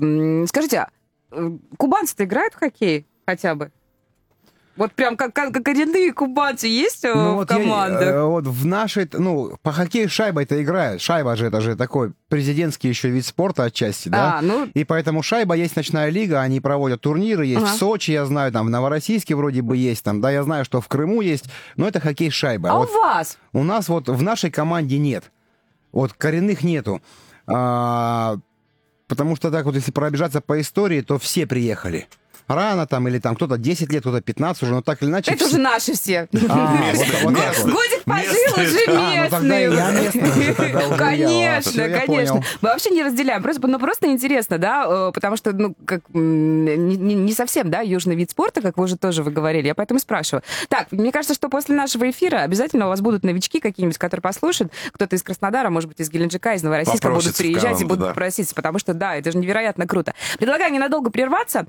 скажите, 0.48 0.79
а, 0.79 0.89
э, 1.34 1.51
кубанцы-то 1.77 2.24
играют 2.24 2.56
в 2.56 2.58
хоккей 2.58 3.06
хотя 3.27 3.53
бы? 3.53 3.72
Вот 4.78 4.94
прям 4.94 5.18
как, 5.18 5.34
как, 5.34 5.52
коренные 5.64 6.14
кубанцы 6.14 6.68
есть 6.68 7.04
э, 7.04 7.12
Ну, 7.14 7.34
в 7.34 7.36
вот 7.38 7.52
я, 7.52 7.58
командах? 7.58 8.02
э, 8.04 8.22
вот 8.24 8.46
в 8.48 8.66
нашей, 8.66 9.10
ну, 9.12 9.58
по 9.64 9.72
хоккею 9.72 10.08
шайбой-то 10.08 10.62
играют. 10.64 11.02
Шайба 11.02 11.36
же 11.36 11.48
это 11.48 11.62
же 11.62 11.76
такой 11.76 12.14
президентский 12.30 12.88
еще 12.88 13.10
вид 13.10 13.26
спорта 13.26 13.64
отчасти, 13.66 14.10
да? 14.10 14.38
А, 14.38 14.42
ну, 14.42 14.70
И 14.74 14.84
поэтому 14.84 15.24
шайба 15.24 15.56
есть 15.56 15.76
ночная 15.76 16.10
лига, 16.10 16.42
они 16.42 16.62
проводят 16.62 17.02
турниры, 17.02 17.46
есть 17.46 17.64
Ага. 17.64 17.74
в 17.74 17.78
Сочи, 17.78 18.12
я 18.12 18.26
знаю, 18.26 18.52
там 18.52 18.68
в 18.68 18.70
Новороссийске 18.70 19.36
вроде 19.36 19.62
бы 19.64 19.76
есть, 19.76 20.04
там, 20.04 20.22
да, 20.22 20.30
я 20.32 20.44
знаю, 20.44 20.64
что 20.64 20.80
в 20.80 20.88
Крыму 20.88 21.22
есть, 21.22 21.46
но 21.76 21.88
это 21.88 22.00
хоккей 22.00 22.30
шайба. 22.30 22.70
а 22.72 22.78
Вот 22.78 22.90
у 22.90 22.94
вас? 22.94 23.38
У 23.54 23.64
нас 23.64 23.90
вот 23.90 24.08
в 24.10 24.22
нашей 24.22 24.52
команде 24.52 25.00
нет. 25.00 25.32
Вот 25.92 26.14
коренных 26.14 26.62
нету. 26.64 27.02
А, 27.48 28.38
потому 29.08 29.36
что 29.36 29.50
так 29.52 29.66
вот, 29.66 29.76
если 29.76 29.92
пробежаться 29.92 30.42
по 30.42 30.60
истории, 30.62 31.02
то 31.02 31.18
все 31.18 31.48
приехали. 31.48 32.08
Рано 32.48 32.88
там, 32.88 33.08
или 33.08 33.20
там 33.20 33.36
кто-то 33.36 33.58
10 33.58 33.92
лет, 33.92 34.01
кто-то 34.01 34.22
15 34.22 34.63
уже, 34.63 34.72
но 34.74 34.82
так 34.82 35.01
или 35.01 35.10
иначе... 35.10 35.32
Это 35.32 35.46
все- 35.46 35.56
уже 35.56 35.62
наши 35.62 35.94
все. 35.94 36.27
А. 36.50 36.77
Годик 37.25 38.04
пожил 38.06 38.34
Местные. 38.34 38.68
уже 38.68 38.80
А, 38.88 39.39
ну 39.39 39.54
я. 39.54 40.98
Конечно, 40.98 41.89
конечно. 41.89 42.44
Мы 42.62 42.70
вообще 42.70 42.89
не 42.89 43.04
разделяем. 43.04 43.44
Просто, 43.44 43.68
ну, 43.68 43.80
просто 43.80 44.08
интересно, 44.08 44.58
да, 44.58 44.86
э, 44.88 45.12
потому 45.13 45.38
что, 45.38 45.54
ну, 45.54 45.75
как 45.86 46.01
не, 46.13 47.34
совсем, 47.34 47.70
да, 47.70 47.82
южный 47.82 48.16
вид 48.16 48.32
спорта, 48.32 48.62
как 48.62 48.77
вы 48.77 48.86
уже 48.86 48.98
тоже 48.98 49.24
вы 49.24 49.32
говорили. 49.32 49.68
Я 49.68 49.75
поэтому 49.75 50.00
спрашиваю. 50.00 50.44
Так, 50.70 50.92
мне 50.92 51.12
кажется, 51.12 51.34
что 51.34 51.50
после 51.50 51.75
нашего 51.75 52.10
эфира 52.10 52.39
обязательно 52.39 52.86
у 52.86 52.89
вас 52.89 53.01
будут 53.01 53.24
новички 53.24 53.60
какие-нибудь, 53.60 53.98
которые 53.98 54.22
послушают. 54.22 54.72
Кто-то 54.94 55.16
из 55.16 55.24
Краснодара, 55.24 55.70
может 55.70 55.89
быть, 55.89 56.00
из 56.00 56.10
Геленджика, 56.10 56.54
из 56.54 56.63
Новороссийска 56.63 57.10
будут 57.10 57.36
приезжать 57.36 57.82
и 57.82 57.86
будут 57.86 58.13
проситься, 58.13 58.56
потому 58.56 58.80
что, 58.80 58.94
да, 58.94 59.16
это 59.16 59.32
же 59.32 59.38
невероятно 59.38 59.88
круто. 59.88 60.13
Предлагаю 60.38 60.72
ненадолго 60.72 61.10
прерваться. 61.10 61.68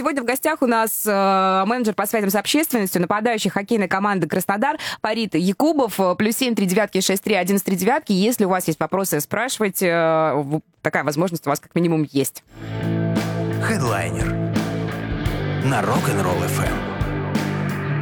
Сегодня 0.00 0.22
в 0.22 0.24
гостях 0.24 0.62
у 0.62 0.66
нас 0.66 1.02
э, 1.06 1.64
менеджер 1.66 1.92
по 1.92 2.06
связям 2.06 2.30
с 2.30 2.34
общественностью, 2.34 3.02
нападающий 3.02 3.50
хоккейной 3.50 3.86
команды 3.86 4.26
Краснодар 4.26 4.78
Парит 5.02 5.34
Якубов, 5.34 6.00
плюс 6.16 6.36
семь 6.38 6.54
три 6.54 6.64
девятки 6.64 7.02
шесть 7.02 7.22
три 7.22 7.34
один 7.34 7.58
три 7.60 7.76
девятки. 7.76 8.12
Если 8.12 8.46
у 8.46 8.48
вас 8.48 8.66
есть 8.66 8.80
вопросы, 8.80 9.20
спрашивайте. 9.20 9.88
э, 9.92 10.60
Такая 10.80 11.04
возможность 11.04 11.46
у 11.46 11.50
вас 11.50 11.60
как 11.60 11.74
минимум 11.74 12.08
есть. 12.12 12.42
Хедлайнер 13.62 14.28
на 15.66 15.82
Rock'n'Roll 15.82 16.46
FM. 16.48 16.89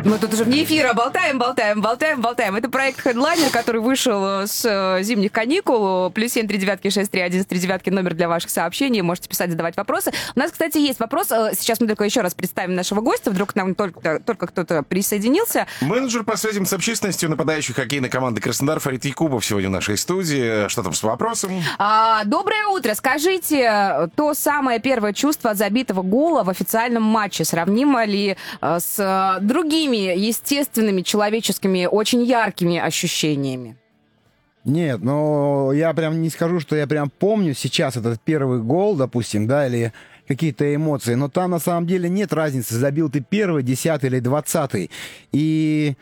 Мы 0.08 0.18
тут 0.18 0.32
уже 0.32 0.44
вне 0.44 0.64
эфира 0.64 0.94
болтаем, 0.94 1.38
болтаем, 1.38 1.82
болтаем, 1.82 2.22
болтаем. 2.22 2.56
Это 2.56 2.70
проект 2.70 3.04
Headliner, 3.04 3.50
который 3.50 3.82
вышел 3.82 4.24
э, 4.24 4.46
с 4.46 4.64
э, 4.64 5.02
зимних 5.02 5.32
каникул. 5.32 6.08
Плюс 6.10 6.32
семь 6.32 6.48
три 6.48 6.56
девятки 6.56 6.88
шесть 6.88 7.10
три 7.10 7.20
один 7.20 7.44
три 7.44 7.58
девятки 7.58 7.90
номер 7.90 8.14
для 8.14 8.26
ваших 8.26 8.48
сообщений. 8.48 9.02
Можете 9.02 9.28
писать, 9.28 9.50
задавать 9.50 9.76
вопросы. 9.76 10.10
У 10.34 10.38
нас, 10.38 10.50
кстати, 10.50 10.78
есть 10.78 10.98
вопрос. 10.98 11.30
Э, 11.30 11.52
Сейчас 11.54 11.78
мы 11.80 11.88
только 11.88 12.04
еще 12.04 12.22
раз 12.22 12.32
представим 12.32 12.74
нашего 12.74 13.02
гостя. 13.02 13.30
Вдруг 13.30 13.52
к 13.52 13.54
нам 13.54 13.74
только, 13.74 14.18
только 14.20 14.46
кто-то 14.46 14.82
присоединился. 14.82 15.66
Менеджер 15.82 16.24
по 16.24 16.38
связям 16.38 16.64
с 16.64 16.72
общественностью 16.72 17.28
нападающей 17.28 17.74
хоккейной 17.74 18.08
команды 18.08 18.40
Краснодар 18.40 18.80
Фарид 18.80 19.04
Якубов 19.04 19.44
сегодня 19.44 19.68
в 19.68 19.72
нашей 19.72 19.98
студии. 19.98 20.68
Что 20.68 20.84
там 20.84 20.94
с 20.94 21.02
вопросом? 21.02 21.52
А, 21.76 22.24
доброе 22.24 22.66
утро. 22.68 22.94
Скажите, 22.94 24.08
то 24.16 24.32
самое 24.32 24.80
первое 24.80 25.12
чувство 25.12 25.50
от 25.50 25.58
забитого 25.58 26.00
гола 26.00 26.44
в 26.44 26.48
официальном 26.48 27.02
матче 27.02 27.44
сравнимо 27.44 28.06
ли 28.06 28.38
с 28.62 28.94
э, 28.98 29.44
другими 29.98 30.18
естественными, 30.18 31.02
человеческими, 31.02 31.86
очень 31.86 32.24
яркими 32.24 32.78
ощущениями? 32.78 33.76
Нет, 34.64 35.00
но 35.02 35.72
я 35.72 35.94
прям 35.94 36.20
не 36.20 36.30
скажу, 36.30 36.60
что 36.60 36.76
я 36.76 36.86
прям 36.86 37.10
помню 37.10 37.54
сейчас 37.54 37.96
этот 37.96 38.20
первый 38.20 38.60
гол, 38.60 38.96
допустим, 38.96 39.46
да, 39.46 39.66
или 39.66 39.92
какие-то 40.26 40.74
эмоции, 40.74 41.14
но 41.14 41.28
там 41.28 41.52
на 41.52 41.58
самом 41.58 41.86
деле 41.86 42.08
нет 42.08 42.32
разницы, 42.34 42.74
забил 42.74 43.08
ты 43.08 43.24
первый, 43.26 43.62
десятый 43.62 44.10
или 44.10 44.20
двадцатый. 44.20 44.90
И, 45.32 45.94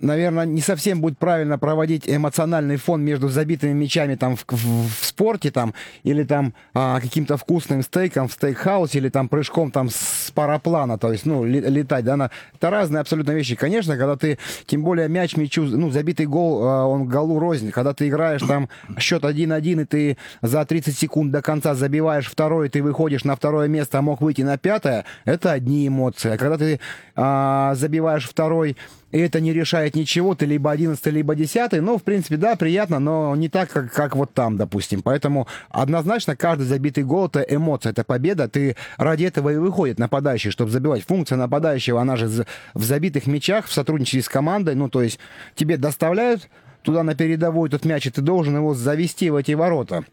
наверное, 0.00 0.44
не 0.46 0.60
совсем 0.60 1.00
будет 1.00 1.18
правильно 1.18 1.58
проводить 1.58 2.08
эмоциональный 2.08 2.76
фон 2.76 3.02
между 3.02 3.28
забитыми 3.28 3.72
мячами 3.72 4.14
там 4.14 4.36
в, 4.36 4.44
в- 4.48 4.88
в 5.00 5.04
спорте 5.04 5.50
там, 5.50 5.74
или 6.04 6.24
там 6.24 6.54
а, 6.74 7.00
каким-то 7.00 7.36
вкусным 7.36 7.82
стейком 7.82 8.28
в 8.28 8.32
стейкхаусе, 8.32 8.98
или 8.98 9.08
там 9.08 9.28
прыжком 9.28 9.70
там 9.70 9.88
с 9.90 10.30
параплана, 10.34 10.98
то 10.98 11.12
есть, 11.12 11.26
ну, 11.26 11.44
летать, 11.44 12.04
да, 12.04 12.16
на... 12.16 12.30
это 12.54 12.70
разные 12.70 13.00
абсолютно 13.00 13.32
вещи. 13.32 13.56
Конечно, 13.56 13.96
когда 13.96 14.16
ты, 14.16 14.38
тем 14.66 14.82
более 14.84 15.08
мяч 15.08 15.36
мячу, 15.36 15.64
ну, 15.64 15.90
забитый 15.90 16.26
гол, 16.26 16.62
а, 16.62 16.86
он 16.86 17.06
голу 17.06 17.38
рознь, 17.38 17.70
когда 17.70 17.94
ты 17.94 18.08
играешь 18.08 18.42
там 18.42 18.68
счет 18.98 19.24
1-1, 19.24 19.82
и 19.82 19.84
ты 19.84 20.16
за 20.42 20.64
30 20.64 20.96
секунд 20.96 21.32
до 21.32 21.42
конца 21.42 21.74
забиваешь 21.74 22.26
второй, 22.30 22.68
ты 22.68 22.82
выходишь 22.82 23.24
на 23.24 23.36
второе 23.36 23.68
место, 23.68 23.98
а 23.98 24.02
мог 24.02 24.20
выйти 24.20 24.42
на 24.42 24.58
пятое, 24.58 25.04
это 25.24 25.52
одни 25.52 25.88
эмоции. 25.88 26.30
А 26.30 26.36
когда 26.36 26.56
ты 26.58 26.80
а, 27.16 27.74
забиваешь 27.74 28.28
второй, 28.28 28.76
и 29.10 29.18
это 29.18 29.40
не 29.40 29.52
решает 29.52 29.94
ничего, 29.94 30.34
ты 30.34 30.44
либо 30.46 30.70
11 30.70 31.04
либо 31.06 31.34
10 31.34 31.72
ну, 31.80 31.98
в 31.98 32.02
принципе, 32.02 32.36
да, 32.36 32.56
приятно, 32.56 32.98
но 32.98 33.34
не 33.36 33.48
так, 33.48 33.70
как, 33.70 33.92
как 33.92 34.16
вот 34.16 34.34
там, 34.34 34.56
допустим. 34.56 35.02
Поэтому 35.02 35.48
однозначно 35.70 36.36
каждый 36.36 36.64
забитый 36.64 37.04
гол— 37.04 37.26
это 37.32 37.40
эмоция, 37.40 37.92
это 37.92 38.04
победа. 38.04 38.48
Ты 38.48 38.76
ради 38.98 39.24
этого 39.24 39.50
и 39.50 39.56
выходит 39.56 39.98
нападающий, 39.98 40.50
чтобы 40.50 40.70
забивать. 40.70 41.04
Функция 41.04 41.36
нападающего, 41.38 42.00
она 42.00 42.16
же 42.16 42.44
в 42.74 42.82
забитых 42.82 43.26
мячах, 43.26 43.66
в 43.66 43.72
сотрудничестве 43.72 44.22
с 44.22 44.28
командой, 44.28 44.74
ну, 44.74 44.88
то 44.88 45.02
есть 45.02 45.18
тебе 45.54 45.76
доставляют 45.76 46.48
туда 46.82 47.02
на 47.02 47.14
передовой 47.14 47.68
этот 47.68 47.84
мяч, 47.84 48.06
и 48.06 48.10
ты 48.10 48.20
должен 48.20 48.56
его 48.56 48.74
завести 48.74 49.30
в 49.30 49.36
эти 49.36 49.52
ворота. 49.52 50.04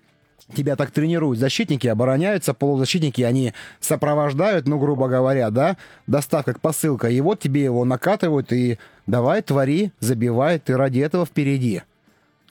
Тебя 0.56 0.75
так 0.75 0.92
тренируют. 0.92 1.39
Защитники 1.39 1.88
обороняются, 1.88 2.54
полузащитники, 2.54 3.22
они 3.24 3.54
сопровождают, 3.80 4.68
ну, 4.68 4.77
грубо 4.77 5.08
говоря, 5.08 5.50
да, 5.50 5.77
доставка 6.06 6.54
как 6.54 6.62
посылка. 6.62 7.10
И 7.10 7.20
вот 7.22 7.39
тебе 7.39 7.63
его 7.63 7.84
накатывают, 7.84 8.54
и 8.54 8.77
давай, 9.08 9.42
твори, 9.42 9.92
забивай, 10.00 10.60
ты 10.60 10.77
ради 10.77 11.00
этого 11.00 11.25
впереди. 11.25 11.82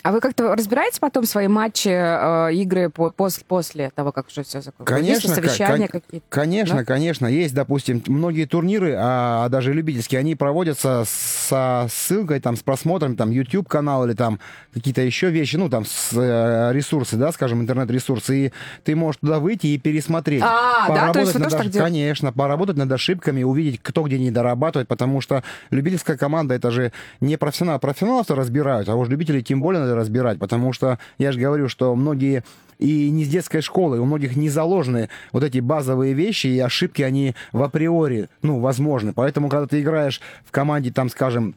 А 0.05 0.13
вы 0.13 0.21
как-то 0.21 0.55
разбираете 0.55 1.01
потом 1.01 1.25
свои 1.25 1.49
матчи, 1.49 1.89
э, 1.89 2.53
игры 2.53 2.91
по- 2.91 3.09
пос- 3.09 3.43
после 3.49 3.89
того, 3.95 4.13
как 4.13 4.27
уже 4.27 4.43
все 4.43 4.61
закончилось? 4.61 5.01
Конечно, 5.01 5.29
Есть 5.29 5.35
совещания 5.35 5.89
кон- 5.89 6.01
какие-то? 6.03 6.27
Конечно, 6.29 6.77
Да? 6.81 6.85
конечно. 6.85 7.27
Есть, 7.27 7.55
допустим, 7.55 8.03
многие 8.09 8.45
турниры, 8.45 8.95
а, 8.99 9.49
даже 9.49 9.73
любительские, 9.73 10.19
они 10.19 10.35
проводятся 10.35 11.05
со 11.07 11.87
ссылкой, 11.91 12.41
там, 12.41 12.59
с 12.59 12.61
просмотром, 12.63 13.17
там, 13.17 13.31
YouTube-канал 13.31 14.05
или 14.07 14.13
там 14.13 14.41
какие-то 14.75 15.01
еще 15.01 15.31
вещи, 15.31 15.57
ну, 15.57 15.71
там, 15.71 15.87
с, 15.87 16.11
э, 16.13 16.71
ресурсы, 16.75 17.17
да, 17.17 17.33
скажем, 17.33 17.63
интернет-ресурсы, 17.63 18.49
и 18.49 18.53
ты 18.85 18.95
можешь 18.97 19.21
туда 19.23 19.39
выйти 19.39 19.69
и 19.69 19.79
пересмотреть. 19.79 20.43
А, 20.45 20.87
да? 20.89 21.13
То 21.15 21.21
есть 21.21 21.33
вы 21.33 21.41
тоже 21.45 21.57
так 21.57 21.71
делаете? 21.71 21.79
Конечно, 21.79 22.31
поработать 22.31 22.77
над 22.77 22.93
ошибками, 22.93 23.43
увидеть, 23.43 23.81
кто 23.83 24.03
где 24.03 24.19
не 24.19 24.31
дорабатывает, 24.31 24.87
потому 24.87 25.23
что 25.23 25.43
любительская 25.71 26.19
команда, 26.19 26.55
это 26.55 26.71
же 26.71 26.93
не 27.23 27.39
профессионал. 27.39 27.79
Профессионалов-то 27.79 28.35
разбирают, 28.35 28.91
а 28.91 28.97
уж 28.97 29.09
любителей 29.09 29.43
тем 29.43 29.63
более 29.63 29.94
разбирать, 29.95 30.39
потому 30.39 30.73
что, 30.73 30.99
я 31.19 31.33
же 31.33 31.41
говорю, 31.41 31.69
что 31.69 31.95
многие 31.95 32.45
и 32.79 33.11
не 33.11 33.25
с 33.25 33.29
детской 33.29 33.61
школы, 33.61 34.01
у 34.01 34.05
многих 34.05 34.37
не 34.37 34.49
заложены 34.49 35.09
вот 35.33 35.43
эти 35.43 35.59
базовые 35.59 36.13
вещи, 36.13 36.49
и 36.49 36.59
ошибки, 36.59 37.03
они 37.03 37.35
в 37.53 37.63
априори, 37.63 38.29
ну, 38.43 38.59
возможны. 38.59 39.13
Поэтому, 39.13 39.49
когда 39.49 39.67
ты 39.67 39.81
играешь 39.81 40.21
в 40.45 40.51
команде, 40.51 40.93
там, 40.93 41.09
скажем, 41.09 41.55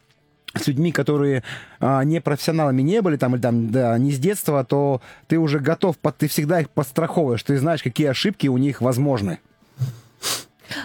с 0.55 0.67
людьми, 0.67 0.91
которые 0.91 1.43
а, 1.79 2.03
не 2.03 2.21
профессионалами 2.21 2.81
не 2.81 3.01
были, 3.01 3.17
там, 3.17 3.35
или 3.35 3.41
там, 3.41 3.69
да, 3.69 3.97
не 3.97 4.11
с 4.11 4.19
детства, 4.19 4.63
то 4.63 5.01
ты 5.27 5.37
уже 5.37 5.59
готов, 5.59 5.97
ты 6.17 6.27
всегда 6.27 6.61
их 6.61 6.69
подстраховываешь, 6.69 7.43
ты 7.43 7.57
знаешь, 7.57 7.83
какие 7.83 8.07
ошибки 8.07 8.47
у 8.47 8.57
них 8.57 8.81
возможны. 8.81 9.39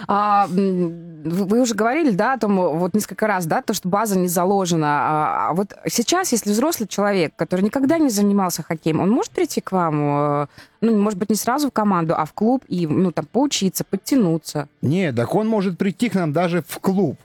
А, 0.07 0.47
вы 0.47 1.61
уже 1.61 1.75
говорили, 1.75 2.11
да, 2.11 2.33
о 2.33 2.37
том, 2.37 2.55
вот 2.55 2.93
несколько 2.93 3.27
раз, 3.27 3.45
да, 3.45 3.61
то, 3.61 3.73
что 3.73 3.89
база 3.89 4.17
не 4.17 4.27
заложена. 4.27 4.87
А, 4.87 5.49
а 5.49 5.53
вот 5.53 5.75
сейчас, 5.87 6.31
если 6.31 6.51
взрослый 6.51 6.87
человек, 6.87 7.33
который 7.35 7.61
никогда 7.61 7.97
не 7.97 8.09
занимался 8.09 8.63
хоккеем, 8.63 8.99
он 8.99 9.09
может 9.09 9.31
прийти 9.31 9.61
к 9.61 9.71
вам, 9.71 10.43
э, 10.43 10.47
ну, 10.81 10.97
может 10.97 11.19
быть, 11.19 11.29
не 11.29 11.35
сразу 11.35 11.69
в 11.69 11.73
команду, 11.73 12.13
а 12.17 12.25
в 12.25 12.33
клуб 12.33 12.63
и, 12.67 12.87
ну, 12.87 13.11
там, 13.11 13.25
поучиться, 13.25 13.83
подтянуться? 13.83 14.67
Нет, 14.81 15.15
так 15.15 15.33
он 15.35 15.47
может 15.47 15.77
прийти 15.77 16.09
к 16.09 16.15
нам 16.15 16.33
даже 16.33 16.63
в 16.67 16.79
клуб. 16.79 17.17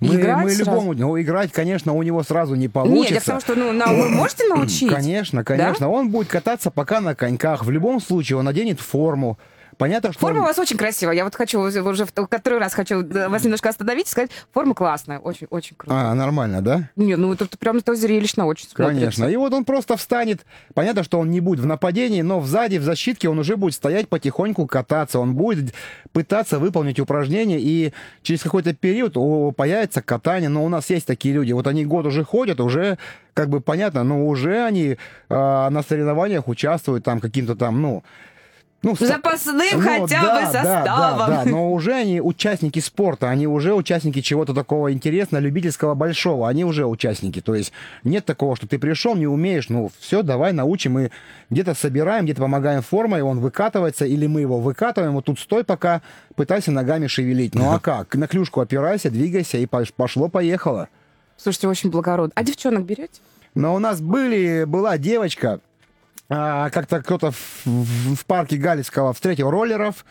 Мы, 0.00 0.14
играть 0.14 0.44
мы 0.44 0.50
сразу? 0.50 0.70
любому, 0.70 0.94
ну, 0.94 1.20
играть, 1.20 1.52
конечно, 1.52 1.92
у 1.92 2.02
него 2.02 2.22
сразу 2.22 2.54
не 2.54 2.68
получится. 2.68 3.02
Нет, 3.02 3.10
я 3.10 3.20
потому 3.20 3.40
что, 3.40 3.54
ну, 3.54 3.72
на, 3.72 3.86
вы 3.88 4.08
можете 4.08 4.48
научить? 4.54 4.90
Конечно, 4.90 5.44
конечно. 5.44 5.88
Он 5.90 6.10
будет 6.10 6.28
кататься 6.28 6.70
пока 6.70 7.00
на 7.00 7.14
коньках. 7.14 7.64
В 7.64 7.70
любом 7.70 8.00
случае 8.00 8.38
он 8.38 8.46
наденет 8.46 8.80
форму. 8.80 9.38
Понятно, 9.80 10.12
что... 10.12 10.20
Форма 10.20 10.40
у 10.40 10.44
вас 10.44 10.58
очень 10.58 10.76
красивая. 10.76 11.14
Я 11.14 11.24
вот 11.24 11.34
хочу 11.34 11.58
уже 11.58 12.04
в 12.04 12.12
который 12.28 12.58
раз 12.58 12.74
хочу 12.74 13.02
э, 13.02 13.28
вас 13.28 13.42
немножко 13.44 13.70
остановить 13.70 14.08
и 14.08 14.10
сказать, 14.10 14.30
форма 14.52 14.74
классная, 14.74 15.18
очень, 15.20 15.46
очень 15.48 15.74
круто. 15.74 15.94
А, 15.96 16.14
нормально, 16.14 16.60
да? 16.60 16.90
Не, 16.96 17.16
ну 17.16 17.32
это 17.32 17.48
прям 17.58 17.78
это 17.78 17.94
зрелищно 17.94 18.44
очень 18.44 18.68
смотрится. 18.68 19.00
Конечно. 19.00 19.24
И 19.24 19.36
вот 19.36 19.54
он 19.54 19.64
просто 19.64 19.96
встанет. 19.96 20.44
Понятно, 20.74 21.02
что 21.02 21.18
он 21.18 21.30
не 21.30 21.40
будет 21.40 21.60
в 21.60 21.66
нападении, 21.66 22.20
но 22.20 22.42
сзади, 22.42 22.76
в 22.76 22.82
защитке 22.82 23.30
он 23.30 23.38
уже 23.38 23.56
будет 23.56 23.72
стоять 23.72 24.10
потихоньку 24.10 24.66
кататься. 24.66 25.18
Он 25.18 25.34
будет 25.34 25.72
пытаться 26.12 26.58
выполнить 26.58 27.00
упражнения, 27.00 27.58
и 27.58 27.94
через 28.20 28.42
какой-то 28.42 28.74
период 28.74 29.14
появится 29.56 30.02
катание. 30.02 30.50
Но 30.50 30.62
у 30.62 30.68
нас 30.68 30.90
есть 30.90 31.06
такие 31.06 31.34
люди. 31.34 31.52
Вот 31.52 31.66
они 31.66 31.86
год 31.86 32.04
уже 32.04 32.22
ходят, 32.22 32.60
уже 32.60 32.98
как 33.32 33.48
бы 33.48 33.62
понятно, 33.62 34.04
но 34.04 34.26
уже 34.26 34.62
они 34.62 34.98
а, 35.30 35.70
на 35.70 35.82
соревнованиях 35.82 36.48
участвуют 36.48 37.02
там 37.02 37.18
каким-то 37.18 37.56
там, 37.56 37.80
ну... 37.80 38.04
Ну, 38.82 38.96
Запасным 38.98 39.58
Ну, 39.74 39.80
хотя 39.82 40.22
да, 40.22 40.34
бы 40.34 40.40
да, 40.40 40.52
составом. 40.52 41.18
Да, 41.18 41.44
да, 41.44 41.44
но 41.44 41.70
уже 41.70 41.92
они 41.92 42.20
участники 42.22 42.78
спорта, 42.78 43.28
они 43.28 43.46
уже 43.46 43.74
участники 43.74 44.22
чего-то 44.22 44.54
такого 44.54 44.90
интересного, 44.90 45.42
любительского, 45.42 45.94
большого, 45.94 46.48
они 46.48 46.64
уже 46.64 46.86
участники. 46.86 47.42
То 47.42 47.54
есть 47.54 47.72
нет 48.04 48.24
такого, 48.24 48.56
что 48.56 48.66
ты 48.66 48.78
пришел, 48.78 49.14
не 49.16 49.26
умеешь, 49.26 49.68
ну 49.68 49.90
все, 49.98 50.22
давай 50.22 50.54
научим, 50.54 50.92
мы 50.92 51.10
где-то 51.50 51.74
собираем, 51.74 52.24
где-то 52.24 52.40
помогаем 52.40 52.80
формой, 52.80 53.20
он 53.20 53.40
выкатывается, 53.40 54.06
или 54.06 54.26
мы 54.26 54.40
его 54.40 54.58
выкатываем, 54.58 55.12
вот 55.12 55.26
тут 55.26 55.38
стой 55.38 55.62
пока, 55.62 56.00
пытайся 56.34 56.70
ногами 56.72 57.06
шевелить. 57.06 57.54
Ну 57.54 57.70
а 57.72 57.80
как? 57.80 58.14
На 58.14 58.26
клюшку 58.28 58.60
опирайся, 58.60 59.10
двигайся, 59.10 59.58
и 59.58 59.66
пош- 59.66 59.92
пошло-поехало. 59.94 60.88
Слушайте, 61.36 61.68
очень 61.68 61.90
благородно. 61.90 62.32
А 62.34 62.42
девчонок 62.42 62.84
берете? 62.84 63.20
Но 63.54 63.74
у 63.74 63.78
нас 63.78 64.00
были, 64.00 64.64
была 64.64 64.96
девочка, 64.96 65.60
как-то 66.70 67.02
кто-то 67.02 67.32
в, 67.32 67.36
в- 67.66 68.14
в 68.16 68.24
парке 68.26 68.56
Галицкого 68.56 69.12
встретил 69.12 69.50
роллеров, 69.50 70.04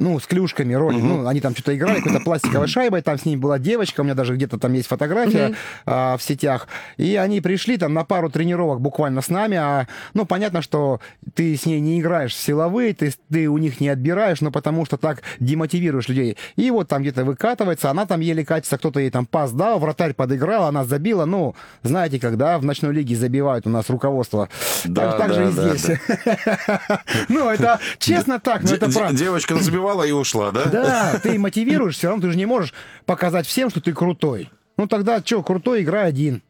ну, 0.00 0.18
с 0.18 0.26
клюшками 0.26 0.74
ролик. 0.74 1.02
Ну, 1.02 1.26
они 1.26 1.40
там 1.40 1.54
что-то 1.54 1.76
играли, 1.76 1.98
какой-то 2.00 2.20
пластиковой 2.20 2.66
шайбой, 2.66 3.02
там 3.02 3.18
с 3.18 3.24
ней 3.26 3.36
была 3.36 3.58
девочка, 3.58 4.00
у 4.00 4.04
меня 4.04 4.14
даже 4.14 4.34
где-то 4.34 4.58
там 4.58 4.72
есть 4.72 4.88
фотография 4.88 5.54
а, 5.84 6.16
в 6.16 6.22
сетях. 6.22 6.68
И 6.96 7.16
они 7.16 7.40
пришли 7.40 7.76
там 7.76 7.92
на 7.92 8.04
пару 8.04 8.30
тренировок 8.30 8.80
буквально 8.80 9.20
с 9.20 9.28
нами, 9.28 9.56
а, 9.58 9.86
ну, 10.14 10.24
понятно, 10.24 10.62
что 10.62 11.00
ты 11.34 11.54
с 11.54 11.66
ней 11.66 11.80
не 11.80 12.00
играешь 12.00 12.32
в 12.32 12.40
силовые, 12.40 12.94
ты, 12.94 13.12
ты 13.30 13.48
у 13.48 13.58
них 13.58 13.80
не 13.80 13.88
отбираешь, 13.88 14.40
но 14.40 14.50
потому 14.50 14.86
что 14.86 14.96
так 14.96 15.22
демотивируешь 15.38 16.08
людей. 16.08 16.38
И 16.56 16.70
вот 16.70 16.88
там 16.88 17.02
где-то 17.02 17.24
выкатывается, 17.24 17.90
она 17.90 18.06
там 18.06 18.20
еле 18.20 18.44
катится, 18.44 18.78
кто-то 18.78 19.00
ей 19.00 19.10
там 19.10 19.26
пас 19.26 19.52
дал, 19.52 19.78
вратарь 19.78 20.14
подыграл, 20.14 20.64
она 20.64 20.84
забила. 20.84 21.26
Ну, 21.26 21.54
знаете, 21.82 22.18
когда 22.18 22.58
в 22.58 22.64
ночной 22.64 22.94
лиге 22.94 23.16
забивают 23.16 23.66
у 23.66 23.70
нас 23.70 23.90
руководство. 23.90 24.48
Да, 24.84 25.12
так, 25.12 25.18
так 25.18 25.34
же 25.34 25.44
да, 25.44 25.50
и 25.50 25.52
да, 25.52 25.76
здесь. 25.76 25.98
Ну, 27.28 27.50
это 27.50 27.78
честно 27.98 28.40
так, 28.40 28.62
но 28.62 28.74
это 28.74 28.90
правда. 28.90 29.16
Девочка 29.16 29.56
забивала 29.56 29.89
и 30.06 30.12
ушла, 30.12 30.50
да? 30.50 30.64
Да, 30.66 31.20
ты 31.22 31.38
мотивируешь, 31.38 31.96
все 31.96 32.08
равно 32.08 32.22
ты 32.22 32.30
же 32.32 32.38
не 32.38 32.46
можешь 32.46 32.74
показать 33.06 33.46
всем, 33.46 33.70
что 33.70 33.80
ты 33.80 33.92
крутой. 33.92 34.50
Ну 34.76 34.86
тогда 34.86 35.20
что, 35.20 35.42
крутой, 35.42 35.82
играй 35.82 36.08
один. 36.08 36.42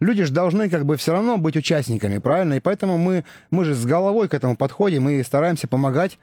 Люди 0.00 0.24
же 0.24 0.32
должны 0.32 0.68
как 0.68 0.84
бы 0.84 0.96
все 0.96 1.12
равно 1.12 1.38
быть 1.38 1.56
участниками, 1.56 2.18
правильно? 2.18 2.54
И 2.54 2.60
поэтому 2.60 2.98
мы, 2.98 3.24
мы 3.50 3.64
же 3.64 3.74
с 3.74 3.84
головой 3.86 4.28
к 4.28 4.34
этому 4.34 4.56
подходим 4.56 5.08
и 5.08 5.22
стараемся 5.22 5.68
помогать. 5.68 6.18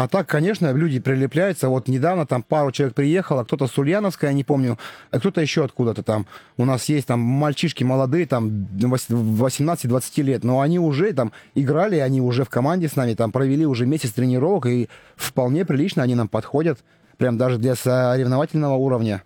А 0.00 0.08
так, 0.08 0.26
конечно, 0.26 0.72
люди 0.72 0.98
прилепляются. 0.98 1.68
Вот 1.68 1.86
недавно 1.86 2.24
там 2.24 2.42
пару 2.42 2.72
человек 2.72 2.94
приехало, 2.94 3.44
кто-то 3.44 3.66
с 3.66 3.76
Ульяновска, 3.76 4.28
я 4.28 4.32
не 4.32 4.44
помню, 4.44 4.78
а 5.10 5.18
кто-то 5.18 5.42
еще 5.42 5.62
откуда-то 5.62 6.02
там. 6.02 6.26
У 6.56 6.64
нас 6.64 6.88
есть 6.88 7.06
там 7.06 7.20
мальчишки 7.20 7.84
молодые, 7.84 8.24
там 8.24 8.66
18-20 8.78 10.22
лет, 10.22 10.42
но 10.42 10.62
они 10.62 10.78
уже 10.78 11.12
там 11.12 11.32
играли, 11.54 11.96
они 11.96 12.22
уже 12.22 12.44
в 12.44 12.48
команде 12.48 12.88
с 12.88 12.96
нами, 12.96 13.12
там 13.12 13.30
провели 13.30 13.66
уже 13.66 13.84
месяц 13.84 14.12
тренировок, 14.12 14.64
и 14.64 14.88
вполне 15.16 15.66
прилично 15.66 16.02
они 16.02 16.14
нам 16.14 16.28
подходят, 16.28 16.78
прям 17.18 17.36
даже 17.36 17.58
для 17.58 17.74
соревновательного 17.74 18.76
уровня. 18.76 19.22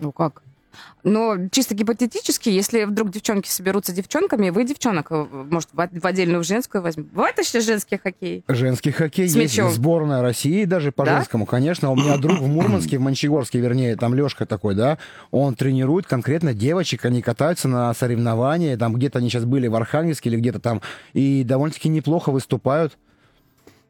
Ну 0.00 0.12
как? 0.12 0.42
Но 1.02 1.48
чисто 1.50 1.74
гипотетически, 1.74 2.48
если 2.48 2.84
вдруг 2.84 3.10
девчонки 3.10 3.48
соберутся 3.48 3.92
девчонками, 3.92 4.50
вы 4.50 4.64
девчонок, 4.64 5.08
э, 5.10 5.26
может, 5.50 5.68
в 5.72 6.06
отдельную 6.06 6.42
женскую 6.44 6.82
возьмете. 6.82 7.10
Бывает 7.12 7.38
еще 7.38 7.60
женский 7.60 7.98
хоккей? 7.98 8.44
Женский 8.48 8.90
хоккей 8.90 9.28
С 9.28 9.34
есть, 9.36 9.56
мячом. 9.56 9.70
сборная 9.70 10.22
России 10.22 10.64
даже 10.64 10.92
по 10.92 11.04
Да? 11.04 11.16
женскому, 11.16 11.46
конечно. 11.46 11.90
У 11.90 11.96
меня 11.96 12.16
друг 12.16 12.38
в 12.38 12.46
Мурманске, 12.46 12.98
в 12.98 13.00
Мончегорске, 13.02 13.58
вернее, 13.60 13.96
там 13.96 14.14
Лешка 14.14 14.46
такой, 14.46 14.74
да, 14.74 14.98
он 15.30 15.54
тренирует 15.54 16.06
конкретно 16.06 16.54
девочек, 16.54 17.04
они 17.04 17.22
катаются 17.22 17.68
на 17.68 17.92
соревнования, 17.94 18.76
там 18.76 18.94
где-то 18.94 19.18
они 19.18 19.28
сейчас 19.28 19.44
были 19.44 19.66
в 19.66 19.74
Архангельске 19.74 20.30
или 20.30 20.36
где-то 20.38 20.60
там, 20.60 20.80
и 21.12 21.44
довольно-таки 21.44 21.88
неплохо 21.88 22.30
выступают. 22.32 22.96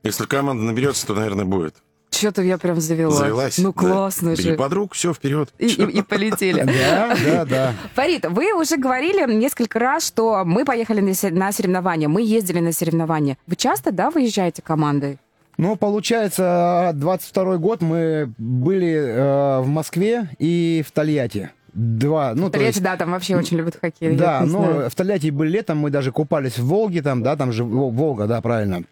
Если 0.03 0.27
команда 0.27 0.63
наберется, 0.65 1.07
то, 1.07 1.15
наверное, 1.15 1.45
будет. 1.47 1.77
Что-то 2.17 2.43
я 2.43 2.59
прям 2.59 2.81
завелась. 2.81 3.17
Завелась. 3.19 3.59
Ну 3.59 3.73
да. 3.73 3.81
классно 3.81 4.31
Бери 4.31 4.43
же. 4.51 4.55
подруг, 4.55 4.95
все, 4.95 5.13
вперед. 5.13 5.51
И, 5.59 5.67
и- 5.67 5.99
и 5.99 6.03
полетели. 6.03 6.63
Да, 6.65 7.17
да, 7.25 7.45
да. 7.45 7.73
Фарид, 7.95 8.27
вы 8.31 8.53
уже 8.59 8.77
говорили 8.77 9.31
несколько 9.33 9.79
раз, 9.79 10.07
что 10.07 10.43
мы 10.45 10.65
поехали 10.65 11.01
на 11.31 11.53
соревнования, 11.53 12.09
мы 12.09 12.23
ездили 12.23 12.61
на 12.61 12.73
соревнования. 12.73 13.37
Вы 13.47 13.57
часто, 13.57 13.93
да, 13.93 14.11
выезжаете 14.11 14.63
командой? 14.63 15.19
Ну, 15.57 15.77
получается, 15.77 16.91
22 16.95 17.57
год 17.59 17.81
мы 17.81 18.33
были 18.39 18.93
э, 18.95 19.61
в 19.61 19.67
Москве 19.69 20.29
и 20.39 20.85
в 20.87 20.91
Тольятти. 20.93 21.51
Два, 21.73 22.35
ну, 22.35 22.47
то 22.47 22.53
Тольятти, 22.53 22.77
есть- 22.77 22.83
да, 22.83 22.97
там 22.97 23.11
вообще 23.13 23.37
очень 23.37 23.57
любят 23.57 23.77
хоккей. 23.81 24.15
Да, 24.17 24.47
знаю. 24.47 24.83
но 24.85 24.89
в 24.91 24.95
Тольятти 24.95 25.31
были 25.31 25.51
летом, 25.51 25.79
мы 25.79 25.91
даже 25.91 26.13
купались 26.13 26.57
в 26.59 26.67
Волге, 26.67 27.03
там, 27.03 27.23
да, 27.23 27.37
там 27.37 27.53
же 27.53 27.65
Вол- 27.65 27.91
Волга, 27.91 28.27
да, 28.27 28.41
правильно. 28.41 28.83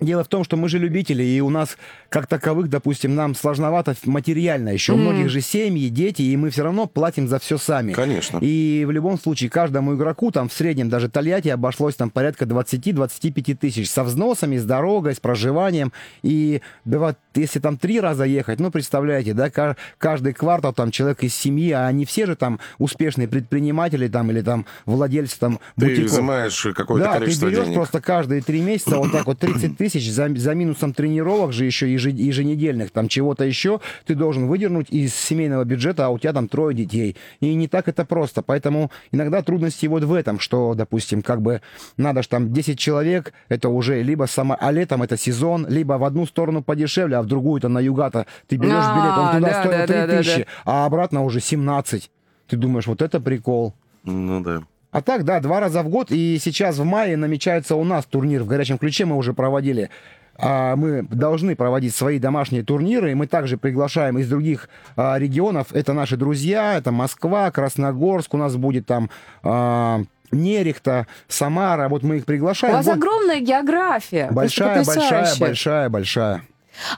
Дело 0.00 0.22
в 0.22 0.28
том, 0.28 0.44
что 0.44 0.56
мы 0.56 0.68
же 0.68 0.78
любители, 0.78 1.22
и 1.24 1.40
у 1.40 1.50
нас, 1.50 1.76
как 2.08 2.26
таковых, 2.28 2.68
допустим, 2.70 3.14
нам 3.16 3.34
сложновато 3.34 3.96
материально. 4.04 4.68
Еще 4.68 4.92
у 4.92 4.96
многих 4.96 5.28
же 5.28 5.40
семьи, 5.40 5.88
дети, 5.88 6.22
и 6.22 6.36
мы 6.36 6.50
все 6.50 6.62
равно 6.62 6.86
платим 6.86 7.26
за 7.26 7.38
все 7.40 7.58
сами. 7.58 7.92
Конечно. 7.94 8.38
И 8.40 8.84
в 8.86 8.90
любом 8.92 9.18
случае, 9.18 9.50
каждому 9.50 9.96
игроку 9.96 10.30
там 10.30 10.48
в 10.48 10.52
среднем, 10.52 10.88
даже 10.88 11.08
Тольятти, 11.08 11.48
обошлось 11.48 11.96
там 11.96 12.10
порядка 12.10 12.44
20-25 12.44 13.54
тысяч. 13.56 13.90
Со 13.90 14.04
взносами, 14.04 14.56
с 14.56 14.64
дорогой, 14.64 15.14
с 15.14 15.20
проживанием. 15.20 15.92
И 16.22 16.60
бывает, 16.84 17.18
если 17.34 17.58
там 17.58 17.76
три 17.76 17.98
раза 18.00 18.24
ехать, 18.24 18.60
ну, 18.60 18.70
представляете, 18.70 19.34
да, 19.34 19.50
ка- 19.50 19.76
каждый 19.98 20.32
квартал 20.32 20.72
там 20.72 20.90
человек 20.92 21.22
из 21.24 21.34
семьи, 21.34 21.72
а 21.72 21.86
они 21.88 22.04
все 22.04 22.26
же 22.26 22.36
там 22.36 22.60
успешные 22.78 23.26
предприниматели 23.26 24.06
там 24.08 24.30
или 24.30 24.42
там 24.42 24.64
владельцы 24.86 25.38
там 25.40 25.58
Ты 25.76 25.86
бутиков. 25.86 26.06
изымаешь 26.12 26.66
какое-то 26.76 27.06
Да, 27.08 27.12
ты 27.14 27.18
количество 27.20 27.46
берешь 27.46 27.64
денег. 27.64 27.74
просто 27.74 28.00
каждые 28.00 28.42
три 28.42 28.60
месяца 28.60 28.96
вот 28.98 29.10
так 29.12 29.26
вот 29.26 29.38
30 29.40 29.76
тысяч 29.76 29.87
за, 29.94 30.34
за 30.34 30.54
минусом 30.54 30.92
тренировок 30.92 31.52
же 31.52 31.64
еще 31.64 31.92
еженедельных, 31.92 32.90
там 32.90 33.08
чего-то 33.08 33.44
еще 33.44 33.80
ты 34.06 34.14
должен 34.14 34.46
выдернуть 34.46 34.90
из 34.90 35.14
семейного 35.14 35.64
бюджета, 35.64 36.06
а 36.06 36.08
у 36.10 36.18
тебя 36.18 36.32
там 36.32 36.48
трое 36.48 36.74
детей. 36.76 37.16
И 37.40 37.54
не 37.54 37.68
так 37.68 37.88
это 37.88 38.04
просто. 38.04 38.42
Поэтому 38.42 38.90
иногда 39.12 39.42
трудности 39.42 39.86
вот 39.86 40.04
в 40.04 40.12
этом, 40.12 40.38
что, 40.38 40.74
допустим, 40.74 41.22
как 41.22 41.42
бы 41.42 41.60
надо 41.96 42.22
же 42.22 42.28
там 42.28 42.52
10 42.52 42.78
человек, 42.78 43.32
это 43.48 43.68
уже 43.68 44.02
либо 44.02 44.24
сама, 44.24 44.56
а 44.60 44.70
летом 44.72 45.02
это 45.02 45.16
сезон, 45.16 45.66
либо 45.68 45.94
в 45.94 46.04
одну 46.04 46.26
сторону 46.26 46.62
подешевле, 46.62 47.16
а 47.16 47.22
в 47.22 47.26
другую-то 47.26 47.68
на 47.68 47.78
югата 47.80 48.26
ты 48.46 48.56
берешь 48.56 48.72
А, 48.74 48.94
билет, 48.94 49.18
он 49.18 49.36
туда 49.36 49.52
да, 49.52 49.62
стоит 49.62 49.78
да, 49.78 49.86
3 49.86 49.94
да, 49.94 50.06
да, 50.06 50.18
тысячи, 50.18 50.40
да. 50.40 50.46
а 50.64 50.86
обратно 50.86 51.24
уже 51.24 51.40
17. 51.40 52.10
Ты 52.48 52.56
думаешь, 52.56 52.86
вот 52.86 53.02
это 53.02 53.20
прикол. 53.20 53.74
Ну 54.04 54.40
да. 54.42 54.62
А 54.98 55.00
так, 55.00 55.22
да, 55.24 55.38
два 55.38 55.60
раза 55.60 55.84
в 55.84 55.88
год. 55.88 56.10
И 56.10 56.38
сейчас 56.42 56.76
в 56.76 56.84
мае 56.84 57.16
намечается 57.16 57.76
у 57.76 57.84
нас 57.84 58.04
турнир 58.04 58.42
в 58.42 58.48
горячем 58.48 58.78
ключе. 58.78 59.04
Мы 59.04 59.14
уже 59.16 59.32
проводили. 59.32 59.90
А, 60.36 60.74
Мы 60.74 61.02
должны 61.04 61.54
проводить 61.54 61.94
свои 61.94 62.18
домашние 62.18 62.64
турниры. 62.64 63.12
И 63.12 63.14
мы 63.14 63.28
также 63.28 63.58
приглашаем 63.58 64.18
из 64.18 64.28
других 64.28 64.68
а, 64.96 65.16
регионов. 65.16 65.68
Это 65.72 65.92
наши 65.92 66.16
друзья. 66.16 66.74
Это 66.76 66.90
Москва, 66.90 67.48
Красногорск. 67.52 68.34
У 68.34 68.38
нас 68.38 68.56
будет 68.56 68.86
там 68.86 69.08
а, 69.44 70.00
Нерехта, 70.32 71.06
Самара. 71.28 71.88
Вот 71.88 72.02
мы 72.02 72.16
их 72.16 72.22
У 72.24 72.26
приглашаем. 72.26 72.74
вас 72.74 72.86
Вот 72.86 72.96
огромная 72.96 73.38
география. 73.38 74.28
большая, 74.32 74.84
большая, 74.84 75.28
большая, 75.38 75.88
большая. 75.90 76.42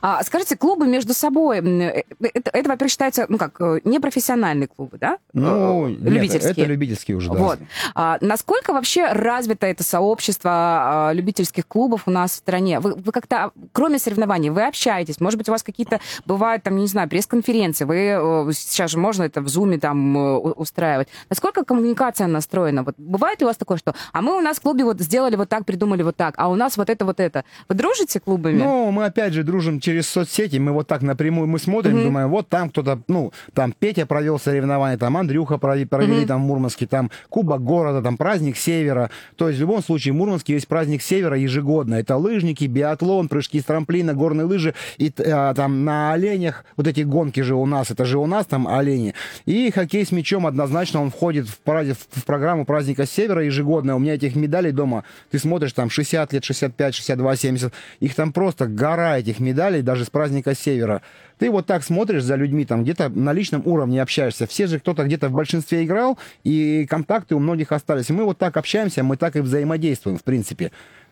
А, 0.03 0.23
скажите, 0.23 0.57
клубы 0.57 0.87
между 0.87 1.15
собой, 1.15 1.59
э, 1.59 2.03
это, 2.21 2.51
это, 2.53 2.69
во-первых, 2.69 2.91
считается, 2.91 3.27
ну 3.29 3.39
как, 3.39 3.61
э, 3.61 3.81
непрофессиональные 3.85 4.69
клубы, 4.69 4.99
да? 4.99 5.19
Ну, 5.33 5.87
Э, 5.87 5.91
нет, 5.91 6.01
любительские. 6.01 6.51
это 6.51 6.65
любительские 6.65 7.17
уже, 7.17 7.31
да. 7.31 7.39
Вот. 7.39 7.59
А, 7.95 8.19
насколько 8.21 8.73
вообще 8.73 9.07
развито 9.13 9.67
это 9.67 9.83
сообщество 9.85 10.51
а, 10.53 11.13
любительских 11.13 11.67
клубов 11.67 12.03
у 12.07 12.11
нас 12.11 12.33
в 12.33 12.35
стране? 12.37 12.81
Вы, 12.81 12.95
вы 12.95 13.13
как-то, 13.13 13.53
кроме 13.73 13.99
соревнований, 13.99 14.51
вы 14.51 14.67
общаетесь? 14.67 15.21
Может 15.21 15.39
быть, 15.39 15.49
у 15.49 15.53
вас 15.53 15.63
какие-то 15.63 16.01
бывают, 16.27 16.63
там, 16.63 16.77
не 16.77 16.87
знаю, 16.87 17.09
пресс-конференции? 17.09 17.85
Вы 17.85 18.53
сейчас 18.55 18.91
же 18.91 18.99
можно 18.99 19.23
это 19.23 19.41
в 19.41 19.49
Зуме 19.49 19.79
там 19.79 20.17
устраивать. 20.17 21.09
Насколько 21.29 21.65
коммуникация 21.65 22.27
настроена? 22.27 22.83
Вот 22.83 22.95
бывает 22.99 23.41
ли 23.41 23.45
у 23.45 23.49
вас 23.49 23.57
такое, 23.57 23.79
что 23.79 23.95
а 24.13 24.23
мы 24.23 24.37
у 24.37 24.41
нас 24.41 24.59
в 24.59 24.63
клубе 24.63 24.85
вот 24.85 25.01
сделали 25.01 25.37
вот 25.37 25.49
так, 25.49 25.65
придумали 25.65 26.03
вот 26.03 26.17
так, 26.17 26.35
а 26.37 26.49
у 26.49 26.55
нас 26.57 26.77
вот 26.77 26.91
это, 26.91 27.05
вот 27.05 27.21
это. 27.21 27.45
Вы 27.69 27.75
дружите 27.75 28.21
клубами? 28.21 28.59
Ну, 28.59 28.91
мы 28.91 29.05
опять 29.05 29.33
же 29.33 29.43
дружим 29.43 29.70
через 29.79 30.09
соцсети, 30.09 30.57
мы 30.57 30.73
вот 30.73 30.89
так 30.89 31.03
напрямую, 31.03 31.47
мы 31.47 31.59
смотрим, 31.59 31.97
Мгм. 31.97 32.05
думаем, 32.05 32.29
вот 32.31 32.49
там 32.49 32.71
кто-то, 32.71 33.01
ну, 33.07 33.33
там 33.55 33.73
Петя 33.79 34.07
провел 34.07 34.39
соревнования, 34.41 34.97
там 34.99 35.17
Андрюха 35.17 35.55
прови- 35.57 35.87
провели 35.87 36.21
Мгм. 36.21 36.27
там 36.27 36.43
в 36.43 36.47
Мурманске, 36.47 36.87
там 36.87 37.11
Кубок 37.29 37.63
города, 37.63 38.03
там 38.03 38.17
праздник 38.17 38.57
Севера. 38.57 39.11
То 39.37 39.49
есть 39.49 39.59
в 39.59 39.61
любом 39.61 39.83
случае 39.83 40.15
в 40.15 40.17
Мурманске 40.17 40.55
есть 40.55 40.67
праздник 40.67 41.03
Севера 41.03 41.37
ежегодно. 41.37 41.95
Это 41.97 42.17
лыжники, 42.17 42.65
биатлон, 42.65 43.29
прыжки 43.29 43.61
с 43.61 43.65
трамплина, 43.65 44.15
горные 44.15 44.47
лыжи, 44.47 44.75
и 44.97 45.13
а, 45.19 45.53
там 45.55 45.85
на 45.85 46.13
оленях, 46.13 46.65
вот 46.77 46.87
эти 46.87 47.03
гонки 47.03 47.41
же 47.41 47.55
у 47.55 47.67
нас, 47.67 47.91
это 47.91 48.05
же 48.07 48.19
у 48.19 48.27
нас 48.27 48.47
там 48.47 48.67
олени. 48.67 49.15
И 49.45 49.71
хоккей 49.71 50.07
с 50.07 50.13
мячом 50.13 50.47
однозначно 50.47 51.03
он 51.03 51.11
входит 51.11 51.47
в, 51.49 51.59
праздник- 51.61 51.97
в 52.11 52.25
программу 52.25 52.65
праздника 52.65 53.07
Севера 53.07 53.45
ежегодно. 53.45 53.97
У 53.97 53.99
меня 53.99 54.15
этих 54.15 54.35
медалей 54.37 54.73
дома, 54.73 55.05
ты 55.31 55.39
смотришь, 55.39 55.73
там 55.75 55.91
60 55.91 56.33
лет, 56.33 56.45
65, 56.45 56.95
62, 56.95 57.37
70, 57.37 57.73
их 58.01 58.15
там 58.15 58.33
просто 58.33 58.67
гора 58.67 59.19
этих 59.19 59.41
медалей, 59.41 59.60
даже 59.85 60.05
с 60.05 60.11
праздника 60.11 60.55
Севера. 60.55 61.03
Ты 61.39 61.51
вот 61.51 61.67
так 61.67 61.83
смотришь 61.85 62.23
за 62.23 62.37
людьми, 62.37 62.65
там 62.65 62.83
где-то 62.83 63.09
на 63.09 63.33
личном 63.33 63.63
уровне 63.65 64.03
общаешься. 64.03 64.47
Все 64.47 64.67
же 64.67 64.79
кто-то 64.79 65.05
где-то 65.05 65.29
в 65.29 65.33
большинстве 65.33 65.85
играл, 65.85 66.19
и 66.45 66.87
контакты 66.89 67.35
у 67.35 67.39
многих 67.39 67.73
остались. 67.73 68.11
И 68.11 68.13
мы 68.13 68.25
вот 68.25 68.39
так 68.39 68.57
общаемся, 68.57 69.03
мы 69.03 69.17
так 69.17 69.37
и 69.37 69.41
взаимодействуем, 69.41 70.19
в 70.19 70.25
принципе. 70.25 70.71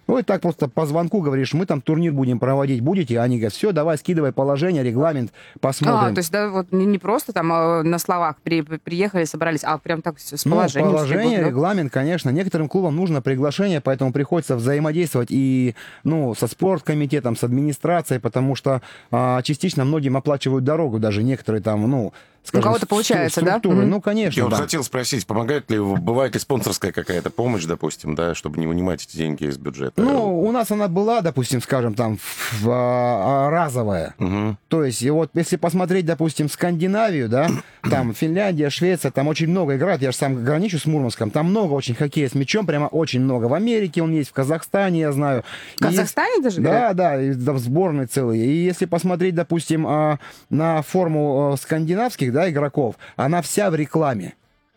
Ну 0.08 0.18
и 0.18 0.22
так 0.22 0.40
просто 0.40 0.68
по 0.68 0.86
звонку 0.86 1.20
говоришь, 1.20 1.52
мы 1.52 1.66
там 1.66 1.82
турнир 1.82 2.12
будем 2.14 2.38
проводить, 2.38 2.80
будете? 2.80 3.20
Они 3.20 3.36
говорят, 3.36 3.52
все, 3.52 3.72
давай, 3.72 3.98
скидывай 3.98 4.32
положение, 4.32 4.82
регламент, 4.82 5.32
посмотрим. 5.60 6.12
А, 6.12 6.14
то 6.14 6.18
есть, 6.18 6.32
да, 6.32 6.48
вот 6.48 6.72
не, 6.72 6.86
не 6.86 6.98
просто 6.98 7.34
там 7.34 7.52
э, 7.52 7.82
на 7.82 7.98
словах 7.98 8.36
при- 8.42 8.62
при- 8.62 8.78
приехали, 8.78 9.24
собрались, 9.24 9.60
а 9.64 9.76
прям 9.76 10.00
так 10.00 10.18
с 10.18 10.44
Ну, 10.46 10.52
положением. 10.52 10.90
положение, 10.92 11.18
скидывают, 11.26 11.44
да? 11.44 11.48
регламент, 11.50 11.92
конечно. 11.92 12.30
Некоторым 12.30 12.68
клубам 12.68 12.96
нужно 12.96 13.20
приглашение, 13.20 13.82
поэтому 13.82 14.10
приходится 14.12 14.56
взаимодействовать 14.56 15.28
и 15.30 15.74
ну, 16.04 16.34
со 16.34 16.46
спорткомитетом, 16.46 17.36
с 17.36 17.44
администрацией, 17.44 18.18
потому 18.18 18.54
что 18.54 18.80
а, 19.10 19.42
частично 19.42 19.84
многим 19.84 20.16
оплачивают 20.16 20.64
дорогу, 20.64 20.98
даже 20.98 21.22
некоторые 21.22 21.60
там, 21.62 21.82
ну, 21.88 22.14
скажем, 22.44 22.62
кого-то 22.64 22.86
стру- 22.86 22.88
получается, 22.88 23.40
да? 23.42 23.50
структуры. 23.58 23.76
Мгм. 23.82 23.90
Ну, 23.90 24.00
конечно, 24.00 24.38
Я 24.38 24.44
вот 24.44 24.50
да. 24.50 24.56
хотел 24.62 24.82
спросить, 24.84 25.26
помогает 25.26 25.70
ли, 25.70 25.78
бывает 25.78 26.34
ли 26.34 26.40
спонсорская 26.40 26.92
какая-то 26.92 27.30
помощь, 27.30 27.64
допустим, 27.64 28.14
да, 28.14 28.34
чтобы 28.34 28.58
не 28.58 28.66
вынимать 28.66 29.04
эти 29.04 29.16
деньги 29.16 29.44
из 29.44 29.58
бюджета? 29.58 30.00
Ну, 30.02 30.40
у 30.42 30.50
нас 30.52 30.70
она 30.70 30.88
была, 30.88 31.20
допустим, 31.20 31.60
скажем, 31.60 31.94
там, 31.94 32.16
в- 32.16 32.62
в, 32.62 32.70
а, 32.70 33.46
а, 33.46 33.50
разовая. 33.50 34.14
Мгм. 34.18 34.58
То 34.68 34.84
есть, 34.84 35.02
и 35.02 35.10
вот 35.10 35.30
если 35.34 35.56
посмотреть, 35.56 36.06
допустим, 36.06 36.48
Скандинавию, 36.48 37.28
да, 37.28 37.48
там 37.90 38.14
Финляндия, 38.14 38.70
Швеция, 38.70 39.10
там 39.10 39.28
очень 39.28 39.48
много 39.48 39.76
играют, 39.76 40.00
я 40.02 40.10
же 40.12 40.16
сам 40.16 40.42
граничу 40.44 40.78
с 40.78 40.86
Мурманском, 40.86 41.30
там 41.30 41.46
много 41.50 41.72
очень 41.74 41.94
хоккея 41.94 42.28
с 42.28 42.34
мячом, 42.34 42.66
прямо 42.66 42.86
очень 42.86 43.20
много. 43.20 43.46
В 43.46 43.54
Америке 43.54 44.02
он 44.02 44.12
есть, 44.12 44.30
в 44.30 44.32
Казахстане, 44.32 45.00
я 45.00 45.12
знаю. 45.12 45.44
В 45.76 45.80
Казахстане 45.82 46.42
даже 46.42 46.60
Да, 46.60 46.62
играют? 46.92 46.96
да, 46.96 47.22
и 47.22 47.34
там 47.34 47.58
сборные 47.58 48.06
целые. 48.06 48.44
И 48.46 48.64
если 48.64 48.86
посмотреть, 48.86 49.34
допустим, 49.34 49.86
а, 49.86 50.18
на 50.50 50.82
форму 50.82 51.52
а, 51.52 51.56
скандинавских, 51.56 52.27
да, 52.30 52.48
игроков, 52.50 52.96
она 53.16 53.42
вся 53.42 53.70
в 53.70 53.74
рекламе. 53.74 54.34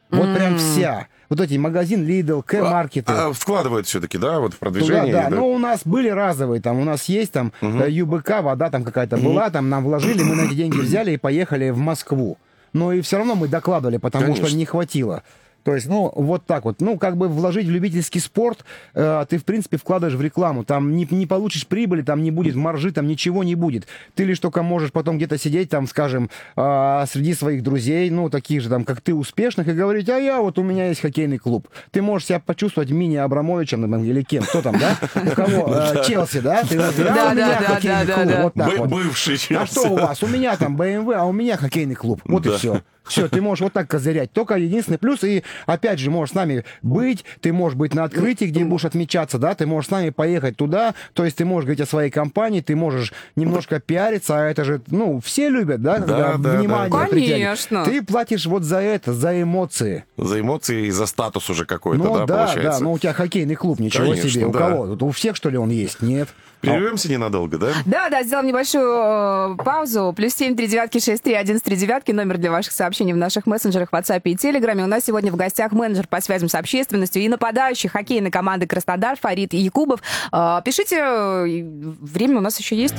Вот 0.10 0.36
прям 0.36 0.58
вся. 0.58 1.08
Вот 1.30 1.40
эти 1.40 1.56
магазин 1.56 2.06
Lidl, 2.06 2.44
К-маркеты. 2.44 3.14
А, 3.14 3.32
вкладывают 3.32 3.88
все-таки, 3.88 4.18
да, 4.18 4.42
вот 4.42 4.54
в 4.54 4.58
Туда, 4.58 4.72
продвижение? 4.72 5.14
да. 5.14 5.30
да? 5.30 5.36
Ну, 5.38 5.48
у 5.48 5.58
нас 5.58 5.82
были 5.86 6.10
разовые, 6.10 6.62
там, 6.62 6.78
у 6.80 6.84
нас 6.84 7.06
есть 7.06 7.32
там 7.32 7.54
э, 7.62 7.88
ЮБК, 7.90 8.42
вода 8.42 8.70
там 8.70 8.84
какая-то 8.84 9.16
была, 9.16 9.50
там 9.50 9.70
нам 9.70 9.86
вложили, 9.86 10.24
мы 10.24 10.36
на 10.36 10.42
эти 10.42 10.56
деньги 10.56 10.78
взяли 10.78 11.12
и 11.12 11.18
поехали 11.18 11.70
в 11.70 11.78
Москву. 11.78 12.38
Но 12.74 12.92
и 12.92 13.00
все 13.00 13.18
равно 13.18 13.36
мы 13.36 13.48
докладывали, 13.48 13.96
потому 13.98 14.26
что 14.34 14.42
Конечно. 14.42 14.58
не 14.58 14.66
хватило. 14.66 15.24
То 15.63 15.76
есть, 15.76 15.88
ну, 15.88 16.12
вот 16.15 16.45
так 16.45 16.65
вот. 16.65 16.82
Ну, 16.82 16.97
как 16.97 17.17
бы 17.17 17.28
вложить 17.28 17.67
в 17.67 17.69
любительский 17.69 18.19
спорт, 18.19 18.65
э, 18.93 19.26
ты, 19.30 19.38
в 19.38 19.45
принципе, 19.45 19.78
вкладываешь 19.78 20.17
в 20.17 20.21
рекламу. 20.21 20.63
Там 20.63 20.95
не, 20.95 21.08
не 21.12 21.26
получишь 21.28 21.67
прибыли, 21.67 22.02
там 22.02 22.24
не 22.24 22.32
будет 22.32 22.56
маржи, 22.56 22.91
там 22.91 23.08
ничего 23.08 23.43
не 23.43 23.56
будет. 23.56 23.88
Ты 24.15 24.24
лишь 24.24 24.39
только 24.39 24.63
можешь 24.63 24.91
потом 24.91 25.17
где-то 25.17 25.38
сидеть, 25.38 25.69
там, 25.69 25.88
скажем, 25.88 26.30
э, 26.56 27.06
среди 27.10 27.34
своих 27.34 27.63
друзей, 27.63 28.10
ну, 28.10 28.30
таких 28.30 28.62
же, 28.62 28.69
там, 28.69 28.84
как 28.86 29.02
ты, 29.02 29.13
успешных, 29.13 29.67
и 29.67 29.74
говорить, 29.74 30.10
а 30.10 30.17
я 30.17 30.41
вот, 30.41 30.58
у 30.58 30.63
меня 30.63 30.88
есть 30.88 31.02
хоккейный 31.02 31.38
клуб. 31.38 31.67
Ты 31.91 32.02
можешь 32.02 32.28
себя 32.28 32.39
почувствовать 32.39 32.89
мини-Абрамовичем, 32.91 33.82
там, 33.82 34.04
или 34.04 34.21
кем, 34.24 34.43
кто 34.43 34.62
там, 34.62 34.78
да? 34.80 34.97
У 35.26 35.30
кого? 35.36 35.74
Э, 35.76 36.04
Челси, 36.06 36.39
да? 36.39 36.63
Ты 36.63 36.78
вот, 36.80 36.93
а 37.00 37.04
Да, 37.04 37.36
да, 37.36 37.36
да, 37.36 37.56
хоккейный 37.76 38.06
да, 38.06 38.13
клуб. 38.15 38.28
да. 38.28 38.43
Вот 38.43 38.54
так 38.56 38.69
Бы- 38.71 38.78
вот. 38.78 38.89
Бывший 38.89 39.36
А 39.36 39.38
Челси. 39.38 39.71
что 39.71 39.89
у 39.89 39.95
вас? 39.97 40.24
У 40.24 40.28
меня 40.28 40.56
там 40.58 40.76
BMW, 40.76 41.13
а 41.13 41.26
у 41.26 41.32
меня 41.32 41.58
хоккейный 41.58 41.95
клуб. 41.95 42.21
Вот 42.26 42.45
и 42.45 42.52
все. 42.58 42.82
Все, 43.04 43.28
ты 43.28 43.42
можешь 43.42 43.62
вот 43.62 43.74
так 43.74 43.90
козырять. 43.90 44.32
Только 44.32 44.56
единственный 44.56 44.98
плюс, 44.98 45.24
и 45.24 45.44
опять 45.66 46.00
же, 46.00 46.12
можешь 46.12 46.32
с 46.32 46.36
нами 46.36 46.64
быть, 46.82 47.26
ты 47.42 47.52
можешь 47.52 47.78
быть 47.78 47.94
на 47.94 48.04
открытии, 48.04 48.46
где 48.46 48.64
будешь 48.64 48.86
отмечаться, 48.86 49.38
да, 49.38 49.56
ты 49.56 49.66
можешь 49.66 49.88
с 49.88 49.92
нами 49.92 50.12
поехать 50.12 50.56
туда, 50.58 50.94
то 51.14 51.26
есть 51.26 51.38
ты 51.38 51.46
можешь 51.46 51.66
говорить 51.66 51.82
о 51.82 51.86
своей 51.86 52.12
компании, 52.12 52.62
ты 52.62 52.76
можешь 52.76 53.14
немножко 53.36 53.80
пиариться, 53.80 54.40
а 54.40 54.44
это 54.46 54.64
же, 54.64 54.82
ну, 54.88 55.20
все 55.20 55.50
любят, 55.50 55.82
да, 55.82 55.96
когда 55.96 56.38
да, 56.38 56.58
внимание 56.58 56.92
да. 56.92 57.08
Конечно. 57.08 57.86
Ты 57.86 58.02
платишь 58.04 58.46
вот 58.46 58.64
за 58.64 58.78
это, 58.78 59.14
за 59.14 59.42
эмоции. 59.42 60.06
За 60.18 60.40
эмоции 60.40 60.88
и 60.88 60.92
за 60.92 61.06
статус 61.06 61.50
уже 61.50 61.66
какой-то, 61.66 62.04
Ну 62.04 62.14
да, 62.14 62.20
да, 62.20 62.26
да, 62.26 62.46
получается? 62.46 62.84
ну 62.84 62.94
у 62.94 63.00
тебя 63.00 63.14
хоккейный 63.14 63.56
клуб, 63.56 63.80
ничего 63.80 64.06
Конечно, 64.06 64.30
себе. 64.30 64.46
У 64.46 64.52
да. 64.52 64.60
кого? 64.60 64.86
Вот 64.86 65.04
У 65.04 65.12
всех, 65.12 65.36
что 65.36 65.50
ли, 65.50 65.58
он 65.58 65.70
есть? 65.70 66.02
Нет. 66.02 66.30
Прервемся 66.62 67.12
ненадолго, 67.12 67.58
да? 67.58 67.74
Да, 67.86 68.10
да, 68.10 68.24
сделаем 68.24 68.47
небольшую 68.47 69.54
э, 69.54 69.63
паузу. 69.63 70.13
Плюс 70.15 70.34
семь 70.34 70.56
три 70.56 70.67
девятки 70.67 71.00
шесть 71.00 71.24
три 71.24 71.34
один 71.34 71.60
три 71.60 71.76
девятки. 71.76 72.12
Номер 72.12 72.38
для 72.38 72.52
ваших 72.52 72.74
сообщений 72.74 73.13
в 73.13 73.17
наших 73.17 73.45
мессенджерах, 73.47 73.89
WhatsApp 73.91 74.21
и 74.26 74.36
Телеграме. 74.36 74.84
У 74.84 74.88
нас 74.88 75.06
сегодня 75.06 75.32
в 75.32 75.36
гостях 75.36 75.71
менеджер 75.71 76.08
по 76.08 76.21
связям 76.21 76.50
с 76.50 76.56
общественностью 76.56 77.21
и 77.21 77.30
нападающий 77.30 77.89
хоккейной 77.89 78.32
команды 78.32 78.67
Краснодар 78.67 79.17
Фарид 79.19 79.54
Якубов. 79.54 80.02
Э, 80.32 80.62
Пишите, 80.63 80.97
э, 81.00 81.63
время 82.02 82.38
у 82.38 82.41
нас 82.41 82.60
еще 82.60 82.76
есть. 82.76 82.95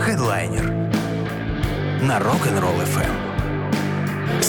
Хедлайнер 0.00 0.70
на 2.02 2.18
Rock'n'Roll 2.18 2.84
FM. 2.84 3.23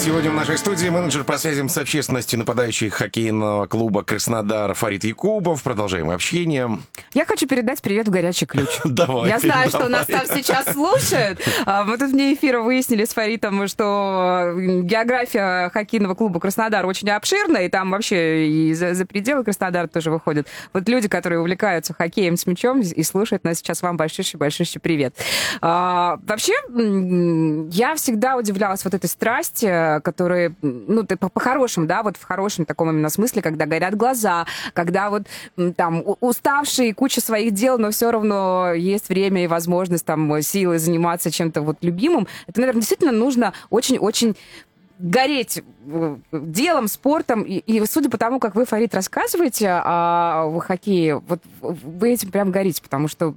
Сегодня 0.06 0.30
в 0.30 0.34
нашей 0.34 0.56
студии 0.56 0.86
менеджер 0.86 1.24
по 1.24 1.36
связям 1.36 1.68
с 1.68 1.76
общественностью 1.76 2.38
нападающий 2.38 2.90
хоккейного 2.90 3.66
клуба 3.66 4.04
Краснодар 4.04 4.72
Фарид 4.72 5.02
Якубов. 5.02 5.64
Продолжаем 5.64 6.10
общение. 6.10 6.78
Я 7.12 7.24
хочу 7.24 7.48
передать 7.48 7.82
привет 7.82 8.06
в 8.06 8.12
горячий 8.12 8.46
ключ. 8.46 8.68
Давай. 8.84 9.30
Я 9.30 9.40
знаю, 9.40 9.68
что 9.68 9.88
нас 9.88 10.06
там 10.06 10.24
сейчас 10.32 10.72
слушают. 10.72 11.40
А, 11.64 11.82
Мы 11.82 11.98
тут 11.98 12.12
вне 12.12 12.32
эфира 12.34 12.60
выяснили 12.60 13.04
с 13.04 13.14
Фаритом, 13.14 13.66
что 13.66 14.52
география 14.56 15.70
хоккейного 15.70 16.14
клуба 16.14 16.38
Краснодар 16.38 16.86
очень 16.86 17.10
обширная, 17.10 17.66
и 17.66 17.68
там 17.68 17.90
вообще 17.90 18.46
и 18.46 18.74
за, 18.74 18.94
за 18.94 19.06
пределы 19.06 19.42
Краснодара 19.42 19.88
тоже 19.88 20.12
выходят. 20.12 20.46
Вот 20.72 20.88
люди, 20.88 21.08
которые 21.08 21.40
увлекаются 21.40 21.94
хоккеем 21.94 22.36
с 22.36 22.46
мячом 22.46 22.78
и 22.80 23.02
слушают 23.02 23.42
нас 23.42 23.58
сейчас, 23.58 23.82
вам 23.82 23.96
большущий-большущий 23.96 24.80
привет. 24.80 25.16
А, 25.60 26.20
Вообще, 26.22 26.52
я 27.72 27.96
всегда 27.96 28.36
удивлялась 28.36 28.84
вот 28.84 28.94
этой 28.94 29.08
страсти, 29.08 29.95
которая, 30.00 30.54
ну, 30.62 31.04
ты 31.04 31.16
по- 31.16 31.28
по-хорошему, 31.28 31.86
да, 31.86 32.02
вот 32.02 32.16
в 32.16 32.24
хорошем 32.24 32.64
таком 32.64 32.90
именно 32.90 33.08
смысле, 33.08 33.42
когда 33.42 33.66
горят 33.66 33.94
глаза, 33.94 34.46
когда 34.72 35.10
вот 35.10 35.24
там 35.76 35.98
у- 35.98 36.16
уставший, 36.20 36.92
куча 36.92 37.20
своих 37.20 37.54
дел, 37.54 37.78
но 37.78 37.90
все 37.90 38.10
равно 38.10 38.72
есть 38.72 39.08
время 39.08 39.44
и 39.44 39.46
возможность 39.46 40.04
там 40.04 40.40
силы 40.42 40.78
заниматься 40.78 41.30
чем-то 41.30 41.62
вот 41.62 41.78
любимым. 41.82 42.26
Это, 42.46 42.60
наверное, 42.60 42.80
действительно 42.80 43.12
нужно 43.12 43.52
очень-очень 43.70 44.36
гореть 44.98 45.62
э, 45.86 46.16
делом, 46.32 46.88
спортом. 46.88 47.42
И, 47.42 47.58
и 47.58 47.84
судя 47.86 48.08
по 48.08 48.18
тому, 48.18 48.40
как 48.40 48.54
вы, 48.54 48.64
Фарид, 48.64 48.94
рассказываете 48.94 49.68
о, 49.68 50.46
о 50.46 50.60
хоккее, 50.60 51.18
вот 51.18 51.40
вы 51.60 52.12
этим 52.12 52.30
прям 52.30 52.50
горите, 52.50 52.82
потому 52.82 53.08
что 53.08 53.34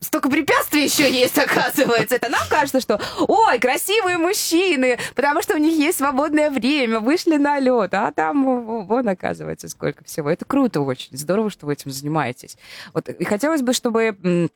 столько 0.00 0.28
препятствий 0.28 0.84
еще 0.84 1.10
есть, 1.10 1.38
оказывается. 1.38 2.16
Это 2.16 2.28
нам 2.28 2.42
кажется, 2.48 2.80
что, 2.80 3.00
ой, 3.20 3.58
красивые 3.58 4.18
мужчины, 4.18 4.98
потому 5.14 5.42
что 5.42 5.54
у 5.54 5.58
них 5.58 5.78
есть 5.78 5.98
свободное 5.98 6.50
время, 6.50 7.00
вышли 7.00 7.36
на 7.36 7.58
лед, 7.58 7.94
а 7.94 8.10
там 8.12 8.86
вон, 8.86 9.08
оказывается, 9.08 9.68
сколько 9.68 10.04
всего. 10.04 10.30
Это 10.30 10.44
круто 10.44 10.80
очень, 10.80 11.16
здорово, 11.16 11.50
что 11.50 11.66
вы 11.66 11.74
этим 11.74 11.90
занимаетесь. 11.90 12.56
Вот, 12.94 13.08
и 13.08 13.24
хотелось 13.24 13.62
бы, 13.62 13.72
чтобы 13.72 14.48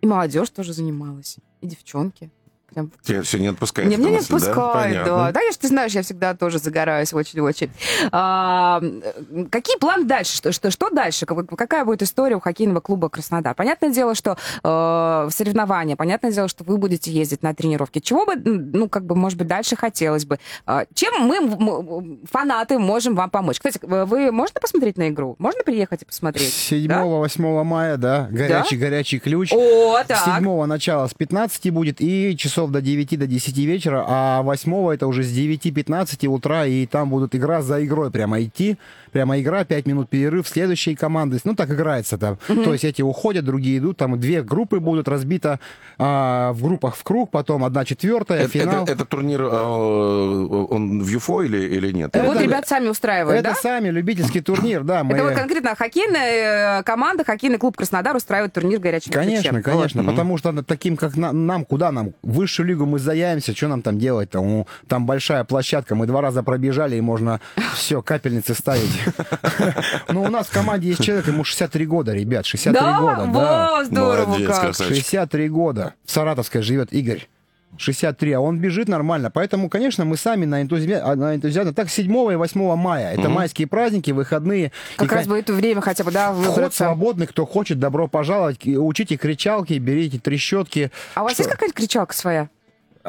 и 0.00 0.06
молодежь 0.06 0.50
тоже 0.50 0.72
занималась, 0.72 1.38
и 1.60 1.66
девчонки. 1.66 2.30
Прям 2.72 2.90
Тебя 3.02 3.22
все 3.22 3.38
не 3.38 3.46
отпускает. 3.48 3.88
не, 3.88 3.96
меня 3.96 4.10
не 4.10 4.16
да? 4.18 4.22
отпускает, 4.22 4.56
да. 4.56 5.04
Понятно. 5.04 5.32
Да, 5.32 5.40
я 5.40 5.52
ж, 5.52 5.56
ты 5.56 5.68
знаешь, 5.68 5.92
я 5.92 6.02
всегда 6.02 6.34
тоже 6.34 6.58
загораюсь 6.58 7.14
очень-очень. 7.14 7.70
А, 8.12 8.80
э, 8.82 9.44
какие 9.50 9.78
планы 9.78 10.04
дальше? 10.04 10.36
Что, 10.36 10.52
что, 10.52 10.70
что 10.70 10.90
дальше? 10.90 11.24
Как- 11.24 11.48
Какая 11.56 11.84
будет 11.86 12.02
история 12.02 12.36
у 12.36 12.40
хоккейного 12.40 12.80
клуба 12.80 13.08
Краснодар? 13.08 13.54
Понятное 13.54 13.90
дело, 13.90 14.14
что 14.14 14.36
э, 14.62 15.28
соревнования, 15.32 15.96
понятное 15.96 16.30
дело, 16.30 16.48
что 16.48 16.62
вы 16.64 16.76
будете 16.76 17.10
ездить 17.10 17.42
на 17.42 17.54
тренировки. 17.54 18.00
Чего 18.00 18.26
бы, 18.26 18.36
ну, 18.36 18.88
как 18.90 19.06
бы, 19.06 19.14
может 19.14 19.38
быть, 19.38 19.46
дальше 19.48 19.74
хотелось 19.74 20.26
бы? 20.26 20.38
А, 20.66 20.84
чем 20.92 21.14
мы, 21.26 22.18
фанаты, 22.30 22.78
можем 22.78 23.14
вам 23.14 23.30
помочь? 23.30 23.56
Кстати, 23.60 23.80
вы 23.82 24.30
можете 24.30 24.60
посмотреть 24.60 24.98
на 24.98 25.08
игру? 25.08 25.36
Можно 25.38 25.62
приехать 25.64 26.02
и 26.02 26.04
посмотреть? 26.04 26.48
7-8 26.70 27.64
мая, 27.64 27.96
да, 27.96 28.28
горячий-горячий 28.30 29.20
ключ. 29.20 29.52
О, 29.54 30.02
так. 30.06 30.18
7 30.18 30.64
начала 30.66 31.08
с 31.08 31.14
15 31.14 31.70
будет 31.72 32.00
и 32.00 32.36
часов 32.36 32.57
до 32.66 32.80
9 32.80 33.18
до 33.18 33.26
10 33.26 33.56
вечера, 33.58 34.04
а 34.06 34.42
8 34.42 34.92
это 34.92 35.06
уже 35.06 35.22
с 35.22 35.32
9-15 35.32 36.26
утра, 36.26 36.66
и 36.66 36.86
там 36.86 37.10
будут 37.10 37.34
игра 37.34 37.62
за 37.62 37.84
игрой 37.84 38.10
прямо 38.10 38.42
идти. 38.42 38.76
Прямо 39.12 39.40
игра, 39.40 39.64
5 39.64 39.86
минут 39.86 40.08
перерыв, 40.10 40.48
следующие 40.48 40.96
команды. 40.96 41.38
Ну, 41.44 41.54
так 41.54 41.70
играется 41.70 42.18
там. 42.18 42.38
То 42.46 42.72
есть 42.72 42.84
эти 42.84 43.02
уходят, 43.02 43.44
другие 43.44 43.78
идут. 43.78 43.96
Там 43.98 44.18
две 44.18 44.42
группы 44.42 44.80
будут 44.80 45.08
разбиты 45.08 45.58
а, 45.98 46.52
в 46.52 46.62
группах 46.62 46.96
в 46.96 47.02
круг, 47.02 47.30
потом 47.30 47.64
одна 47.64 47.84
четвертая, 47.84 48.40
Это, 48.42 48.48
финал. 48.50 48.84
это- 48.84 48.92
этот 48.92 49.08
турнир, 49.08 49.42
э, 49.42 49.46
он 49.48 51.02
в 51.02 51.08
ЮФО 51.08 51.42
или, 51.42 51.58
или 51.58 51.92
нет? 51.92 52.14
Вот 52.14 52.36
это- 52.36 52.44
ребят 52.44 52.68
сами 52.68 52.88
устраивают, 52.88 53.40
Это 53.40 53.50
да? 53.50 53.54
сами 53.56 53.88
любительский 53.88 54.40
турнир, 54.40 54.82
да. 54.84 55.04
Мы... 55.04 55.14
Это 55.16 55.24
вот 55.24 55.34
конкретно 55.34 55.74
хоккейная 55.74 56.80
э, 56.80 56.82
команда, 56.84 57.24
хоккейный 57.24 57.58
клуб 57.58 57.76
Краснодар 57.76 58.16
устраивает 58.16 58.52
турнир 58.52 58.78
горячим 58.78 59.12
Конечно, 59.12 59.50
ключем. 59.50 59.62
конечно, 59.62 60.04
потому 60.04 60.38
что 60.38 60.62
таким, 60.62 60.96
как 60.96 61.16
на- 61.16 61.32
нам, 61.32 61.64
куда 61.64 61.90
нам? 61.92 62.12
В 62.22 62.34
высшую 62.38 62.66
лигу 62.66 62.86
мы 62.86 62.98
заяемся, 62.98 63.54
что 63.56 63.68
нам 63.68 63.82
там 63.82 63.98
делать-то? 63.98 64.40
Ну, 64.40 64.66
там 64.86 65.06
большая 65.06 65.44
площадка, 65.44 65.94
мы 65.94 66.06
два 66.06 66.20
раза 66.20 66.42
пробежали, 66.42 66.96
и 66.96 67.00
можно 67.00 67.40
все, 67.74 68.02
капельницы 68.02 68.54
ставить. 68.54 68.97
Ну, 70.08 70.22
у 70.22 70.28
нас 70.28 70.46
в 70.46 70.52
команде 70.52 70.88
есть 70.88 71.02
человек, 71.02 71.26
ему 71.28 71.44
63 71.44 71.86
года, 71.86 72.12
ребят, 72.12 72.46
63 72.46 72.72
Да? 72.80 72.98
года, 73.00 73.26
да. 73.32 73.70
Во, 73.78 73.84
здорово 73.84 74.26
Молодец, 74.26 74.48
как. 74.48 74.60
красавчик. 74.60 74.94
63 74.96 75.48
года. 75.48 75.94
В 76.04 76.10
Саратовской 76.10 76.62
живет 76.62 76.92
Игорь. 76.92 77.28
63, 77.76 78.32
а 78.32 78.40
он 78.40 78.58
бежит 78.58 78.88
нормально. 78.88 79.30
Поэтому, 79.30 79.68
конечно, 79.68 80.04
мы 80.06 80.16
сами 80.16 80.46
на 80.46 80.62
энтузиазме, 80.62 81.14
на 81.16 81.34
энтузиазме. 81.34 81.72
Так, 81.72 81.90
7 81.90 82.10
и 82.32 82.36
8 82.36 82.76
мая. 82.76 83.12
Это 83.12 83.28
майские 83.28 83.68
праздники, 83.68 84.10
выходные. 84.10 84.72
Как 84.96 85.12
И, 85.12 85.14
раз 85.14 85.26
будет 85.26 85.50
время 85.50 85.82
хотя 85.82 86.02
бы, 86.02 86.10
да, 86.10 86.32
Вход 86.32 86.46
выбраться. 86.46 86.84
свободный, 86.84 87.26
кто 87.26 87.44
хочет, 87.44 87.78
добро 87.78 88.08
пожаловать. 88.08 88.66
Учите 88.66 89.16
кричалки, 89.16 89.74
берите 89.74 90.18
трещотки. 90.18 90.90
А 91.14 91.20
у 91.20 91.24
вас 91.24 91.34
Что- 91.34 91.42
есть 91.42 91.50
какая-нибудь 91.52 91.76
кричалка 91.76 92.14
своя? 92.14 92.48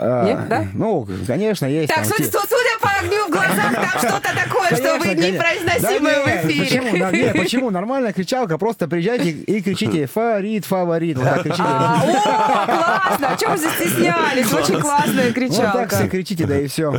А, 0.02 0.24
Нет, 0.24 0.48
да? 0.48 0.66
Ну, 0.74 1.06
конечно, 1.28 1.66
есть. 1.66 1.90
Так, 1.90 1.98
там 1.98 2.06
судя, 2.06 2.24
судя 2.32 2.80
по 2.82 2.90
огню 3.00 3.28
в 3.28 3.32
глазах, 3.32 3.74
там 3.76 3.90
что-то 4.00 4.30
такое, 4.34 4.76
что 4.78 4.98
вы 4.98 5.08
непроизносимое 5.14 6.24
в 6.24 6.28
нет, 6.28 6.42
Почему? 6.44 6.88
Эфире. 6.90 7.24
нет, 7.24 7.34
почему? 7.38 7.70
Нормальная 7.70 8.14
кричалка. 8.14 8.58
Просто 8.58 8.88
приезжайте 8.88 9.30
и 9.32 9.62
кричите 9.62 10.06
«фаворит, 10.08 10.66
фаворит». 10.66 11.18
Вот 11.18 11.26
так 11.26 11.44
кричите. 11.44 11.64
А, 11.66 12.02
О, 12.02 12.66
классно! 12.66 13.28
А 13.30 13.38
чего 13.38 13.52
вы 13.52 13.58
застеснялись? 13.58 14.54
Очень 14.54 14.80
классная 14.80 15.34
Вот 15.34 15.34
так 15.34 15.90
все 15.90 15.98
кричалка. 15.98 16.08
кричите, 16.10 16.46
да 16.46 16.60
и 16.60 16.68
все. 16.68 16.94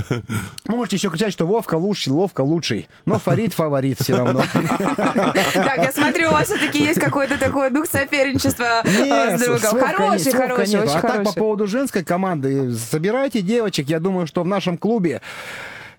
Можете 0.67 0.97
еще 0.97 1.09
кричать, 1.11 1.33
что 1.33 1.47
Вовка 1.47 1.77
лучший, 1.77 2.13
Ловка 2.13 2.43
лучший. 2.43 2.89
Но 3.07 3.19
Фарид 3.19 3.55
фаворит 3.55 3.99
все 4.01 4.17
равно. 4.17 4.43
Так, 4.55 5.77
я 5.79 5.93
смотрю, 5.93 6.29
у 6.29 6.33
вас 6.33 6.47
все-таки 6.49 6.83
есть 6.83 7.01
какой-то 7.01 7.39
такой 7.39 7.71
дух 7.71 7.87
соперничества 7.87 8.83
э, 8.85 9.39
с 9.39 9.41
другом. 9.41 9.81
Хороший, 9.81 10.33
хороший, 10.33 10.69
нет. 10.69 10.83
очень 10.85 10.91
А 10.99 11.01
так 11.01 11.03
по 11.03 11.09
хороший. 11.19 11.39
поводу 11.39 11.67
женской 11.67 12.05
команды, 12.05 12.71
собирайте 12.91 13.41
девочек. 13.41 13.89
Я 13.89 14.01
думаю, 14.01 14.27
что 14.27 14.43
в 14.43 14.47
нашем 14.47 14.77
клубе, 14.77 15.21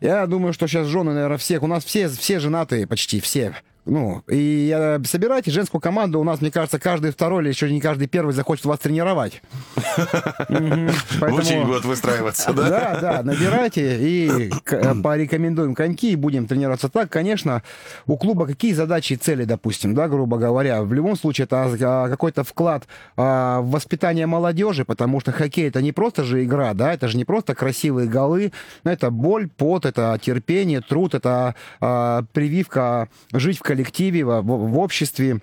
я 0.02 0.26
думаю, 0.28 0.54
что 0.54 0.68
сейчас 0.68 0.88
жены, 0.88 1.14
наверное, 1.14 1.38
всех, 1.38 1.64
у 1.64 1.68
нас 1.68 1.86
все, 1.86 2.10
все 2.10 2.40
женатые, 2.40 2.88
почти 2.88 3.20
все. 3.20 3.56
Ну, 3.86 4.24
и 4.30 4.74
э, 4.76 5.00
собирайте 5.06 5.50
женскую 5.50 5.82
команду. 5.82 6.20
У 6.20 6.24
нас, 6.24 6.40
мне 6.40 6.52
кажется, 6.52 6.80
каждый 6.80 7.12
второй 7.12 7.42
или 7.42 7.50
еще 7.50 7.72
не 7.72 7.82
каждый 7.82 8.08
первый 8.08 8.32
захочет 8.34 8.66
вас 8.66 8.80
тренировать. 8.80 9.42
В 9.76 11.34
очередь 11.34 11.66
будут 11.66 11.86
выстраиваться, 11.86 12.54
да? 12.54 12.70
да, 12.70 13.00
да, 13.02 13.24
набирайте 13.24 13.98
и 14.00 14.52
э, 14.70 14.96
порекомендуем 15.02 15.74
коньки 15.74 16.12
и 16.12 16.16
будем 16.16 16.46
тренироваться 16.46 16.90
так. 16.90 17.10
Конечно, 17.10 17.64
у 18.06 18.18
клуба 18.18 18.46
какие 18.46 18.74
задачи 18.74 19.14
и 19.14 19.16
цели, 19.16 19.46
допустим, 19.46 19.96
да, 19.96 20.08
грубо 20.08 20.38
говоря. 20.38 20.84
В 20.84 20.94
любом 20.94 21.16
случае, 21.16 21.46
это 21.46 21.64
а, 21.64 22.10
какой-то 22.10 22.44
вклад 22.44 22.88
а, 23.18 23.62
в 23.62 23.72
воспитание 23.72 24.28
молодежи, 24.28 24.86
потому 24.86 25.20
что 25.20 25.32
хоккей 25.32 25.70
это 25.70 25.82
не 25.82 25.92
просто 25.92 26.24
же 26.24 26.44
игра, 26.44 26.74
да, 26.76 26.94
это 26.94 27.08
же 27.08 27.18
не 27.18 27.26
просто 27.26 27.56
красивые 27.56 28.08
голы, 28.08 28.52
это 28.84 29.10
боль, 29.10 29.50
пот, 29.50 29.86
это 29.86 30.20
терпение, 30.22 30.82
труд, 30.82 31.16
это 31.16 31.56
а, 31.80 32.24
прививка 32.32 33.10
жить 33.34 33.58
в 33.58 33.71
коллективе, 33.72 34.26
в, 34.26 34.42
в 34.42 34.78
обществе. 34.80 35.40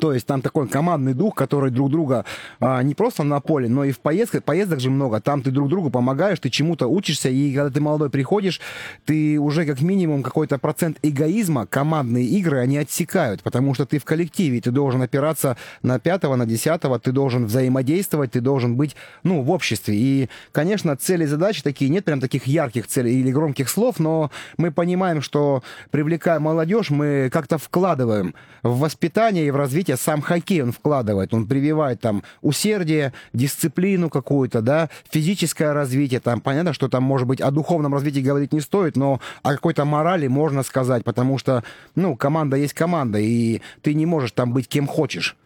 То 0.00 0.12
есть 0.12 0.26
там 0.26 0.42
такой 0.42 0.68
командный 0.68 1.14
дух, 1.14 1.34
который 1.34 1.70
друг 1.70 1.90
друга 1.90 2.24
а, 2.60 2.82
не 2.82 2.94
просто 2.94 3.22
на 3.22 3.40
поле, 3.40 3.68
но 3.68 3.84
и 3.84 3.92
в 3.92 4.00
поездках, 4.00 4.44
поездок 4.44 4.80
же 4.80 4.90
много. 4.90 5.20
Там 5.20 5.42
ты 5.42 5.50
друг 5.50 5.68
другу 5.68 5.90
помогаешь, 5.90 6.38
ты 6.40 6.50
чему-то 6.50 6.86
учишься, 6.86 7.28
и 7.28 7.54
когда 7.54 7.70
ты 7.70 7.80
молодой 7.80 8.10
приходишь, 8.10 8.60
ты 9.04 9.38
уже 9.38 9.64
как 9.64 9.80
минимум 9.80 10.22
какой-то 10.22 10.58
процент 10.58 10.98
эгоизма, 11.02 11.66
командные 11.66 12.26
игры, 12.26 12.58
они 12.58 12.78
отсекают, 12.78 13.42
потому 13.42 13.74
что 13.74 13.86
ты 13.86 13.98
в 13.98 14.04
коллективе, 14.04 14.60
ты 14.60 14.70
должен 14.70 15.02
опираться 15.02 15.56
на 15.82 15.98
пятого, 15.98 16.36
на 16.36 16.46
десятого, 16.46 16.98
ты 16.98 17.12
должен 17.12 17.46
взаимодействовать, 17.46 18.32
ты 18.32 18.40
должен 18.40 18.76
быть, 18.76 18.96
ну, 19.22 19.42
в 19.42 19.50
обществе. 19.50 19.94
И, 19.96 20.28
конечно, 20.52 20.96
цели 20.96 21.24
задачи 21.26 21.62
такие, 21.62 21.90
нет 21.90 22.04
прям 22.04 22.20
таких 22.20 22.46
ярких 22.46 22.86
целей 22.86 23.20
или 23.20 23.30
громких 23.30 23.68
слов, 23.68 23.98
но 23.98 24.30
мы 24.56 24.70
понимаем, 24.70 25.22
что 25.22 25.62
привлекая 25.90 26.40
молодежь, 26.40 26.90
мы 26.90 27.30
как-то 27.32 27.58
вкладываем 27.58 28.34
в 28.62 28.78
воспитание 28.80 29.46
и 29.46 29.50
в 29.50 29.56
развитие 29.56 29.85
сам 29.94 30.20
хоккей 30.20 30.62
он 30.62 30.72
вкладывает. 30.72 31.32
Он 31.32 31.46
прививает 31.46 32.00
там 32.00 32.22
усердие, 32.42 33.12
дисциплину 33.32 34.10
какую-то, 34.10 34.62
да, 34.62 34.90
физическое 35.10 35.72
развитие. 35.72 36.20
Там 36.20 36.40
понятно, 36.40 36.72
что 36.72 36.88
там, 36.88 37.04
может 37.04 37.28
быть, 37.28 37.40
о 37.40 37.50
духовном 37.50 37.94
развитии 37.94 38.20
говорить 38.20 38.52
не 38.52 38.60
стоит, 38.60 38.96
но 38.96 39.20
о 39.42 39.52
какой-то 39.52 39.84
морали 39.84 40.26
можно 40.26 40.62
сказать, 40.62 41.04
потому 41.04 41.38
что, 41.38 41.62
ну, 41.94 42.16
команда 42.16 42.56
есть 42.56 42.74
команда, 42.74 43.18
и 43.18 43.60
ты 43.82 43.94
не 43.94 44.06
можешь 44.06 44.32
там 44.32 44.52
быть 44.52 44.66
кем 44.66 44.86
хочешь. 44.86 45.36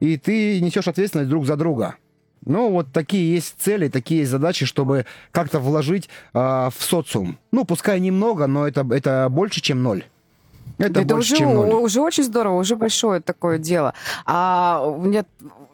И 0.00 0.16
ты 0.16 0.60
несешь 0.60 0.88
ответственность 0.88 1.28
друг 1.28 1.46
за 1.46 1.56
друга. 1.56 1.96
Ну, 2.46 2.70
вот 2.70 2.92
такие 2.92 3.34
есть 3.34 3.56
цели, 3.58 3.88
такие 3.88 4.20
есть 4.20 4.30
задачи, 4.30 4.64
чтобы 4.64 5.04
как-то 5.30 5.58
вложить 5.58 6.08
а, 6.32 6.70
в 6.70 6.82
социум. 6.82 7.38
Ну, 7.52 7.64
пускай 7.66 8.00
немного, 8.00 8.46
но 8.46 8.66
это, 8.66 8.86
это 8.90 9.28
больше, 9.30 9.60
чем 9.60 9.82
ноль. 9.82 10.04
Это, 10.78 11.00
Это 11.00 11.14
больше, 11.14 11.34
уже, 11.34 11.36
чем 11.36 11.54
ноль. 11.54 11.74
уже 11.74 12.00
очень 12.00 12.24
здорово, 12.24 12.58
уже 12.58 12.76
большое 12.76 13.20
такое 13.20 13.58
дело. 13.58 13.94
А 14.26 14.82
у 14.84 15.00
меня 15.02 15.24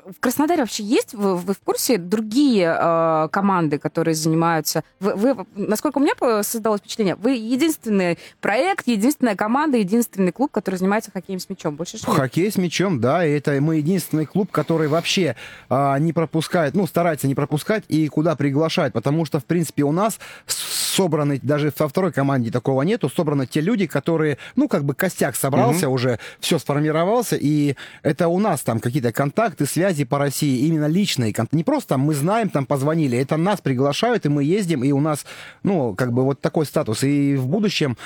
в 0.06 0.20
Краснодаре 0.20 0.62
вообще 0.62 0.84
есть, 0.84 1.14
вы, 1.14 1.34
вы 1.36 1.52
в 1.52 1.58
курсе, 1.58 1.98
другие 1.98 2.76
э, 2.78 3.28
команды, 3.32 3.78
которые 3.78 4.14
занимаются... 4.14 4.84
Вы, 5.00 5.14
вы, 5.16 5.46
насколько 5.56 5.98
у 5.98 6.00
меня 6.00 6.12
создалось 6.44 6.78
впечатление, 6.80 7.16
вы 7.16 7.32
единственный 7.32 8.16
проект, 8.40 8.86
единственная 8.86 9.34
команда, 9.34 9.78
единственный 9.78 10.30
клуб, 10.30 10.52
который 10.52 10.76
занимается 10.76 11.10
хоккеем 11.12 11.40
с 11.40 11.48
мячом. 11.50 11.74
Больше 11.74 11.96
нет. 11.96 12.04
Хоккей 12.06 12.52
с 12.52 12.56
мячом, 12.56 13.00
да, 13.00 13.26
и 13.26 13.32
это 13.32 13.60
мы 13.60 13.76
единственный 13.76 14.26
клуб, 14.26 14.52
который 14.52 14.86
вообще 14.86 15.34
а, 15.68 15.98
не 15.98 16.12
пропускает, 16.12 16.74
ну, 16.74 16.86
старается 16.86 17.26
не 17.26 17.34
пропускать 17.34 17.82
и 17.88 18.06
куда 18.06 18.36
приглашает, 18.36 18.92
потому 18.92 19.24
что, 19.24 19.40
в 19.40 19.44
принципе, 19.44 19.82
у 19.82 19.90
нас 19.92 20.20
с- 20.46 20.85
собраны, 20.96 21.38
даже 21.42 21.72
во 21.78 21.88
второй 21.88 22.10
команде 22.12 22.50
такого 22.50 22.82
нету, 22.82 23.10
собраны 23.14 23.46
те 23.46 23.60
люди, 23.60 23.86
которые, 23.86 24.38
ну, 24.56 24.66
как 24.66 24.84
бы 24.84 24.94
костяк 24.94 25.36
собрался 25.36 25.88
уже, 25.90 26.18
все 26.40 26.58
сформировался, 26.58 27.36
и 27.36 27.76
это 28.02 28.28
у 28.28 28.38
нас 28.38 28.62
там 28.62 28.80
какие-то 28.80 29.12
контакты, 29.12 29.66
связи 29.66 30.04
по 30.04 30.18
России, 30.18 30.66
именно 30.66 30.86
личные, 30.86 31.34
не 31.52 31.64
просто 31.64 31.90
там 31.90 32.00
мы 32.00 32.14
знаем, 32.14 32.48
там 32.48 32.64
позвонили, 32.64 33.18
это 33.18 33.36
нас 33.36 33.60
приглашают, 33.60 34.24
и 34.24 34.30
мы 34.30 34.42
ездим, 34.42 34.82
и 34.82 34.92
у 34.92 35.00
нас, 35.00 35.26
ну, 35.62 35.94
как 35.94 36.12
бы 36.12 36.24
вот 36.24 36.40
такой 36.40 36.64
статус, 36.64 37.04
и 37.04 37.36
в 37.36 37.46
будущем 37.46 37.96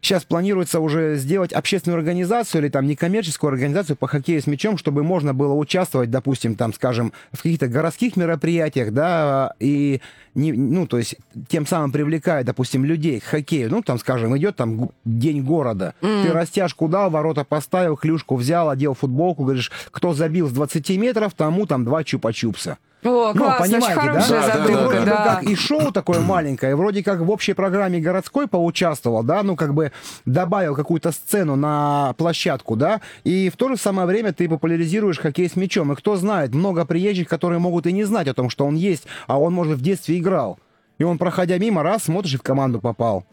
Сейчас 0.00 0.24
планируется 0.24 0.80
уже 0.80 1.16
сделать 1.16 1.52
общественную 1.52 1.98
организацию 1.98 2.62
или 2.62 2.68
там 2.68 2.86
некоммерческую 2.86 3.52
организацию 3.52 3.96
по 3.96 4.06
хоккею 4.06 4.40
с 4.40 4.46
мячом, 4.46 4.78
чтобы 4.78 5.02
можно 5.02 5.34
было 5.34 5.54
участвовать, 5.54 6.10
допустим, 6.10 6.54
там, 6.54 6.72
скажем, 6.72 7.12
в 7.32 7.42
каких-то 7.42 7.66
городских 7.66 8.16
мероприятиях, 8.16 8.92
да, 8.92 9.54
и, 9.58 10.00
не, 10.34 10.52
ну, 10.52 10.86
то 10.86 10.98
есть 10.98 11.16
тем 11.48 11.66
самым 11.66 11.92
привлекая, 11.96 12.44
допустим, 12.44 12.84
людей 12.84 13.20
к 13.20 13.24
хоккею. 13.24 13.70
Ну, 13.70 13.80
там, 13.80 13.98
скажем, 13.98 14.36
идет 14.36 14.56
там 14.56 14.90
день 15.06 15.42
города. 15.42 15.94
Ты 16.02 16.30
растяжку 16.30 16.88
дал, 16.88 17.08
ворота 17.08 17.42
поставил, 17.42 17.96
клюшку 17.96 18.36
взял, 18.36 18.68
одел 18.68 18.92
футболку, 18.92 19.44
говоришь, 19.44 19.72
кто 19.90 20.12
забил 20.12 20.46
с 20.46 20.52
20 20.52 20.90
метров, 20.98 21.32
тому 21.32 21.64
там 21.64 21.86
два 21.86 22.02
чупа-чупса. 22.02 22.76
О, 23.02 23.32
Ну, 23.32 23.50
понимаете, 23.58 23.94
да? 23.94 24.00
хорошая 24.00 24.40
Да, 24.40 24.46
да, 24.46 24.52
да, 24.52 24.58
задумка, 24.58 24.82
вроде 24.82 25.06
да. 25.06 25.16
бы 25.16 25.24
как 25.24 25.42
и 25.44 25.54
шоу 25.54 25.92
такое 25.92 26.20
маленькое, 26.20 26.76
вроде 26.76 27.02
как 27.02 27.20
в 27.20 27.30
общей 27.30 27.54
программе 27.54 27.98
городской 27.98 28.46
поучаствовал, 28.46 29.22
да, 29.22 29.42
ну 29.42 29.56
как 29.56 29.72
бы 29.72 29.92
добавил 30.26 30.74
какую-то 30.74 31.12
сцену 31.12 31.56
на 31.56 32.14
площадку, 32.18 32.76
да, 32.76 33.00
и 33.24 33.48
в 33.48 33.56
то 33.56 33.68
же 33.68 33.76
самое 33.78 34.06
время 34.06 34.34
ты 34.34 34.48
популяризируешь 34.48 35.18
хоккей 35.18 35.48
с 35.48 35.56
мячом. 35.56 35.92
И 35.92 35.96
кто 35.96 36.16
знает, 36.16 36.52
много 36.54 36.84
приезжих, 36.84 37.28
которые 37.28 37.58
могут 37.58 37.86
и 37.86 37.92
не 37.92 38.04
знать 38.04 38.28
о 38.28 38.34
том, 38.34 38.50
что 38.50 38.66
он 38.66 38.74
есть, 38.74 39.06
а 39.28 39.38
он, 39.38 39.54
может, 39.54 39.78
в 39.78 39.82
детстве 39.82 40.18
играл. 40.18 40.58
И 40.98 41.04
он, 41.04 41.18
проходя 41.18 41.58
мимо, 41.58 41.82
раз, 41.82 42.04
смотришь, 42.04 42.34
и 42.34 42.38
в 42.38 42.42
команду 42.42 42.80
попал. 42.80 43.24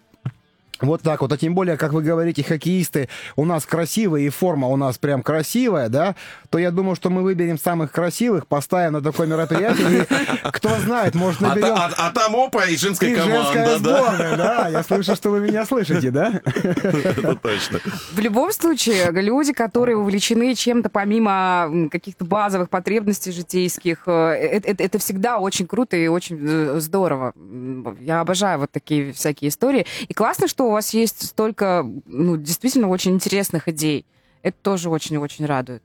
Вот 0.84 1.02
так 1.02 1.22
вот. 1.22 1.32
А 1.32 1.38
тем 1.38 1.56
более, 1.56 1.78
как 1.78 1.94
вы 1.94 2.02
говорите, 2.04 2.44
хоккеисты 2.44 3.10
у 3.36 3.46
нас 3.46 3.66
красивые, 3.66 4.28
и 4.28 4.30
форма 4.30 4.68
у 4.68 4.76
нас 4.76 4.98
прям 4.98 5.24
красивая, 5.24 5.90
да, 5.90 6.16
то 6.50 6.58
я 6.58 6.72
думаю, 6.72 6.96
что 6.96 7.10
мы 7.10 7.24
выберем 7.24 7.58
самых 7.58 7.92
красивых, 7.92 8.46
поставим 8.48 8.94
на 8.94 9.02
такое 9.02 9.26
мероприятие, 9.28 10.04
и 10.04 10.08
кто 10.52 10.70
знает, 10.80 11.16
может, 11.16 11.42
А, 11.42 11.48
наберем... 11.50 11.74
а- 11.74 11.92
а 11.98 12.12
там 12.12 12.36
опа 12.36 12.66
и 12.66 12.76
женская 12.76 13.10
И 13.12 13.16
женская 13.16 13.66
команда, 13.66 13.80
да? 13.80 13.98
сборная, 14.04 14.38
да. 14.38 14.68
Я 14.70 14.84
слышу, 14.84 15.16
что 15.16 15.30
вы 15.32 15.40
меня 15.40 15.66
слышите, 15.66 16.12
да? 16.12 16.42
Это 16.44 17.36
точно. 17.36 17.80
В 18.12 18.20
любом 18.20 18.52
случае, 18.52 19.10
люди, 19.12 19.54
которые 19.54 19.98
увлечены 19.98 20.54
чем-то 20.56 20.90
помимо 20.90 21.90
каких-то 21.92 22.26
базовых 22.26 22.70
потребностей 22.70 23.32
житейских, 23.32 24.04
э, 24.06 24.12
это, 24.34 24.70
это- 24.72 24.84
это 24.84 25.00
всегда 25.00 25.40
очень 25.40 25.66
круто 25.68 25.96
и 25.96 26.08
очень 26.08 26.38
э, 26.42 26.76
здорово. 26.80 27.34
Я 28.02 28.20
обожаю 28.20 28.60
вот 28.60 28.72
такие 28.72 29.14
всякие 29.14 29.50
истории. 29.50 29.86
И 30.08 30.14
классно, 30.14 30.48
что 30.48 30.73
вас 30.74 30.94
есть 30.94 31.26
столько, 31.28 31.86
ну, 32.06 32.38
действительно 32.38 32.90
очень 32.90 33.14
интересных 33.14 33.68
идей. 33.68 34.06
Это 34.42 34.58
тоже 34.62 34.90
очень-очень 34.90 35.46
радует. 35.46 35.84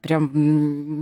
Прям, 0.00 0.30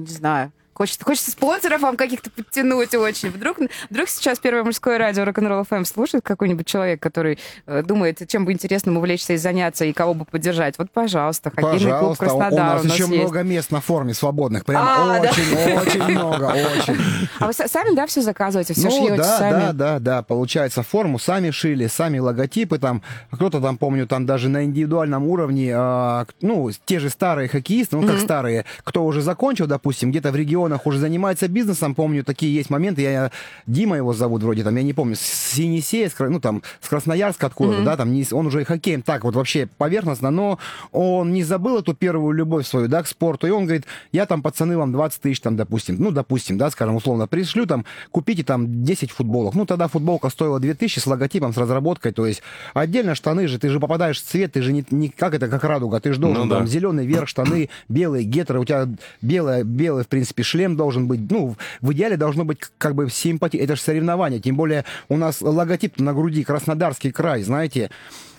не 0.03 0.11
знаю. 0.11 0.53
Хочется, 0.77 1.03
хочется 1.05 1.31
спонсоров 1.31 1.81
вам 1.81 1.97
каких-то 1.97 2.31
подтянуть 2.31 2.95
очень. 2.95 3.31
Вдруг, 3.31 3.57
вдруг 3.89 4.09
сейчас 4.11 4.39
Первое 4.39 4.63
мужское 4.63 4.99
радио 4.99 5.25
Рок-н-Ролл 5.25 5.65
ФМ 5.65 5.85
слушает 5.85 6.23
какой-нибудь 6.23 6.67
человек, 6.67 7.01
который 7.01 7.39
э, 7.67 7.83
думает, 7.83 8.21
чем 8.29 8.45
бы 8.45 8.53
интересным 8.53 8.99
увлечься 8.99 9.33
и 9.33 9.37
заняться, 9.39 9.87
и 9.87 9.95
кого 9.95 10.13
бы 10.13 10.27
поддержать. 10.27 10.77
Вот, 10.77 10.91
пожалуйста, 10.91 11.49
хоккейный 11.51 11.79
клуб 11.99 12.19
Пожалуйста, 12.19 12.25
у 12.25 12.29
Краснодар 12.29 12.75
нас, 12.75 12.81
у 12.83 12.85
нас 12.89 12.93
еще 12.95 13.05
есть. 13.05 13.17
много 13.23 13.43
мест 13.43 13.71
на 13.71 13.81
форме 13.81 14.13
свободных. 14.13 14.67
Прям 14.67 14.83
А, 14.87 15.19
да. 15.21 15.31
очень, 15.31 15.77
очень 15.79 16.03
много, 16.11 16.45
очень. 16.45 16.97
А 17.41 17.47
вы 17.47 17.53
са- 17.53 17.69
сами, 17.69 17.95
да, 17.95 18.07
все 18.07 18.21
заказываете, 18.21 18.75
все 18.75 18.89
ну, 18.89 18.91
шьете 18.91 19.17
да, 19.17 19.39
сами? 19.39 19.53
да, 19.53 19.73
да, 19.73 19.99
да, 19.99 20.23
получается, 20.23 20.83
форму 20.83 21.19
сами 21.19 21.51
шили, 21.51 21.87
сами 21.87 22.19
логотипы 22.19 22.79
там, 22.79 23.01
кто-то 23.31 23.61
там, 23.63 23.79
помню, 23.79 24.07
там 24.07 24.27
даже 24.27 24.51
на 24.51 24.65
индивидуальном 24.65 25.27
уровне, 25.27 25.73
а, 25.75 26.27
ну, 26.43 26.71
те 26.85 26.99
же 26.99 27.09
старые 27.09 27.49
хоккеисты, 27.49 27.97
ну, 27.97 28.07
как 28.07 28.21
старые, 28.21 28.67
кто 28.85 29.05
уже 29.07 29.23
закончил, 29.23 29.67
допустим, 29.67 30.11
где-то 30.11 30.31
в 30.33 30.37
регионе 30.37 30.66
стадионах, 30.67 30.87
уже 30.87 30.99
занимается 30.99 31.49
бизнесом. 31.49 31.95
Помню, 31.95 32.25
такие 32.25 32.55
есть 32.55 32.71
моменты. 32.71 33.03
Я, 33.03 33.31
Дима 33.67 33.97
его 33.97 34.13
зовут 34.13 34.43
вроде, 34.43 34.65
там, 34.65 34.77
я 34.77 34.83
не 34.83 34.93
помню, 34.93 35.17
с 35.17 35.21
Синисея, 35.21 36.09
с, 36.09 36.15
ну, 36.19 36.41
там, 36.41 36.63
с 36.81 36.89
Красноярска 36.89 37.47
откуда-то, 37.47 37.81
mm-hmm. 37.81 37.85
да, 37.85 37.97
там, 37.97 38.13
не, 38.13 38.27
он 38.33 38.47
уже 38.47 38.63
и 38.63 38.65
хоккеем 38.65 39.03
так 39.03 39.25
вот 39.25 39.35
вообще 39.35 39.69
поверхностно, 39.79 40.31
но 40.31 40.59
он 40.93 41.33
не 41.33 41.45
забыл 41.45 41.79
эту 41.79 41.95
первую 41.95 42.33
любовь 42.33 42.67
свою, 42.67 42.89
да, 42.89 43.03
к 43.03 43.07
спорту, 43.07 43.47
и 43.47 43.51
он 43.51 43.65
говорит, 43.65 43.87
я 44.13 44.27
там, 44.27 44.43
пацаны, 44.43 44.77
вам 44.77 44.93
20 44.93 45.23
тысяч, 45.23 45.41
там, 45.41 45.57
допустим, 45.57 45.97
ну, 45.99 46.11
допустим, 46.11 46.59
да, 46.59 46.71
скажем, 46.71 46.97
условно, 46.97 47.27
пришлю, 47.27 47.67
там, 47.67 47.85
купите 48.11 48.43
там 48.43 48.85
10 48.85 49.11
футболок. 49.11 49.55
Ну, 49.55 49.67
тогда 49.67 49.89
футболка 49.89 50.29
стоила 50.31 50.61
2000 50.61 50.99
с 50.99 51.07
логотипом, 51.07 51.53
с 51.53 51.57
разработкой, 51.57 52.13
то 52.13 52.27
есть 52.27 52.43
отдельно 52.75 53.15
штаны 53.15 53.49
же, 53.49 53.59
ты 53.59 53.69
же 53.69 53.81
попадаешь 53.81 54.21
в 54.21 54.25
цвет, 54.25 54.53
ты 54.53 54.63
же 54.63 54.73
не, 54.73 54.85
не 54.91 55.09
как 55.09 55.35
это, 55.35 55.49
как 55.49 55.65
радуга, 55.65 56.01
ты 56.01 56.13
же 56.13 56.21
должен 56.21 56.45
ну, 56.45 56.51
да. 56.51 56.57
там 56.59 56.67
зеленый 56.67 57.07
верх, 57.07 57.29
штаны, 57.29 57.69
белые 57.89 58.25
гетеры, 58.25 58.61
у 58.61 58.65
тебя 58.65 58.89
белый, 59.23 59.65
белый, 59.65 60.05
в 60.05 60.09
принципе, 60.09 60.43
шлем 60.57 60.77
должен 60.77 61.07
быть, 61.07 61.31
ну, 61.31 61.57
в 61.81 61.93
идеале 61.93 62.17
должно 62.17 62.45
быть 62.45 62.61
как 62.79 62.95
бы 62.95 63.11
симпатия, 63.11 63.59
это 63.59 63.77
же 63.77 63.83
соревнование, 63.83 64.41
тем 64.41 64.57
более 64.57 64.85
у 65.09 65.17
нас 65.17 65.43
логотип 65.43 66.01
на 66.01 66.15
груди 66.15 66.45
Краснодарский 66.45 67.13
край, 67.13 67.43
знаете, 67.43 67.91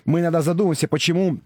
мы 0.05 0.21
иногда 0.21 0.41
задумываемся, 0.41 0.87
почему 0.87 1.37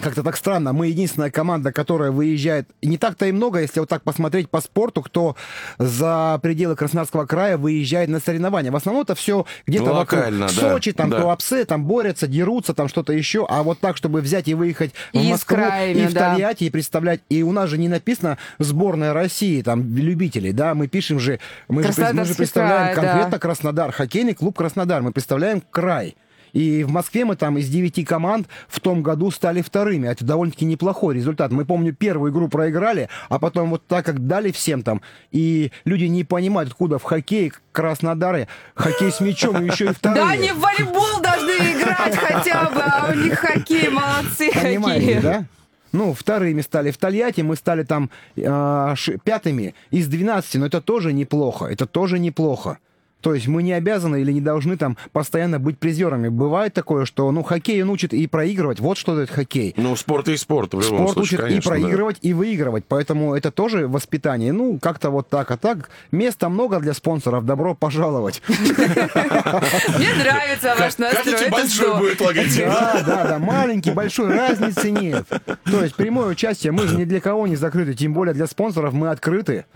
как-то 0.00 0.22
так 0.22 0.36
странно. 0.36 0.72
Мы 0.72 0.88
единственная 0.88 1.30
команда, 1.30 1.72
которая 1.72 2.10
выезжает. 2.10 2.68
И 2.80 2.88
не 2.88 2.98
так-то 2.98 3.26
и 3.26 3.32
много, 3.32 3.60
если 3.60 3.80
вот 3.80 3.88
так 3.88 4.02
посмотреть 4.02 4.50
по 4.50 4.60
спорту, 4.60 5.02
кто 5.02 5.36
за 5.78 6.38
пределы 6.42 6.76
Краснодарского 6.76 7.26
края 7.26 7.56
выезжает 7.56 8.08
на 8.08 8.20
соревнования. 8.20 8.70
В 8.70 8.76
основном 8.76 9.02
это 9.02 9.14
все 9.14 9.46
где-то 9.66 9.92
Локально, 9.92 10.46
вокруг 10.46 10.62
да. 10.62 10.72
Сочи, 10.72 10.92
там 10.92 11.10
да. 11.10 11.20
Туапсе, 11.20 11.64
там 11.64 11.84
борются, 11.84 12.26
дерутся, 12.26 12.74
там 12.74 12.88
что-то 12.88 13.12
еще. 13.12 13.46
А 13.48 13.62
вот 13.62 13.80
так, 13.80 13.96
чтобы 13.96 14.20
взять 14.20 14.48
и 14.48 14.54
выехать 14.54 14.92
в 15.12 15.16
И 15.16 15.28
с 15.28 15.30
Москву 15.30 15.56
краями, 15.56 16.00
и 16.00 16.06
в 16.06 16.12
да. 16.12 16.32
Тольятти, 16.32 16.64
и 16.64 16.70
представлять. 16.70 17.20
И 17.28 17.42
у 17.42 17.52
нас 17.52 17.70
же 17.70 17.78
не 17.78 17.88
написано 17.88 18.38
сборная 18.58 19.12
России, 19.12 19.62
там, 19.62 19.96
любителей, 19.96 20.52
да, 20.52 20.74
мы 20.74 20.88
пишем 20.88 21.18
же, 21.18 21.40
мы 21.68 21.82
же, 21.82 21.92
мы 22.12 22.24
же 22.24 22.34
представляем 22.34 22.94
край, 22.94 23.06
да. 23.06 23.12
конкретно 23.12 23.38
Краснодар, 23.38 23.92
хоккейный 23.92 24.34
клуб 24.34 24.56
Краснодар, 24.56 25.02
мы 25.02 25.12
представляем 25.12 25.62
край. 25.70 26.16
И 26.52 26.84
в 26.84 26.90
Москве 26.90 27.24
мы 27.24 27.36
там 27.36 27.58
из 27.58 27.68
девяти 27.68 28.04
команд 28.04 28.48
в 28.68 28.80
том 28.80 29.02
году 29.02 29.30
стали 29.30 29.62
вторыми. 29.62 30.08
Это 30.08 30.24
довольно-таки 30.24 30.64
неплохой 30.64 31.14
результат. 31.14 31.52
Мы, 31.52 31.64
помню, 31.64 31.94
первую 31.94 32.32
игру 32.32 32.48
проиграли, 32.48 33.08
а 33.28 33.38
потом 33.38 33.70
вот 33.70 33.86
так 33.86 34.04
как 34.04 34.26
дали 34.26 34.50
всем 34.50 34.82
там, 34.82 35.02
и 35.30 35.72
люди 35.84 36.04
не 36.04 36.24
понимают, 36.24 36.70
откуда 36.70 36.98
в 36.98 37.02
хоккей 37.02 37.52
Краснодары, 37.72 38.48
хоккей 38.74 39.12
с 39.12 39.20
мячом, 39.20 39.62
и 39.62 39.66
еще 39.66 39.86
и 39.86 39.88
вторые. 39.88 40.24
Да, 40.24 40.30
они 40.30 40.50
в 40.50 40.58
волейбол 40.58 41.20
должны 41.22 41.52
играть 41.52 42.16
хотя 42.16 42.68
бы, 42.70 42.80
а 42.82 43.10
у 43.12 43.14
них 43.14 43.38
хоккей, 43.38 43.88
молодцы 43.88 44.50
Понимаете, 44.52 45.06
какие. 45.06 45.20
да? 45.20 45.44
Ну, 45.92 46.14
вторыми 46.14 46.60
стали 46.60 46.90
в 46.90 46.98
Тольятти, 46.98 47.40
мы 47.40 47.56
стали 47.56 47.82
там 47.82 48.10
э, 48.36 48.94
пятыми 49.24 49.74
из 49.90 50.08
12, 50.08 50.56
но 50.56 50.66
это 50.66 50.80
тоже 50.80 51.12
неплохо, 51.12 51.66
это 51.66 51.86
тоже 51.86 52.18
неплохо. 52.18 52.78
То 53.20 53.34
есть 53.34 53.46
мы 53.48 53.62
не 53.62 53.72
обязаны 53.72 54.20
или 54.20 54.32
не 54.32 54.40
должны 54.40 54.76
там 54.76 54.96
постоянно 55.12 55.58
быть 55.58 55.78
призерами. 55.78 56.28
Бывает 56.28 56.74
такое, 56.74 57.04
что, 57.04 57.30
ну, 57.30 57.42
хоккей 57.42 57.82
он 57.82 57.90
учит 57.90 58.12
и 58.14 58.26
проигрывать. 58.26 58.80
Вот 58.80 58.98
что 58.98 59.14
дает 59.14 59.30
хоккей. 59.30 59.74
Ну, 59.76 59.96
спорт 59.96 60.28
и 60.28 60.36
спорт, 60.36 60.74
в 60.74 60.80
любом 60.80 61.08
Спорт 61.08 61.12
случае, 61.12 61.38
учит 61.38 61.40
конечно, 61.40 61.74
и 61.74 61.80
да. 61.80 61.82
проигрывать, 61.82 62.16
и 62.22 62.32
выигрывать. 62.32 62.84
Поэтому 62.86 63.34
это 63.34 63.50
тоже 63.50 63.88
воспитание. 63.88 64.52
Ну, 64.52 64.78
как-то 64.80 65.10
вот 65.10 65.28
так. 65.28 65.50
А 65.50 65.56
так, 65.56 65.90
места 66.12 66.48
много 66.48 66.80
для 66.80 66.94
спонсоров. 66.94 67.44
Добро 67.44 67.74
пожаловать. 67.74 68.42
Мне 68.48 70.14
нравится 70.14 70.74
ваш 70.78 70.98
настрой. 70.98 71.34
Это 71.34 71.50
большой 71.50 71.98
будет 71.98 72.20
логотип. 72.20 72.66
Да, 72.66 73.02
да, 73.06 73.24
да, 73.28 73.38
маленький, 73.38 73.90
большой, 73.90 74.34
разницы 74.34 74.90
нет. 74.90 75.26
То 75.64 75.82
есть 75.82 75.94
прямое 75.94 76.28
участие, 76.28 76.72
мы 76.72 76.86
же 76.86 76.96
ни 76.96 77.04
для 77.04 77.20
кого 77.20 77.46
не 77.46 77.56
закрыты, 77.56 77.94
тем 77.94 78.12
более 78.12 78.34
для 78.34 78.46
спонсоров 78.46 78.92
мы 78.92 79.10
открыты. 79.10 79.66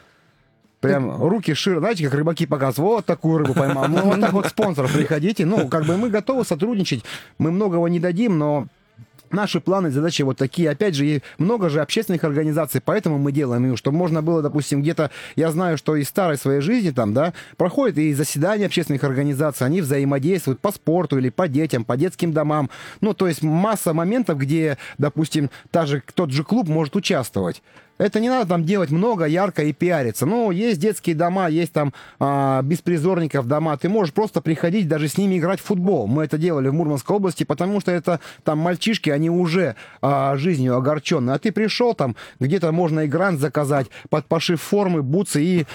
Прям 0.89 1.23
руки 1.23 1.55
шире, 1.55 1.79
знаете, 1.79 2.05
как 2.05 2.15
рыбаки 2.15 2.47
показывают, 2.47 2.97
вот 2.97 3.07
такую 3.07 3.39
рыбу 3.39 3.55
поймал. 3.55 3.89
Ну, 3.89 4.03
вот 4.03 4.21
так 4.21 4.33
вот 4.33 4.47
спонсоров 4.47 4.93
приходите. 4.93 5.45
Ну, 5.45 5.69
как 5.69 5.85
бы 5.85 5.97
мы 5.97 6.11
готовы 6.11 6.45
сотрудничать, 6.45 7.05
мы 7.39 7.51
многого 7.51 7.87
не 7.89 8.01
дадим, 8.01 8.39
но 8.39 8.67
Наши 9.35 9.61
планы, 9.61 9.91
задачи 9.91 10.23
вот 10.23 10.39
такие. 10.39 10.71
Опять 10.71 10.95
же, 10.95 11.21
много 11.39 11.69
же 11.69 11.81
общественных 11.81 12.23
организаций, 12.23 12.81
поэтому 12.81 13.19
мы 13.19 13.33
делаем 13.33 13.67
их, 13.73 13.79
чтобы 13.79 13.97
можно 13.97 14.23
было, 14.23 14.43
допустим, 14.43 14.81
где-то, 14.81 15.11
я 15.35 15.51
знаю, 15.51 15.77
что 15.77 15.97
из 15.97 16.09
старой 16.09 16.37
своей 16.37 16.61
жизни 16.61 16.91
там, 16.91 17.15
да, 17.15 17.33
проходят 17.57 17.99
и 17.99 18.15
заседания 18.15 18.67
общественных 18.67 19.03
организаций, 19.03 19.67
они 19.67 19.81
взаимодействуют 19.81 20.61
по 20.61 20.71
спорту 20.71 21.19
или 21.19 21.31
по 21.31 21.49
детям, 21.49 21.85
по 21.85 21.97
детским 21.97 22.33
домам. 22.33 22.71
Ну, 23.01 23.13
то 23.13 23.27
есть 23.27 23.43
масса 23.43 23.93
моментов, 23.93 24.39
где, 24.39 24.79
допустим, 24.99 25.51
та 25.73 25.85
же, 25.85 26.03
тот 26.15 26.31
же 26.31 26.45
клуб 26.45 26.69
может 26.69 26.95
участвовать. 26.95 27.61
Это 27.97 28.19
не 28.19 28.29
надо 28.29 28.49
там 28.49 28.65
делать 28.65 28.91
много, 28.91 29.25
ярко 29.25 29.63
и 29.63 29.73
пиариться. 29.73 30.27
Ну, 30.27 30.51
есть 30.51 30.81
детские 30.81 31.15
дома, 31.15 31.49
есть 31.49 31.73
там 31.73 31.93
а, 32.19 32.61
беспризорников 32.63 33.47
дома. 33.47 33.77
Ты 33.77 33.89
можешь 33.89 34.13
просто 34.13 34.41
приходить, 34.41 34.89
даже 34.89 35.09
с 35.09 35.17
ними 35.17 35.39
играть 35.39 35.61
в 35.61 35.65
футбол. 35.65 36.09
Мы 36.09 36.25
это 36.25 36.37
делали 36.37 36.69
в 36.69 36.75
Мурманской 36.75 37.17
области, 37.17 37.45
потому 37.45 37.81
что 37.81 37.93
это 37.93 38.19
там 38.43 38.59
мальчишки, 38.59 39.11
они 39.11 39.31
уже 39.31 39.77
а, 40.03 40.37
жизнью 40.37 40.77
огорчены. 40.77 41.31
А 41.31 41.39
ты 41.39 41.53
пришел 41.53 41.95
там, 41.95 42.17
где-то 42.41 42.73
можно 42.73 43.01
и 43.01 43.07
грант 43.07 43.39
заказать 43.39 43.87
под 44.11 44.27
пошив 44.27 44.61
формы, 44.61 45.03
бутсы 45.03 45.43
и 45.43 45.67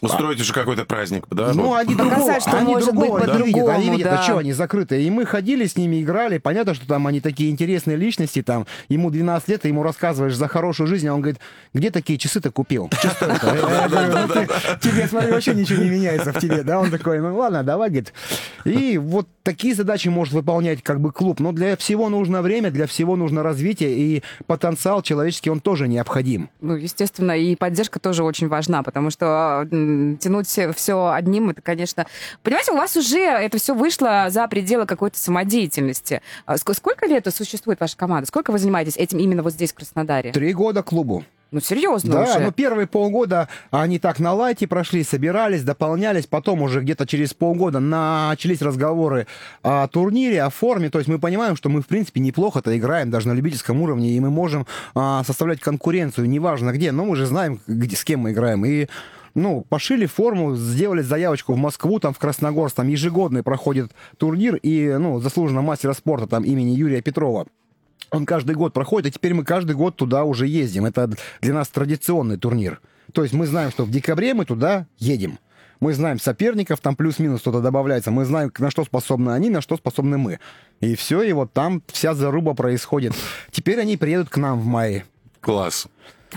Устроить 0.00 0.40
уже 0.40 0.52
какой-то 0.52 0.84
праздник, 0.84 1.26
да? 1.30 1.52
ну, 1.54 1.74
они 1.74 1.94
Показать, 1.94 2.16
другого, 2.16 2.40
что 2.40 2.56
они 2.58 2.72
может 2.72 2.92
другого 2.92 3.18
быть 3.20 3.28
не 3.28 3.32
видят. 3.32 3.44
Они 3.44 3.52
по-другому, 3.52 3.92
видят, 3.96 4.10
да. 4.10 4.20
а 4.20 4.22
что 4.22 4.38
они 4.38 4.52
закрытые. 4.52 5.02
И 5.06 5.10
мы 5.10 5.24
ходили 5.24 5.66
с 5.66 5.76
ними, 5.76 6.02
играли. 6.02 6.38
Понятно, 6.38 6.74
что 6.74 6.86
там 6.86 7.06
они 7.06 7.20
такие 7.20 7.50
интересные 7.50 7.96
личности. 7.96 8.42
Там 8.42 8.66
ему 8.88 9.10
12 9.10 9.48
лет, 9.48 9.62
ты 9.62 9.68
ему 9.68 9.82
рассказываешь 9.82 10.34
за 10.34 10.48
хорошую 10.48 10.86
жизнь, 10.88 11.06
а 11.08 11.14
он 11.14 11.20
говорит, 11.20 11.40
где 11.72 11.90
такие 11.90 12.18
купил? 12.50 12.90
«Ну, 12.90 14.28
ты- 14.28 14.48
Тебе, 14.80 15.06
смотри, 15.08 15.32
вообще 15.32 15.54
ничего 15.54 15.82
не 15.82 15.90
меняется 15.90 16.32
в 16.32 16.38
тебе. 16.40 16.62
Да, 16.62 16.80
он 16.80 16.90
такой, 16.90 17.20
ну 17.20 17.36
ладно, 17.36 17.62
давай, 17.62 17.88
говорит. 17.88 18.12
И 18.64 18.98
вот 18.98 19.28
такие 19.42 19.74
задачи 19.74 20.08
может 20.08 20.34
выполнять 20.34 20.82
как 20.82 21.00
бы 21.00 21.12
клуб. 21.12 21.40
Но 21.40 21.52
для 21.52 21.76
всего 21.76 22.08
нужно 22.08 22.42
время, 22.42 22.70
для 22.70 22.86
всего 22.86 23.16
нужно 23.16 23.42
развитие. 23.42 23.94
И 23.94 24.22
потенциал 24.46 25.02
человеческий, 25.02 25.50
он 25.50 25.60
тоже 25.60 25.86
необходим. 25.88 26.50
Ну, 26.60 26.74
естественно, 26.76 27.32
и 27.38 27.54
поддержка 27.56 28.00
тоже 28.00 28.24
очень 28.24 28.48
важна, 28.48 28.82
потому 28.82 29.10
что 29.10 29.66
м, 29.70 29.83
тянуть 30.20 30.46
все 30.76 31.10
одним, 31.12 31.50
это, 31.50 31.62
конечно... 31.62 32.06
Понимаете, 32.42 32.72
у 32.72 32.76
вас 32.76 32.96
уже 32.96 33.18
это 33.20 33.58
все 33.58 33.74
вышло 33.74 34.26
за 34.30 34.46
пределы 34.48 34.86
какой-то 34.86 35.18
самодеятельности. 35.18 36.22
А 36.46 36.54
ск- 36.56 36.74
Сколько 36.74 37.06
лет 37.06 37.26
существует 37.34 37.80
ваша 37.80 37.96
команда? 37.96 38.26
Сколько 38.26 38.50
вы 38.50 38.58
занимаетесь 38.58 38.96
этим 38.96 39.18
именно 39.18 39.42
вот 39.42 39.52
здесь, 39.52 39.72
в 39.72 39.76
Краснодаре? 39.76 40.32
Три 40.32 40.52
года 40.52 40.82
клубу. 40.82 41.24
Ну, 41.50 41.60
серьезно 41.60 42.10
Да, 42.14 42.22
уже. 42.24 42.40
ну 42.40 42.50
первые 42.50 42.88
полгода 42.88 43.48
они 43.70 44.00
так 44.00 44.18
на 44.18 44.32
лайте 44.34 44.66
прошли, 44.66 45.04
собирались, 45.04 45.62
дополнялись, 45.62 46.26
потом 46.26 46.62
уже 46.62 46.80
где-то 46.80 47.06
через 47.06 47.32
полгода 47.32 47.78
начались 47.78 48.60
разговоры 48.60 49.28
о 49.62 49.86
турнире, 49.86 50.42
о 50.42 50.50
форме, 50.50 50.90
то 50.90 50.98
есть 50.98 51.08
мы 51.08 51.20
понимаем, 51.20 51.54
что 51.54 51.68
мы 51.68 51.80
в 51.80 51.86
принципе 51.86 52.18
неплохо-то 52.18 52.76
играем 52.76 53.10
даже 53.12 53.28
на 53.28 53.34
любительском 53.34 53.80
уровне, 53.82 54.10
и 54.10 54.18
мы 54.18 54.30
можем 54.30 54.66
а, 54.96 55.22
составлять 55.22 55.60
конкуренцию, 55.60 56.28
неважно 56.28 56.72
где, 56.72 56.90
но 56.90 57.04
мы 57.04 57.14
же 57.14 57.24
знаем, 57.26 57.60
где, 57.68 57.94
с 57.94 58.02
кем 58.02 58.20
мы 58.20 58.32
играем, 58.32 58.64
и 58.64 58.88
ну, 59.34 59.66
пошили 59.68 60.06
форму, 60.06 60.54
сделали 60.54 61.02
заявочку 61.02 61.54
в 61.54 61.56
Москву, 61.56 61.98
там 61.98 62.14
в 62.14 62.18
Красногорск, 62.18 62.76
там 62.76 62.88
ежегодный 62.88 63.42
проходит 63.42 63.92
турнир, 64.16 64.56
и, 64.56 64.96
ну, 64.98 65.20
заслуженного 65.20 65.64
мастера 65.64 65.92
спорта 65.92 66.26
там 66.26 66.44
имени 66.44 66.70
Юрия 66.70 67.02
Петрова. 67.02 67.46
Он 68.10 68.26
каждый 68.26 68.54
год 68.54 68.72
проходит, 68.72 69.08
и 69.08 69.14
теперь 69.14 69.34
мы 69.34 69.44
каждый 69.44 69.74
год 69.74 69.96
туда 69.96 70.24
уже 70.24 70.46
ездим. 70.46 70.84
Это 70.84 71.10
для 71.40 71.54
нас 71.54 71.68
традиционный 71.68 72.38
турнир. 72.38 72.80
То 73.12 73.22
есть 73.22 73.34
мы 73.34 73.46
знаем, 73.46 73.70
что 73.70 73.84
в 73.84 73.90
декабре 73.90 74.34
мы 74.34 74.44
туда 74.44 74.86
едем. 74.98 75.38
Мы 75.80 75.92
знаем 75.92 76.20
соперников, 76.20 76.80
там 76.80 76.94
плюс-минус 76.94 77.40
что-то 77.40 77.60
добавляется. 77.60 78.10
Мы 78.10 78.24
знаем, 78.24 78.52
на 78.58 78.70
что 78.70 78.84
способны 78.84 79.30
они, 79.30 79.50
на 79.50 79.60
что 79.60 79.76
способны 79.76 80.16
мы. 80.16 80.38
И 80.80 80.94
все, 80.94 81.22
и 81.22 81.32
вот 81.32 81.52
там 81.52 81.82
вся 81.88 82.14
заруба 82.14 82.54
происходит. 82.54 83.12
Теперь 83.50 83.80
они 83.80 83.96
приедут 83.96 84.28
к 84.28 84.36
нам 84.36 84.60
в 84.60 84.66
мае. 84.66 85.04
Класс. 85.40 85.88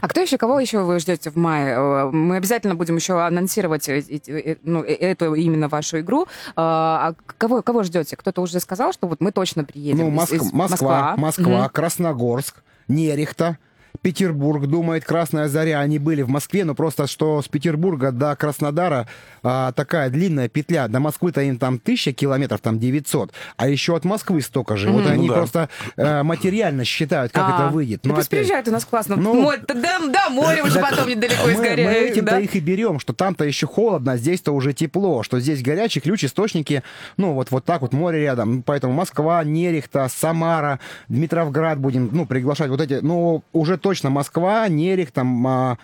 А 0.01 0.07
кто 0.07 0.21
еще, 0.21 0.37
кого 0.37 0.59
еще 0.59 0.79
вы 0.83 0.99
ждете 0.99 1.29
в 1.31 1.35
мае? 1.37 1.75
Э, 1.75 2.09
Мы 2.11 2.35
обязательно 2.37 2.75
будем 2.75 2.95
еще 2.95 3.21
анонсировать 3.21 3.87
э, 3.89 4.57
ну, 4.63 4.81
эту 4.83 5.33
именно 5.33 5.67
вашу 5.67 5.99
игру. 5.99 6.27
А 6.55 7.13
кого, 7.37 7.61
кого 7.61 7.83
ждете? 7.83 8.15
Кто-то 8.15 8.41
уже 8.41 8.59
сказал, 8.59 8.93
что 8.93 9.07
вот 9.07 9.21
мы 9.21 9.31
точно 9.31 9.63
приедем. 9.63 9.99
Ну, 9.99 10.09
из- 10.09 10.13
Моск- 10.31 10.35
из- 10.35 10.53
Москва, 10.53 11.15
Москва, 11.17 11.61
Мгм. 11.63 11.69
Красногорск, 11.69 12.55
Нерехта, 12.87 13.57
Петербург, 14.01 14.65
думает 14.67 15.03
Красная 15.05 15.47
Заря. 15.47 15.79
Они 15.79 15.99
были 15.99 16.21
в 16.21 16.29
Москве, 16.29 16.65
но 16.65 16.75
просто 16.75 17.07
что 17.07 17.41
с 17.41 17.47
Петербурга 17.47 18.11
до 18.11 18.35
Краснодара 18.35 19.07
а, 19.43 19.71
такая 19.71 20.09
длинная 20.09 20.49
петля. 20.49 20.87
До 20.87 20.99
Москвы-то 20.99 21.41
им 21.41 21.57
там 21.57 21.79
тысяча 21.79 22.13
километров, 22.13 22.61
там 22.61 22.79
900. 22.79 23.31
А 23.57 23.67
еще 23.67 23.95
от 23.95 24.05
Москвы 24.05 24.41
столько 24.41 24.77
же. 24.77 24.89
Вот 24.89 25.03
Ну 25.03 25.09
они 25.09 25.27
да. 25.27 25.33
просто 25.35 25.69
э, 25.95 26.23
материально 26.23 26.83
считают, 26.85 27.31
как 27.31 27.43
А, 27.47 27.55
это 27.65 27.73
выйдет. 27.73 28.01
Ну, 28.03 28.13
опять- 28.13 28.29
приезжают 28.29 28.67
у 28.67 28.71
нас 28.71 28.85
классно. 28.85 29.15
Ну, 29.15 29.33
Мо- 29.41 29.57
да, 29.67 29.99
да, 30.07 30.29
море 30.29 30.63
уже 30.63 30.75
Так 30.75 30.89
потом 30.91 31.09
недалеко 31.09 31.43
мы, 31.45 31.51
из 31.51 31.57
мы 31.57 31.63
горя. 31.69 31.91
этим-то 31.91 32.31
да. 32.31 32.39
их 32.39 32.55
и 32.55 32.59
берем, 32.59 32.99
что 32.99 33.13
там-то 33.13 33.45
еще 33.45 33.67
холодно, 33.67 34.13
а 34.13 34.17
здесь-то 34.17 34.51
уже 34.51 34.73
тепло, 34.73 35.23
что 35.23 35.39
здесь 35.39 35.61
горячий 35.61 35.99
ключ, 35.99 36.23
источники, 36.23 36.83
ну, 37.17 37.33
вот, 37.33 37.51
вот 37.51 37.65
так 37.65 37.81
вот, 37.81 37.93
море 37.93 38.21
рядом. 38.21 38.63
Поэтому 38.63 38.93
Москва, 38.93 39.43
Нерехта, 39.43 40.07
Самара, 40.09 40.79
Дмитровград 41.09 41.79
будем, 41.79 42.09
ну, 42.11 42.25
приглашать 42.25 42.69
вот 42.69 42.81
эти, 42.81 42.99
ну, 43.01 43.43
уже 43.53 43.77
точно 43.87 44.09
Москва, 44.09 44.67
Нерехт, 44.67 45.13
там, 45.13 45.47
а, 45.47 45.77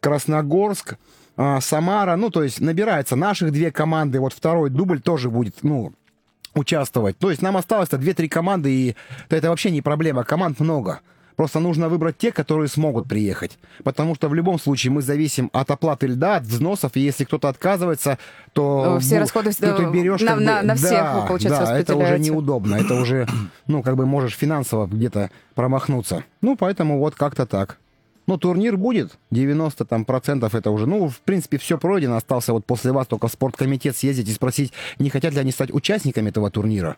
Красногорск, 0.00 0.96
а, 1.36 1.60
Самара, 1.60 2.16
ну, 2.16 2.28
то 2.28 2.42
есть 2.42 2.60
набирается 2.60 3.14
наших 3.14 3.52
две 3.52 3.70
команды, 3.70 4.18
вот 4.18 4.32
второй 4.32 4.70
дубль 4.70 5.00
тоже 5.00 5.30
будет, 5.30 5.62
ну, 5.62 5.92
участвовать. 6.56 7.16
То 7.16 7.30
есть 7.30 7.42
нам 7.42 7.56
осталось-то 7.56 7.96
2-3 7.96 8.28
команды, 8.28 8.72
и 8.72 8.96
это 9.28 9.50
вообще 9.50 9.70
не 9.70 9.82
проблема, 9.82 10.24
команд 10.24 10.58
много. 10.58 11.00
Просто 11.36 11.58
нужно 11.58 11.88
выбрать 11.88 12.16
те, 12.16 12.30
которые 12.30 12.68
смогут 12.68 13.08
приехать. 13.08 13.58
Потому 13.82 14.14
что 14.14 14.28
в 14.28 14.34
любом 14.34 14.58
случае 14.58 14.92
мы 14.92 15.02
зависим 15.02 15.50
от 15.52 15.70
оплаты 15.70 16.06
льда, 16.06 16.36
от 16.36 16.44
взносов, 16.44 16.92
и 16.96 17.00
если 17.00 17.24
кто-то 17.24 17.48
отказывается, 17.48 18.18
то... 18.52 18.96
Э, 18.96 19.00
все 19.00 19.16
ну, 19.16 19.20
расходы 19.20 19.50
ты, 19.52 19.72
ты 19.74 19.84
берешь, 19.86 20.20
на, 20.20 20.28
как 20.28 20.38
бы- 20.38 20.44
на- 20.44 20.62
на 20.62 20.74
всех, 20.76 20.90
да, 20.90 21.24
получается, 21.26 21.64
да, 21.66 21.78
это 21.78 21.96
уже 21.96 22.18
неудобно. 22.18 22.76
Это 22.76 22.94
уже, 22.94 23.26
ну, 23.66 23.82
как 23.82 23.96
бы 23.96 24.06
можешь 24.06 24.36
финансово 24.36 24.86
где-то 24.86 25.30
промахнуться. 25.54 26.24
Ну, 26.40 26.56
поэтому 26.56 26.98
вот 26.98 27.14
как-то 27.16 27.46
так. 27.46 27.78
Ну, 28.26 28.38
турнир 28.38 28.76
будет, 28.76 29.18
90 29.32 29.84
там 29.84 30.04
процентов 30.04 30.54
это 30.54 30.70
уже, 30.70 30.86
ну, 30.86 31.08
в 31.08 31.20
принципе, 31.20 31.58
все 31.58 31.76
пройдено, 31.76 32.16
остался 32.16 32.52
вот 32.52 32.64
после 32.64 32.92
вас 32.92 33.06
только 33.06 33.28
в 33.28 33.32
спорткомитет 33.32 33.96
съездить 33.96 34.28
и 34.28 34.32
спросить, 34.32 34.72
не 34.98 35.10
хотят 35.10 35.34
ли 35.34 35.40
они 35.40 35.50
стать 35.50 35.72
участниками 35.72 36.30
этого 36.30 36.50
турнира. 36.50 36.96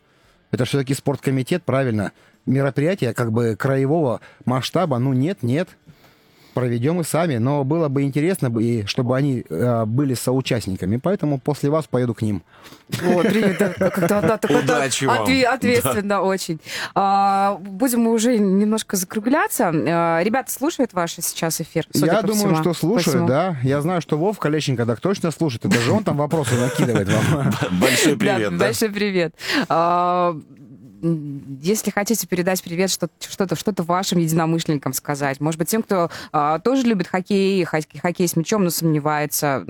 Это 0.53 0.65
все-таки 0.65 0.95
спорткомитет, 0.95 1.65
правильно, 1.65 2.13
мероприятие 2.47 3.13
как 3.15 3.33
бы 3.33 3.57
краевого 3.57 4.21
масштаба, 4.45 4.99
ну, 4.99 5.13
нет, 5.13 5.43
нет, 5.43 5.69
проведем 6.55 7.03
и 7.03 7.05
сами, 7.05 7.37
но 7.37 7.65
было 7.65 7.89
бы 7.89 8.03
интересно, 8.03 8.47
и 8.59 8.87
чтобы 8.87 9.15
они 9.15 9.45
э, 9.47 9.85
были 9.85 10.15
соучастниками, 10.15 10.97
поэтому 10.97 11.39
после 11.39 11.69
вас 11.69 11.87
поеду 11.87 12.15
к 12.15 12.23
ним. 12.23 12.43
Вот, 13.03 13.27
принято. 13.29 13.75
Как-то, 13.79 14.09
да, 14.09 14.39
так 14.39 14.51
это 14.51 14.61
Удачи 14.61 15.05
вам. 15.05 15.25
отве- 15.25 15.45
ответственно 15.45 16.23
очень. 16.23 16.59
А, 16.95 17.59
будем 17.61 18.01
мы 18.01 18.13
уже 18.13 18.39
немножко 18.39 18.97
закругляться. 18.97 19.71
А, 19.71 20.23
ребята 20.23 20.51
слушают 20.51 20.95
ваш 20.95 21.17
сейчас 21.17 21.61
эфир? 21.61 21.87
судя 21.93 22.07
Я 22.07 22.21
по 22.23 22.29
думаю, 22.29 22.55
всему. 22.55 22.57
что 22.63 22.73
слушают, 22.73 23.27
да. 23.27 23.59
Я 23.63 23.83
знаю, 23.83 24.01
что 24.01 24.17
Вов 24.17 24.39
Колеченко 24.39 24.87
так 24.87 25.01
точно 25.01 25.33
слушает, 25.33 25.67
и 25.67 25.69
даже 25.69 25.93
он 25.93 26.05
там 26.05 26.17
вопросы 26.17 26.55
накидывает 26.55 27.07
вам. 27.13 27.53
Большой 27.73 28.17
привет, 28.17 28.53
да, 28.53 28.57
да? 28.57 28.65
Большой 28.65 28.89
привет. 28.89 29.35
Если 31.03 31.91
хотите 31.91 32.27
передать 32.27 32.63
привет, 32.63 32.91
что- 32.91 33.09
что-то 33.21 33.57
что 33.57 33.75
вашим 33.83 34.19
единомышленникам 34.19 34.93
сказать, 34.93 35.41
может 35.41 35.59
быть, 35.59 35.69
тем, 35.69 35.83
кто 35.83 36.11
а, 36.33 36.59
тоже 36.59 36.87
любит 36.87 37.07
хоккей, 37.07 37.65
хоккей, 37.65 38.01
хоккей 38.01 38.29
с 38.29 38.37
мячом, 38.37 38.65
но 38.65 38.71
сомневается, 38.71 39.65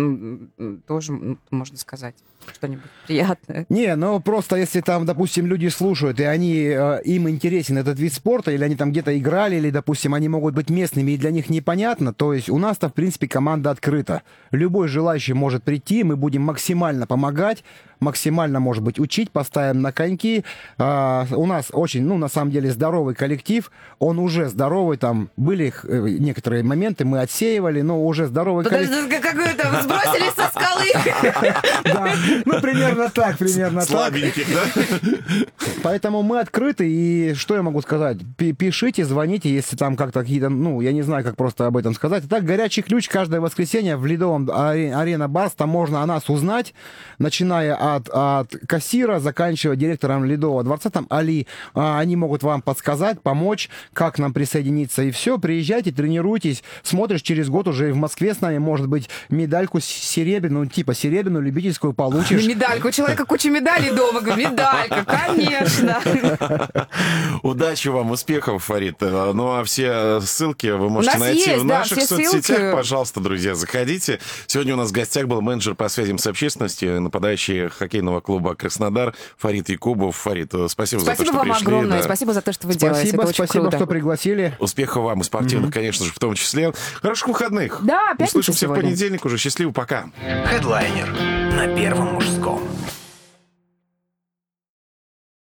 тоже 0.87 1.13
м, 1.13 1.39
можно 1.51 1.77
сказать 1.77 2.15
что-нибудь 2.55 2.85
приятное. 3.07 3.67
Не, 3.69 3.97
ну 3.97 4.21
просто 4.21 4.57
если 4.57 4.81
там, 4.81 5.05
допустим, 5.05 5.47
люди 5.47 5.67
слушают, 5.69 6.21
и 6.21 6.25
они, 6.25 6.55
э, 6.59 7.03
им 7.05 7.29
интересен 7.29 7.77
этот 7.79 7.99
вид 7.99 8.13
спорта, 8.13 8.53
или 8.53 8.63
они 8.63 8.77
там 8.77 8.93
где-то 8.93 9.19
играли, 9.19 9.57
или, 9.57 9.71
допустим, 9.71 10.15
они 10.15 10.29
могут 10.29 10.55
быть 10.55 10.71
местными, 10.71 11.13
и 11.13 11.17
для 11.17 11.33
них 11.33 11.51
непонятно, 11.51 12.15
то 12.15 12.33
есть 12.33 12.49
у 12.49 12.59
нас-то, 12.59 12.89
в 12.89 12.95
принципе, 12.95 13.27
команда 13.27 13.71
открыта. 13.71 14.23
Любой 14.53 14.87
желающий 14.87 15.33
может 15.33 15.65
прийти, 15.65 16.05
мы 16.05 16.17
будем 16.17 16.43
максимально 16.43 17.07
помогать, 17.09 17.65
максимально, 18.01 18.61
может 18.61 18.83
быть, 18.83 18.99
учить, 18.99 19.31
поставим 19.31 19.81
на 19.83 19.93
коньки. 19.93 20.45
А, 20.79 21.27
у 21.31 21.47
нас 21.47 21.67
очень, 21.73 22.03
ну, 22.05 22.19
на 22.19 22.29
самом 22.29 22.51
деле, 22.51 22.71
здоровый 22.71 23.15
коллектив, 23.15 23.71
он 23.99 24.19
уже 24.19 24.49
здоровый, 24.49 24.97
там 24.97 25.31
были 25.37 25.73
э, 25.85 26.09
некоторые 26.19 26.63
моменты, 26.63 27.05
мы 27.05 27.21
отсеивали, 27.21 27.81
но 27.81 28.05
уже 28.05 28.27
здоровый 28.27 28.65
коллектив. 28.65 29.05
Подожди, 29.05 29.23
как 29.23 29.35
вы 29.35 29.55
там 29.55 29.83
сбросились 29.83 30.35
со 30.35 30.49
скалы? 30.49 31.53
Да, 31.85 32.13
ну, 32.45 32.61
примерно 32.61 33.09
так, 33.11 33.39
примерно 33.39 33.81
так. 33.81 33.89
Слабеньких, 33.89 34.47
да? 34.53 35.67
Поэтому 35.83 36.23
мы 36.23 36.41
открыты, 36.41 36.89
и 36.89 37.35
что 37.35 37.55
я 37.55 37.63
могу 37.63 37.81
сказать? 37.83 38.19
Пи- 38.37 38.53
Пишите, 38.53 39.05
звоните, 39.05 39.51
если 39.53 39.77
там 39.77 39.97
как-то 39.97 40.21
какие-то, 40.21 40.49
ну, 40.49 40.81
я 40.81 40.93
не 40.93 41.03
знаю, 41.03 41.25
как 41.25 41.37
просто 41.37 41.67
об 41.67 41.77
этом 41.77 41.95
сказать. 41.95 42.25
Итак, 42.27 42.45
горячий 42.45 42.83
ключ 42.83 43.09
каждое 43.09 43.41
воскресенье 43.41 43.97
в 43.97 44.05
Ледовом 44.07 44.49
аре- 44.51 44.95
Арена 44.95 45.29
Барс, 45.29 45.53
там 45.53 45.69
можно 45.69 46.03
о 46.03 46.07
нас 46.07 46.29
узнать, 46.29 46.75
начиная 47.19 47.77
от, 47.95 48.09
от 48.13 48.57
кассира, 48.67 49.21
заканчивая 49.21 49.77
директором 49.77 50.25
Ледового 50.25 50.65
дворца, 50.65 50.91
там 50.91 51.07
Али, 51.11 51.47
А, 51.75 51.99
они 51.99 52.17
могут 52.17 52.43
вам 52.43 52.63
подсказать, 52.63 53.21
помочь, 53.21 53.69
как 53.93 54.19
нам 54.19 54.33
присоединиться, 54.33 55.03
и 55.03 55.11
все, 55.11 55.39
приезжайте, 55.39 55.93
тренируйтесь, 55.93 56.63
смотришь, 56.83 57.23
через 57.23 57.49
год 57.49 57.69
уже 57.69 57.93
в 57.93 57.97
Москве 57.97 58.35
с 58.35 58.41
нами, 58.41 58.59
может 58.59 58.89
быть, 58.89 59.09
медальку 59.29 59.81
серебряную, 59.81 60.67
типа 60.67 60.95
серебряную, 60.95 61.45
любительскую 61.45 61.93
получишь. 61.93 62.45
Медалька. 62.47 62.87
У 62.87 62.91
человека 62.91 63.25
куча 63.25 63.51
медалей 63.51 63.91
дома. 63.91 64.21
Медалька, 64.21 65.05
конечно. 65.05 66.01
Удачи 67.43 67.89
вам, 67.89 68.11
успехов, 68.11 68.65
Фарид. 68.65 69.01
Ну, 69.01 69.53
а 69.53 69.65
все 69.65 70.21
ссылки 70.21 70.67
вы 70.69 70.89
можете 70.89 71.19
найти 71.19 71.51
есть, 71.51 71.63
в 71.63 71.65
наших 71.65 72.03
соцсетях. 72.03 72.45
ссылки. 72.45 72.73
Пожалуйста, 72.73 73.21
друзья, 73.21 73.55
заходите. 73.55 74.21
Сегодня 74.47 74.75
у 74.75 74.77
нас 74.77 74.91
в 74.91 74.93
гостях 74.93 75.27
был 75.27 75.41
менеджер 75.41 75.75
по 75.75 75.89
связям 75.89 76.19
с 76.19 76.27
общественностью, 76.27 77.01
нападающий 77.01 77.69
хоккейного 77.77 78.21
клуба 78.21 78.55
«Краснодар» 78.55 79.15
Фарид 79.39 79.69
Якубов. 79.69 80.17
Фарид, 80.17 80.53
э, 80.55 80.69
спасибо, 80.69 81.01
за 81.01 81.07
то, 81.11 81.15
Спасибо 81.15 81.33
что 81.33 81.39
вам 81.39 81.49
пришли. 81.49 81.67
огромное. 81.67 81.99
да. 81.99 82.03
Спасибо 82.05 82.33
за 82.33 82.43
то, 82.43 82.53
что 82.53 82.67
вы 82.67 82.75
делаете. 82.75 83.01
Спасибо, 83.01 83.23
Это 83.23 83.29
очень 83.29 83.45
спасибо, 83.45 83.63
круто. 83.65 83.77
что 83.79 83.87
пригласили. 83.87 84.57
Успехов 84.59 85.05
вам 85.05 85.21
и 85.21 85.25
спортивных, 85.25 85.73
конечно 85.73 86.05
же, 86.05 86.13
в 86.13 86.19
том 86.19 86.35
числе. 86.35 86.73
Хороших 87.03 87.29
выходных. 87.29 87.81
Да, 87.83 88.11
пятница 88.13 88.31
Услышимся 88.31 88.59
в 88.59 88.61
сегодня. 88.63 88.83
понедельник 88.85 89.25
уже. 89.25 89.39
Счастливо, 89.39 89.71
пока. 89.73 90.07
Хедлайнер 90.47 91.09
на 91.57 91.75
Первом 91.77 92.15
мужском. 92.15 92.63